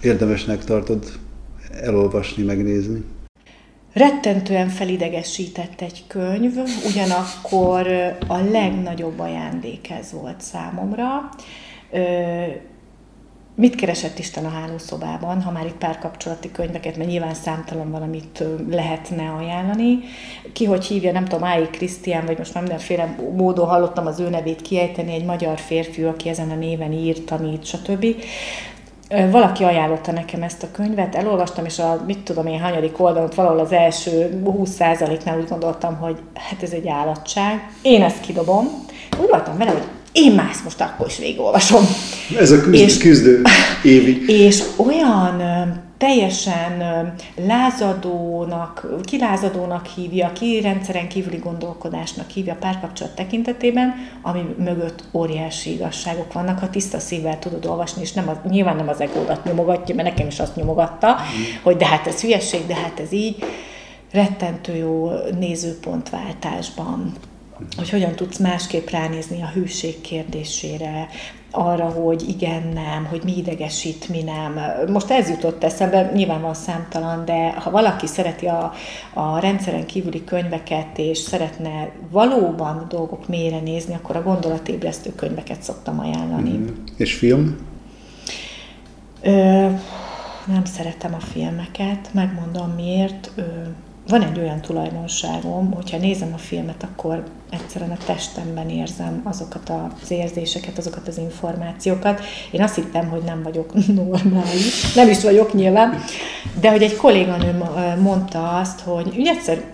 Érdemesnek 0.03 0.65
tartod 0.65 1.19
elolvasni, 1.83 2.43
megnézni? 2.43 3.05
Rettentően 3.93 4.69
felidegesített 4.69 5.81
egy 5.81 6.05
könyv, 6.07 6.53
ugyanakkor 6.87 7.87
a 8.27 8.39
legnagyobb 8.51 9.19
ajándék 9.19 9.91
ez 9.91 10.13
volt 10.13 10.41
számomra. 10.41 11.29
Mit 13.61 13.75
keresett 13.75 14.19
Isten 14.19 14.45
a 14.45 14.49
hálószobában, 14.49 15.43
ha 15.43 15.51
már 15.51 15.67
itt 15.67 15.77
párkapcsolati 15.77 16.51
könyveket, 16.51 16.97
mert 16.97 17.09
nyilván 17.09 17.35
számtalan 17.35 17.91
valamit 17.91 18.45
lehetne 18.71 19.31
ajánlani. 19.31 19.99
Ki 20.53 20.65
hogy 20.65 20.85
hívja, 20.85 21.13
nem 21.13 21.25
tudom, 21.25 21.49
Ái 21.49 21.69
Krisztián, 21.71 22.27
vagy 22.27 22.39
most 22.39 22.55
már 22.55 22.63
mindenféle 22.63 23.17
módon 23.37 23.69
hallottam 23.69 24.07
az 24.07 24.21
ő 24.21 24.29
nevét 24.29 24.63
kiejteni, 24.63 25.15
egy 25.15 25.25
magyar 25.25 25.59
férfi, 25.59 26.03
aki 26.03 26.29
ezen 26.29 26.51
a 26.51 26.55
néven 26.55 26.93
írt, 26.93 27.23
tanít, 27.23 27.65
stb 27.65 28.07
valaki 29.31 29.65
ajánlotta 29.65 30.13
nekem 30.13 30.43
ezt 30.43 30.63
a 30.63 30.71
könyvet, 30.73 31.15
elolvastam, 31.15 31.65
és 31.65 31.79
a 31.79 32.03
mit 32.07 32.19
tudom 32.19 32.47
én, 32.47 32.61
hanyadik 32.61 33.01
oldalon, 33.01 33.31
valahol 33.35 33.59
az 33.59 33.73
első 33.73 34.43
20%-nál 34.45 35.39
úgy 35.39 35.49
gondoltam, 35.49 35.97
hogy 35.97 36.19
hát 36.35 36.63
ez 36.63 36.73
egy 36.73 36.89
állatság. 36.89 37.71
Én 37.83 38.03
ezt 38.03 38.21
kidobom. 38.21 38.65
Úgy 39.21 39.29
voltam 39.29 39.57
vele, 39.57 39.71
hogy 39.71 39.87
én 40.13 40.33
már 40.33 40.49
ezt 40.51 40.65
most 40.65 40.81
akkor 40.81 41.07
is 41.07 41.19
végigolvasom. 41.19 41.85
Ez 42.39 42.51
a 42.51 42.61
küzdő, 42.61 42.85
és, 42.85 42.99
küzdő 42.99 43.43
évi. 43.83 44.25
És 44.27 44.63
olyan 44.77 45.43
teljesen 45.99 46.83
lázadónak, 47.47 48.87
kilázadónak 49.05 49.87
hívja, 49.87 50.33
ki 50.33 50.61
rendszeren 50.61 51.09
kívüli 51.09 51.37
gondolkodásnak 51.37 52.31
hívja 52.31 52.57
párkapcsolat 52.61 53.15
tekintetében, 53.15 53.95
ami 54.23 54.41
mögött 54.59 55.05
óriási 55.13 55.73
igazságok 55.73 56.33
vannak, 56.33 56.59
ha 56.59 56.71
tiszta 56.71 56.99
szívvel 56.99 57.39
tudod 57.39 57.67
olvasni, 57.67 58.03
és 58.03 58.13
nem 58.13 58.29
az, 58.29 58.37
nyilván 58.51 58.77
nem 58.77 58.89
az 58.89 59.01
egódat 59.01 59.45
nyomogatja, 59.45 59.95
mert 59.95 60.09
nekem 60.09 60.27
is 60.27 60.41
azt 60.41 60.57
nyomogatta, 60.57 61.09
mm. 61.09 61.63
hogy 61.63 61.77
de 61.77 61.87
hát 61.87 62.07
ez 62.07 62.21
hülyeség, 62.21 62.67
de 62.67 62.75
hát 62.75 63.01
ez 63.01 63.13
így, 63.13 63.37
rettentő 64.13 64.75
jó 64.77 65.11
nézőpontváltásban 65.39 67.13
hogy 67.77 67.91
hogyan 67.91 68.15
tudsz 68.15 68.39
másképp 68.39 68.89
ránézni 68.89 69.43
a 69.43 69.51
hűség 69.55 70.01
kérdésére, 70.01 71.09
arra, 71.51 71.85
hogy 71.85 72.29
igen, 72.29 72.63
nem, 72.75 73.05
hogy 73.05 73.21
mi 73.25 73.37
idegesít, 73.37 74.09
mi 74.09 74.23
nem. 74.23 74.61
Most 74.93 75.11
ez 75.11 75.29
jutott 75.29 75.65
eszembe, 75.65 76.11
nyilván 76.15 76.41
van 76.41 76.55
számtalan, 76.55 77.25
de 77.25 77.51
ha 77.51 77.71
valaki 77.71 78.07
szereti 78.07 78.47
a, 78.47 78.73
a 79.13 79.39
rendszeren 79.39 79.87
kívüli 79.87 80.25
könyveket, 80.25 80.99
és 80.99 81.19
szeretne 81.19 81.91
valóban 82.11 82.87
dolgok 82.89 83.29
mélyre 83.29 83.61
nézni, 83.61 83.95
akkor 83.95 84.17
a 84.17 84.23
gondolatébresztő 84.23 85.15
könyveket 85.15 85.63
szoktam 85.63 86.01
ajánlani. 86.01 86.51
Mm. 86.51 86.67
És 86.97 87.15
film? 87.15 87.57
Ö, 89.23 89.31
nem 90.47 90.65
szeretem 90.65 91.15
a 91.15 91.21
filmeket, 91.21 92.09
megmondom 92.13 92.71
miért. 92.77 93.31
Ö, 93.35 93.43
van 94.09 94.23
egy 94.23 94.39
olyan 94.39 94.61
tulajdonságom, 94.61 95.73
hogyha 95.73 95.99
nézem 95.99 96.33
a 96.35 96.39
filmet, 96.39 96.83
akkor 96.83 97.25
egyszerűen 97.51 97.91
a 97.91 98.05
testemben 98.07 98.69
érzem 98.71 99.21
azokat 99.25 99.73
az 100.03 100.11
érzéseket, 100.11 100.79
azokat 100.79 101.09
az 101.09 101.19
információkat. 101.19 102.21
Én 102.51 102.63
azt 102.63 102.75
hittem, 102.75 103.09
hogy 103.09 103.23
nem 103.23 103.43
vagyok 103.43 103.73
normális, 103.95 104.95
nem 104.95 105.09
is 105.09 105.23
vagyok 105.23 105.55
nyilván, 105.55 106.05
de 106.61 106.71
hogy 106.71 106.83
egy 106.83 106.97
kolléganő 106.97 107.65
mondta 108.01 108.59
azt, 108.59 108.81
hogy 108.81 109.15
ugye 109.17 109.31
egyszer 109.31 109.65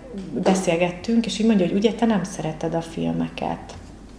beszélgettünk, 0.43 1.25
és 1.25 1.39
így 1.39 1.45
mondja, 1.45 1.65
hogy 1.67 1.75
ugye 1.75 1.93
te 1.93 2.05
nem 2.05 2.23
szereted 2.23 2.73
a 2.73 2.81
filmeket 2.81 3.73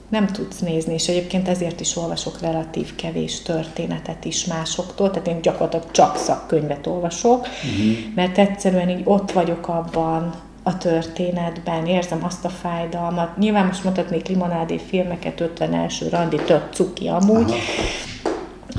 nem 0.09 0.27
tudsz 0.27 0.59
nézni, 0.59 0.95
és 0.95 1.09
egyébként 1.09 1.49
ezért 1.49 1.81
is 1.81 1.97
olvasok 1.97 2.41
relatív 2.41 2.95
kevés 2.95 3.43
történetet 3.43 4.25
is 4.25 4.45
másoktól, 4.45 5.11
tehát 5.11 5.29
én 5.29 5.41
gyakorlatilag 5.43 5.91
csak 5.91 6.17
szakkönyvet 6.17 6.87
olvasok, 6.87 7.41
uh-huh. 7.41 8.15
mert 8.15 8.39
egyszerűen 8.39 8.89
így 8.89 9.03
ott 9.05 9.33
vagyok 9.33 9.69
abban 9.69 10.35
a 10.63 10.79
történetben, 10.79 11.87
érzem 11.87 12.25
azt 12.25 12.45
a 12.45 12.49
fájdalmat. 12.49 13.37
Nyilván 13.37 13.67
most 13.67 13.85
mutatnék 13.85 14.29
limonádé 14.29 14.81
filmeket, 14.89 15.41
50 15.41 15.75
első 15.75 16.09
randi, 16.09 16.37
tök 16.37 16.69
cuki 16.73 17.09
amúgy, 17.09 17.55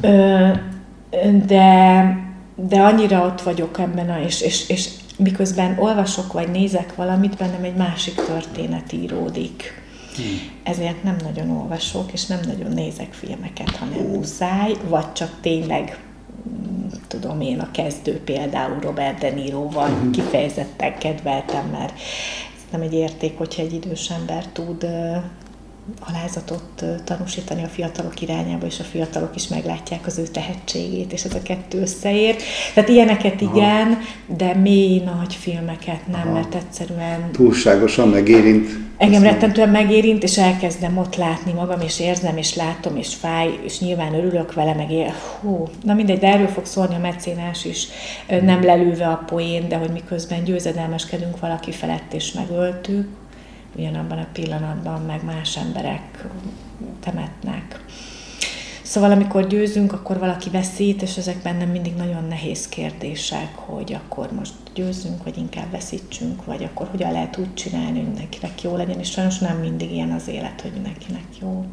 Ö, 0.02 0.50
de, 1.46 2.18
de 2.56 2.80
annyira 2.80 3.26
ott 3.26 3.42
vagyok 3.42 3.80
ebben, 3.80 4.10
a, 4.10 4.20
és, 4.26 4.42
és, 4.42 4.70
és 4.70 4.90
miközben 5.18 5.76
olvasok 5.80 6.34
vagy 6.34 6.52
nézek 6.52 6.96
valamit, 6.96 7.38
bennem 7.38 7.64
egy 7.64 7.76
másik 7.76 8.16
történet 8.16 8.94
íródik 8.94 9.87
ezért 10.63 11.03
nem 11.03 11.15
nagyon 11.24 11.49
olvasok, 11.49 12.11
és 12.13 12.26
nem 12.26 12.39
nagyon 12.45 12.72
nézek 12.72 13.13
filmeket, 13.13 13.76
hanem 13.76 14.05
muszáj, 14.05 14.74
vagy 14.88 15.13
csak 15.13 15.38
tényleg 15.41 15.99
mm, 16.49 16.88
tudom 17.07 17.41
én, 17.41 17.59
a 17.59 17.72
kezdő 17.72 18.20
például 18.20 18.80
Robert 18.80 19.20
De 19.20 19.30
Niroval 19.30 19.91
uh-huh. 19.91 20.11
kifejezetten 20.11 20.97
kedveltem, 20.97 21.65
mert 21.65 21.99
nem 22.72 22.82
egy 22.82 22.93
érték, 22.93 23.38
hogyha 23.38 23.61
egy 23.61 23.74
idős 23.74 24.09
ember 24.09 24.45
tud 24.47 24.88
alázatot 26.00 26.84
tanúsítani 27.04 27.64
a 27.64 27.68
fiatalok 27.68 28.22
irányába, 28.22 28.66
és 28.66 28.80
a 28.80 28.84
fiatalok 28.84 29.36
is 29.36 29.48
meglátják 29.48 30.06
az 30.06 30.18
ő 30.18 30.24
tehetségét, 30.24 31.14
és 31.14 31.24
ez 31.24 31.34
a 31.34 31.42
kettő 31.42 31.82
összeér. 31.82 32.36
Tehát 32.74 32.90
ilyeneket 32.90 33.42
Aha. 33.42 33.56
igen, 33.56 33.98
de 34.26 34.54
mély 34.54 35.00
nagy 35.00 35.36
filmeket 35.36 36.08
nem, 36.08 36.22
Aha. 36.22 36.32
mert 36.32 36.56
egyszerűen... 36.56 37.32
Túlságosan 37.32 38.08
megérint. 38.08 38.70
Engem 38.98 39.24
rettentően 39.24 39.70
megérint, 39.70 40.24
és 40.24 40.38
elkezdem 40.38 40.98
ott 40.98 41.16
látni 41.16 41.52
magam, 41.52 41.82
és 41.82 42.00
érzem, 42.00 42.38
és 42.38 42.56
látom, 42.56 42.96
és 42.96 43.16
fáj, 43.16 43.60
és 43.64 43.80
nyilván 43.80 44.14
örülök 44.14 44.54
vele, 44.54 44.74
meg 44.74 44.92
él. 44.92 45.14
Hú, 45.42 45.68
na 45.84 45.94
mindegy, 45.94 46.20
de 46.20 46.28
erről 46.28 46.48
fog 46.48 46.66
szólni 46.66 46.96
a 46.96 47.00
mecénás 47.00 47.66
is, 47.66 47.88
nem 48.42 48.64
lelőve 48.64 49.08
a 49.08 49.24
poén, 49.26 49.68
de 49.68 49.78
hogy 49.78 49.90
miközben 49.90 50.44
győzedelmeskedünk 50.44 51.40
valaki 51.40 51.72
felett, 51.72 52.14
és 52.14 52.32
megöltük, 52.32 53.08
ugyanabban 53.78 54.18
a 54.18 54.28
pillanatban 54.34 55.02
meg 55.02 55.24
más 55.24 55.58
emberek 55.58 56.28
temetnek. 57.00 57.84
Szóval 58.82 59.12
amikor 59.12 59.48
győzünk, 59.48 59.94
akkor 59.94 60.20
valaki 60.20 60.50
veszít, 60.50 61.02
és 61.02 61.18
ezek 61.18 61.42
bennem 61.42 61.70
mindig 61.70 61.96
nagyon 61.96 62.24
nehéz 62.28 62.68
kérdések, 62.70 63.56
hogy 63.56 63.94
akkor 63.94 64.32
most 64.32 64.54
győzzünk, 64.78 65.24
vagy 65.24 65.38
inkább 65.38 65.72
veszítsünk, 65.72 66.46
vagy 66.46 66.64
akkor 66.64 66.88
hogyan 66.92 67.12
lehet 67.12 67.38
úgy 67.38 67.54
csinálni, 67.54 67.98
hogy 67.98 68.08
mindenkinek 68.08 68.62
jó 68.62 68.76
legyen, 68.76 69.00
és 69.00 69.10
sajnos 69.10 69.38
nem 69.38 69.58
mindig 69.58 69.92
ilyen 69.92 70.12
az 70.12 70.28
élet, 70.28 70.62
hogy 70.62 70.72
mindenkinek 70.72 71.24
jó. 71.42 71.66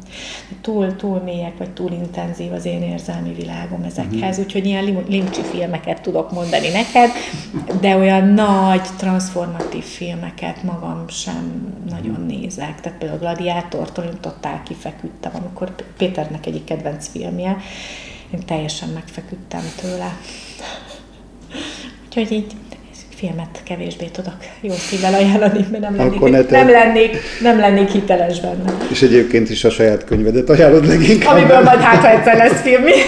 Túl, 0.61 0.95
túl 0.95 1.19
mélyek, 1.19 1.57
vagy 1.57 1.69
túl 1.69 1.91
intenzív 1.91 2.53
az 2.53 2.65
én 2.65 2.81
érzelmi 2.81 3.33
világom 3.33 3.83
ezekhez, 3.83 4.13
uh-huh. 4.13 4.45
úgyhogy 4.45 4.65
ilyen 4.65 5.05
limcsi 5.07 5.41
filmeket 5.41 6.01
tudok 6.01 6.31
mondani 6.31 6.69
neked, 6.69 7.09
de 7.79 7.95
olyan 7.95 8.27
nagy, 8.27 8.87
transformatív 8.97 9.83
filmeket 9.83 10.63
magam 10.63 11.07
sem 11.07 11.73
nagyon 11.89 12.25
nézek. 12.27 12.81
Tehát 12.81 12.97
például 12.97 13.19
a 13.19 13.21
Gladiátortól 13.21 14.03
én 14.03 14.19
totál 14.21 14.63
kifeküdtem, 14.63 15.31
amikor 15.35 15.75
Péternek 15.97 16.45
egyik 16.45 16.63
kedvenc 16.63 17.07
filmje, 17.07 17.57
én 18.33 18.45
teljesen 18.45 18.89
megfeküdtem 18.89 19.63
tőle. 19.81 20.17
Úgyhogy 22.05 22.31
így 22.31 22.55
filmet 23.15 23.61
kevésbé 23.63 24.05
tudok 24.05 24.35
jó 24.61 24.73
szívvel 24.73 25.13
ajánlani, 25.13 25.67
mert 25.71 25.83
nem 25.83 25.95
lennék, 25.95 26.19
ne 26.19 26.57
nem, 26.57 26.69
lennék, 26.69 27.17
nem 27.41 27.59
lennék 27.59 27.89
hiteles 27.89 28.39
benne. 28.39 28.77
És 28.89 29.01
egyébként 29.01 29.49
is 29.49 29.63
a 29.63 29.69
saját 29.69 30.03
könyvedet 30.03 30.49
ajánlod 30.49 30.87
leginkább. 30.87 31.35
Amiből 31.35 31.61
majd 31.61 31.79
hát, 31.79 32.01
ha 32.01 32.09
egyszer 32.09 32.37
lesz 32.37 32.61
filmi. 32.61 32.91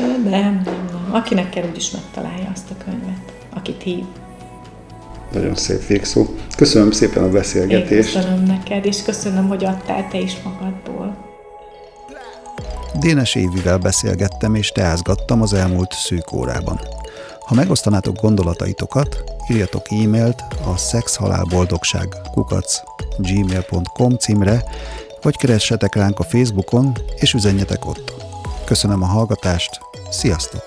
nem, 0.00 0.22
nem, 0.30 0.62
nem. 0.62 1.08
Akinek 1.10 1.50
kell, 1.50 1.64
úgyis 1.70 1.90
megtalálja 1.90 2.50
azt 2.54 2.70
a 2.70 2.84
könyvet, 2.84 3.32
akit 3.56 3.82
hív. 3.82 4.04
Nagyon 5.32 5.54
szép 5.54 5.86
végszó. 5.86 6.26
Köszönöm 6.56 6.90
szépen 6.90 7.22
a 7.22 7.28
beszélgetést. 7.28 8.14
Én 8.14 8.22
köszönöm 8.22 8.42
neked, 8.42 8.84
és 8.84 9.02
köszönöm, 9.02 9.48
hogy 9.48 9.64
adtál 9.64 10.08
te 10.10 10.18
is 10.18 10.36
magadból. 10.44 11.16
Dénes 13.00 13.34
Évivel 13.34 13.78
beszélgettem 13.78 14.54
és 14.54 14.68
teázgattam 14.68 15.42
az 15.42 15.52
elmúlt 15.52 15.92
szűk 15.92 16.32
órában. 16.32 16.80
Ha 17.44 17.54
megosztanátok 17.54 18.20
gondolataitokat, 18.20 19.24
írjatok 19.50 19.90
e-mailt 19.90 20.44
a 20.66 20.76
szexhalálboldogság 20.76 22.16
kukac 22.32 22.82
gmail.com 23.18 24.16
címre, 24.16 24.64
vagy 25.22 25.36
keressetek 25.36 25.94
ránk 25.94 26.18
a 26.18 26.24
Facebookon, 26.24 26.96
és 27.16 27.34
üzenjetek 27.34 27.86
ott. 27.86 28.12
Köszönöm 28.64 29.02
a 29.02 29.06
hallgatást, 29.06 29.80
sziasztok! 30.10 30.62